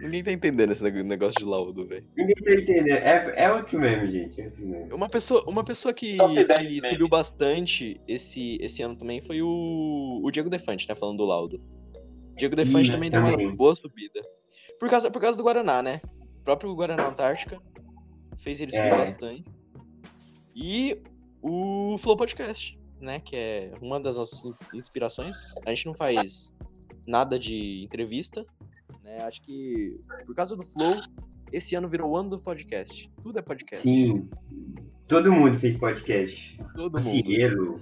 Ninguém 0.00 0.22
tá 0.22 0.32
entendendo 0.32 0.70
esse 0.72 0.82
neg- 0.82 1.02
negócio 1.02 1.34
de 1.38 1.44
laudo, 1.44 1.86
velho. 1.86 2.06
Ninguém 2.16 2.34
tá 2.36 2.52
entendendo. 2.52 2.88
É, 2.88 3.44
é 3.44 3.52
outro 3.52 3.78
meme, 3.78 4.10
gente. 4.10 4.40
É 4.40 4.44
outro 4.46 4.66
meme. 4.66 4.92
Uma 4.92 5.08
pessoa, 5.08 5.44
uma 5.48 5.64
pessoa 5.64 5.92
que, 5.92 6.16
Top 6.16 6.34
10 6.34 6.58
que 6.80 6.88
subiu 6.90 7.08
bastante 7.08 8.00
esse, 8.06 8.56
esse 8.60 8.82
ano 8.82 8.96
também 8.96 9.20
foi 9.20 9.42
o, 9.42 10.20
o 10.22 10.30
Diego 10.30 10.48
Defante, 10.48 10.88
né? 10.88 10.94
Falando 10.94 11.18
do 11.18 11.24
laudo. 11.24 11.60
Diego 12.36 12.54
Defante 12.56 12.86
Sim, 12.86 12.92
também 12.92 13.10
deu 13.10 13.20
uma 13.20 13.54
boa 13.56 13.74
subida. 13.74 14.20
Por 14.78 14.88
causa, 14.88 15.10
por 15.10 15.20
causa 15.20 15.36
do 15.36 15.44
Guaraná, 15.44 15.82
né? 15.82 16.00
O 16.40 16.44
próprio 16.44 16.74
Guaraná 16.74 17.08
Antártica 17.08 17.60
fez 18.38 18.60
ele 18.60 18.70
subir 18.70 18.86
É. 18.86 18.96
bastante. 18.96 19.42
E 20.54 20.96
o 21.42 21.96
Flow 21.98 22.16
Podcast, 22.16 22.78
né? 23.00 23.20
Que 23.20 23.36
é 23.36 23.72
uma 23.82 24.00
das 24.00 24.16
nossas 24.16 24.42
inspirações. 24.72 25.54
A 25.66 25.70
gente 25.70 25.86
não 25.86 25.94
faz 25.94 26.56
nada 27.06 27.38
de 27.38 27.82
entrevista, 27.84 28.44
né? 29.10 29.22
Acho 29.24 29.42
que 29.42 29.94
por 30.24 30.34
causa 30.34 30.56
do 30.56 30.64
Flow, 30.64 30.94
esse 31.52 31.74
ano 31.74 31.88
virou 31.88 32.10
o 32.10 32.16
ano 32.16 32.30
do 32.30 32.38
podcast. 32.38 33.10
Tudo 33.22 33.38
é 33.38 33.42
podcast. 33.42 33.86
Sim. 33.86 34.28
Todo 35.08 35.32
mundo 35.32 35.58
fez 35.58 35.76
podcast. 35.76 36.58
Todo 36.74 36.98
O 36.98 37.02
mundo. 37.02 37.80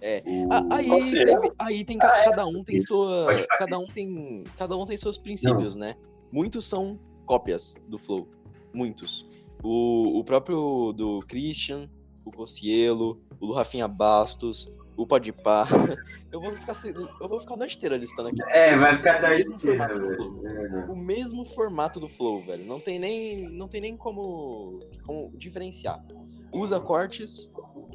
É. 0.00 0.22
O... 0.26 0.48
Ah, 0.52 0.62
aí, 0.76 0.88
teve- 1.10 1.52
aí 1.58 1.84
tem 1.84 1.96
Ah, 2.02 2.18
é? 2.20 2.24
cada 2.24 2.46
um 2.46 2.62
tem 2.64 2.84
sua, 2.84 3.46
cada 3.56 3.78
um 3.78 3.86
tem, 3.86 4.44
cada 4.58 4.76
um 4.76 4.84
tem 4.84 4.96
seus 4.96 5.16
princípios, 5.16 5.76
né? 5.76 5.94
Muitos 6.34 6.64
são 6.64 6.98
cópias 7.24 7.82
do 7.88 7.96
Flow, 7.96 8.28
muitos. 8.74 9.26
O, 9.62 10.18
o 10.18 10.24
próprio 10.24 10.92
do 10.92 11.20
Christian, 11.20 11.86
o 12.24 12.30
Cossielo, 12.30 13.20
o 13.40 13.46
do 13.46 13.52
Rafinha 13.52 13.88
Bastos, 13.88 14.70
o 14.96 15.06
Podpah. 15.06 15.66
Eu 16.32 16.40
vou 16.40 16.54
ficar 16.54 16.74
eu 16.84 17.28
vou 17.28 17.40
ficar 17.40 17.54
a 17.54 17.56
noite 17.56 17.76
inteira 17.76 17.96
listando 17.96 18.28
aqui. 18.28 18.42
É, 18.48 18.76
vai 18.76 18.96
ficar 18.96 19.18
o 19.18 19.22
da 19.22 19.30
mesmo 19.30 19.54
inteira, 19.54 19.88
formato 19.88 19.98
do 19.98 20.14
Flow. 20.16 20.92
O 20.92 20.96
mesmo 20.96 21.44
formato 21.46 22.00
do 22.00 22.08
Flow, 22.08 22.44
velho. 22.44 22.64
Não 22.64 22.78
tem 22.78 22.98
nem, 22.98 23.48
não 23.48 23.68
tem 23.68 23.80
nem 23.80 23.96
como, 23.96 24.80
como 25.06 25.32
diferenciar. 25.34 26.04
Usa 26.52 26.78
cortes 26.78 27.50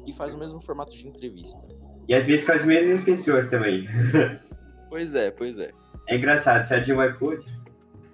e 0.06 0.12
faz 0.12 0.34
o 0.34 0.38
mesmo 0.38 0.60
formato 0.60 0.96
de 0.96 1.06
entrevista. 1.06 1.60
E 2.08 2.14
às 2.14 2.24
vezes 2.24 2.44
com 2.44 2.52
as 2.52 2.64
mesmas 2.64 3.04
pessoas 3.04 3.48
também. 3.48 3.86
Pois 4.88 5.14
é, 5.14 5.30
pois 5.30 5.58
é. 5.58 5.70
É 6.06 6.16
engraçado, 6.18 6.66
se 6.66 6.74
a 6.74 6.78
outro. 6.78 7.42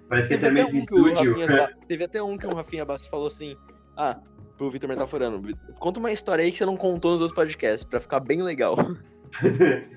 Parece 0.07 0.29
que 0.29 0.33
é 0.35 0.37
Teve 0.37 0.61
até 0.61 0.65
um 0.65 0.85
que 0.85 0.93
o. 0.93 1.13
Rafinha, 1.13 1.69
teve 1.87 2.03
até 2.05 2.23
um 2.23 2.37
que 2.37 2.47
o 2.47 2.55
Rafinha 2.55 2.85
Bastos 2.85 3.09
falou 3.09 3.27
assim: 3.27 3.57
Ah, 3.97 4.17
pro 4.59 4.69
Vitor 4.69 4.89
Metaforano, 4.89 5.41
conta 5.79 5.99
uma 6.01 6.11
história 6.11 6.43
aí 6.43 6.51
que 6.51 6.57
você 6.57 6.65
não 6.65 6.75
contou 6.75 7.13
nos 7.13 7.21
outros 7.21 7.33
podcasts, 7.35 7.83
pra 7.89 7.99
ficar 8.01 8.19
bem 8.19 8.41
legal. 8.43 8.75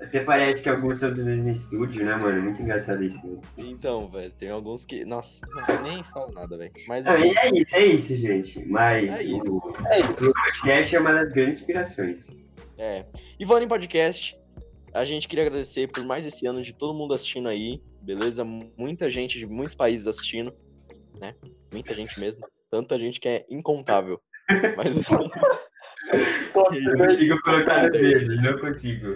Você 0.00 0.18
parece 0.18 0.60
que 0.64 0.68
alguns 0.68 0.98
são 0.98 1.12
do 1.12 1.24
mesmo 1.24 1.52
estúdio, 1.52 2.04
né, 2.04 2.16
mano? 2.16 2.42
Muito 2.42 2.60
engraçado 2.60 3.04
isso. 3.04 3.24
né? 3.24 3.38
Então, 3.56 4.08
velho, 4.08 4.32
tem 4.32 4.50
alguns 4.50 4.84
que. 4.84 5.04
Nossa, 5.04 5.46
nem 5.84 6.02
falo 6.02 6.32
nada, 6.32 6.58
velho. 6.58 6.72
Mas 6.88 7.06
assim, 7.06 7.30
e 7.32 7.38
é 7.38 7.60
isso, 7.60 7.76
é 7.76 7.86
isso, 7.86 8.16
gente. 8.16 8.64
Mas 8.68 9.08
É 9.08 9.22
isso. 9.22 9.48
o 9.48 9.74
É 9.86 10.00
isso. 10.00 10.32
podcast 10.34 10.96
é 10.96 10.98
uma 11.00 11.12
das 11.12 11.32
grandes 11.32 11.60
inspirações. 11.60 12.26
é. 12.78 13.04
E 13.38 13.46
falando 13.46 13.62
em 13.62 13.68
podcast, 13.68 14.36
a 14.92 15.04
gente 15.04 15.28
queria 15.28 15.46
agradecer 15.46 15.88
por 15.88 16.04
mais 16.04 16.26
esse 16.26 16.48
ano 16.48 16.60
de 16.62 16.74
todo 16.74 16.92
mundo 16.92 17.14
assistindo 17.14 17.48
aí, 17.48 17.78
beleza? 18.02 18.42
Muita 18.76 19.08
gente 19.08 19.38
de 19.38 19.46
muitos 19.46 19.76
países 19.76 20.08
assistindo, 20.08 20.50
né? 21.20 21.32
Muita 21.72 21.94
gente 21.94 22.18
mesmo. 22.18 22.44
Tanta 22.72 22.98
gente 22.98 23.20
que 23.20 23.28
é 23.28 23.44
incontável. 23.50 24.18
Mas 24.78 24.96
assim, 24.96 25.14
Pô, 26.54 26.72
Eu 26.72 26.80
não 26.96 27.06
consigo 27.06 27.38
colocar 27.42 27.82
no 27.82 27.90
dedo, 27.90 28.34
não 28.40 28.58
consigo. 28.58 29.08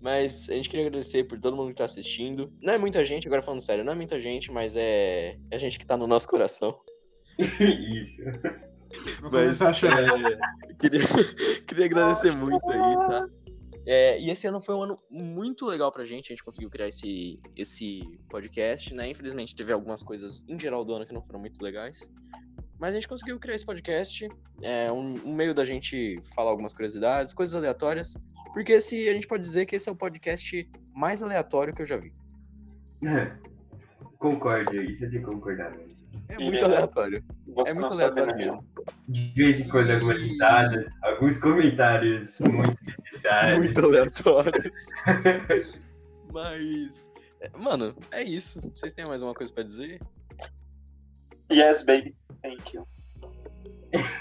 Mas 0.00 0.48
a 0.48 0.54
gente 0.54 0.70
queria 0.70 0.86
agradecer 0.86 1.24
por 1.24 1.38
todo 1.38 1.54
mundo 1.54 1.68
que 1.68 1.76
tá 1.76 1.84
assistindo. 1.84 2.50
Não 2.62 2.72
é 2.72 2.78
muita 2.78 3.04
gente, 3.04 3.28
agora 3.28 3.42
falando 3.42 3.60
sério, 3.60 3.84
não 3.84 3.92
é 3.92 3.96
muita 3.96 4.18
gente, 4.18 4.50
mas 4.50 4.74
é, 4.76 5.36
é 5.50 5.58
gente 5.58 5.78
que 5.78 5.84
tá 5.84 5.94
no 5.94 6.06
nosso 6.06 6.26
coração. 6.26 6.74
Isso. 7.38 8.16
Vou 9.20 9.30
Mas 9.30 9.58
começar 9.58 9.68
a 9.68 9.74
chorar. 9.74 10.02
é, 10.02 10.74
queria, 10.78 11.00
queria 11.68 11.84
agradecer 11.84 12.34
muito 12.34 12.66
aí, 12.70 12.96
tá? 12.96 13.26
É, 13.86 14.20
e 14.20 14.30
esse 14.30 14.46
ano 14.46 14.62
foi 14.62 14.74
um 14.74 14.82
ano 14.82 14.96
muito 15.10 15.66
legal 15.66 15.90
pra 15.90 16.04
gente, 16.04 16.26
a 16.26 16.34
gente 16.34 16.44
conseguiu 16.44 16.70
criar 16.70 16.88
esse, 16.88 17.40
esse 17.56 18.02
podcast, 18.28 18.94
né? 18.94 19.10
Infelizmente 19.10 19.56
teve 19.56 19.72
algumas 19.72 20.02
coisas 20.02 20.44
em 20.48 20.58
geral 20.58 20.84
do 20.84 20.94
ano 20.94 21.04
que 21.04 21.12
não 21.12 21.22
foram 21.22 21.40
muito 21.40 21.62
legais. 21.62 22.10
Mas 22.78 22.90
a 22.90 22.94
gente 22.94 23.08
conseguiu 23.08 23.38
criar 23.38 23.54
esse 23.54 23.64
podcast, 23.64 24.28
é 24.60 24.90
um, 24.90 25.14
um 25.24 25.34
meio 25.34 25.54
da 25.54 25.64
gente 25.64 26.20
falar 26.34 26.50
algumas 26.50 26.74
curiosidades, 26.74 27.32
coisas 27.32 27.54
aleatórias, 27.54 28.16
porque 28.52 28.72
esse, 28.72 29.08
a 29.08 29.14
gente 29.14 29.26
pode 29.26 29.42
dizer 29.42 29.66
que 29.66 29.76
esse 29.76 29.88
é 29.88 29.92
o 29.92 29.96
podcast 29.96 30.68
mais 30.92 31.22
aleatório 31.22 31.72
que 31.74 31.82
eu 31.82 31.86
já 31.86 31.96
vi. 31.96 32.12
Concordo, 34.18 34.82
isso 34.82 35.00
tenho 35.08 35.12
que 35.12 35.30
concordar. 35.30 35.70
velho. 35.76 35.96
É 36.28 36.38
muito 36.38 36.64
é- 36.64 36.64
aleatório. 36.64 37.24
É 37.66 37.74
muito 37.74 37.94
sabe 37.94 38.20
aleatório 38.20 38.36
mesmo. 38.36 38.71
De 39.08 39.32
vez 39.34 39.60
em 39.60 39.68
quando 39.68 39.90
algumas 39.90 40.20
risadas, 40.22 40.86
alguns 41.02 41.38
comentários 41.38 42.38
muito 42.40 42.76
necessários. 43.04 43.64
Muito 43.64 43.84
aleatórios. 43.84 44.86
Mas. 46.32 47.10
é, 47.40 47.50
Mano, 47.58 47.92
é 48.10 48.22
isso. 48.22 48.60
Vocês 48.74 48.92
têm 48.92 49.04
mais 49.06 49.22
uma 49.22 49.34
coisa 49.34 49.52
pra 49.52 49.62
dizer? 49.62 50.00
Yes, 51.50 51.84
baby. 51.84 52.14
Thank 52.42 52.74
you. 52.76 52.86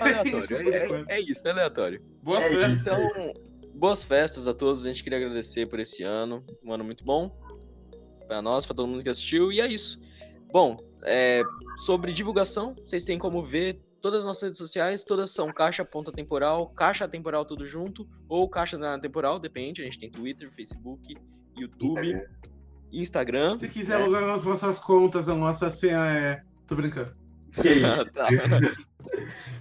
Aleatório. 0.00 0.72
É, 0.74 1.14
é- 1.14 1.16
é 1.16 1.20
isso, 1.20 1.40
é 1.44 1.50
aleatório. 1.50 2.02
Boas 2.22 2.44
É 2.44 2.48
festas. 2.48 2.76
Então, 2.78 3.32
boas 3.74 4.04
festas 4.04 4.46
a 4.46 4.54
todos. 4.54 4.84
A 4.84 4.88
gente 4.88 5.02
queria 5.02 5.18
agradecer 5.18 5.66
por 5.66 5.78
esse 5.80 6.02
ano. 6.02 6.44
Um 6.64 6.72
ano 6.72 6.84
muito 6.84 7.04
bom. 7.04 7.36
Pra 8.26 8.40
nós, 8.40 8.64
pra 8.66 8.74
todo 8.74 8.88
mundo 8.88 9.02
que 9.02 9.08
assistiu. 9.10 9.52
E 9.52 9.60
é 9.60 9.66
isso. 9.66 10.00
Bom, 10.52 10.76
é, 11.04 11.42
sobre 11.76 12.12
divulgação, 12.12 12.74
vocês 12.84 13.04
têm 13.04 13.18
como 13.18 13.42
ver 13.42 13.80
todas 14.02 14.20
as 14.20 14.24
nossas 14.26 14.42
redes 14.42 14.58
sociais. 14.58 15.04
Todas 15.04 15.30
são 15.30 15.52
Caixa 15.52 15.84
Ponta 15.84 16.12
Temporal, 16.12 16.68
Caixa 16.70 17.08
Temporal 17.08 17.44
tudo 17.44 17.64
junto, 17.64 18.06
ou 18.28 18.48
Caixa 18.48 18.76
da 18.76 18.98
Temporal, 18.98 19.38
depende. 19.38 19.80
A 19.80 19.84
gente 19.84 19.98
tem 19.98 20.10
Twitter, 20.10 20.50
Facebook, 20.50 21.16
YouTube, 21.56 22.20
Instagram. 22.92 23.56
Se 23.56 23.68
quiser 23.68 23.98
né? 23.98 24.04
alugar 24.04 24.28
as 24.28 24.42
nossas 24.42 24.78
contas, 24.78 25.28
a 25.28 25.34
nossa 25.34 25.70
senha 25.70 26.04
é. 26.04 26.40
Tô 26.66 26.74
brincando. 26.74 27.12
Ah, 27.86 28.04
tá. 28.12 28.28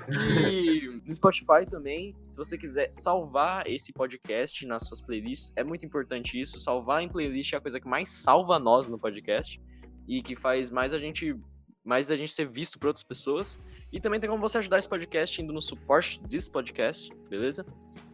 E 0.10 1.02
no 1.06 1.14
Spotify 1.16 1.66
também, 1.70 2.12
se 2.30 2.38
você 2.38 2.58
quiser 2.58 2.90
salvar 2.92 3.68
esse 3.68 3.92
podcast 3.92 4.66
nas 4.66 4.88
suas 4.88 5.02
playlists, 5.02 5.54
é 5.56 5.64
muito 5.64 5.86
importante 5.86 6.40
isso. 6.40 6.60
Salvar 6.60 7.04
em 7.04 7.10
playlist 7.10 7.54
é 7.54 7.58
a 7.58 7.62
coisa 7.62 7.80
que 7.80 7.88
mais 7.88 8.10
salva 8.10 8.58
nós 8.60 8.88
no 8.88 8.98
podcast 8.98 9.62
e 10.08 10.22
que 10.22 10.36
faz 10.36 10.70
mais 10.70 10.94
a 10.94 10.98
gente 10.98 11.36
mais 11.84 12.12
a 12.12 12.16
gente 12.16 12.32
ser 12.32 12.48
visto 12.48 12.78
por 12.78 12.88
outras 12.88 13.04
pessoas. 13.04 13.60
E 13.92 14.00
também 14.00 14.20
tem 14.20 14.30
como 14.30 14.40
você 14.40 14.60
ajudar 14.60 14.78
esse 14.80 14.88
podcast 14.88 15.42
indo 15.42 15.52
no 15.52 15.62
suporte 15.62 16.22
desse 16.24 16.50
podcast, 16.50 17.10
beleza? 17.30 17.66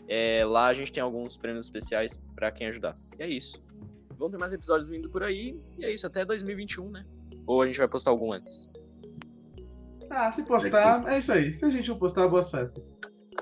É, 0.07 0.45
lá 0.45 0.67
a 0.67 0.73
gente 0.73 0.91
tem 0.91 1.03
alguns 1.03 1.35
prêmios 1.35 1.65
especiais 1.65 2.21
para 2.35 2.49
quem 2.49 2.67
ajudar. 2.67 2.95
E 3.19 3.23
é 3.23 3.27
isso. 3.27 3.61
Vão 4.17 4.31
ter 4.31 4.37
mais 4.37 4.53
episódios 4.53 4.89
vindo 4.89 5.09
por 5.09 5.21
aí. 5.21 5.59
E 5.77 5.85
é 5.85 5.93
isso, 5.93 6.07
até 6.07 6.25
2021, 6.25 6.89
né? 6.89 7.05
Ou 7.45 7.61
a 7.61 7.67
gente 7.67 7.77
vai 7.77 7.87
postar 7.87 8.11
algum 8.11 8.31
antes? 8.33 8.71
Ah, 10.09 10.31
se 10.31 10.43
postar, 10.43 11.05
é 11.07 11.19
isso 11.19 11.31
aí. 11.31 11.53
Se 11.53 11.65
a 11.65 11.69
gente 11.69 11.89
não 11.89 11.99
postar, 11.99 12.27
boas 12.27 12.49
festas. 12.49 12.83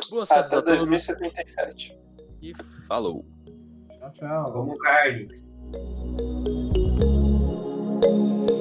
Boas 0.10 0.28
festas 0.28 0.48
Até 0.48 0.58
a 0.58 0.62
todos 0.62 0.90
2077. 0.90 1.98
e 2.42 2.54
falou. 2.88 3.26
Tchau, 4.00 4.14
tchau. 4.14 4.76
Thank 8.02 8.50
you. 8.50 8.55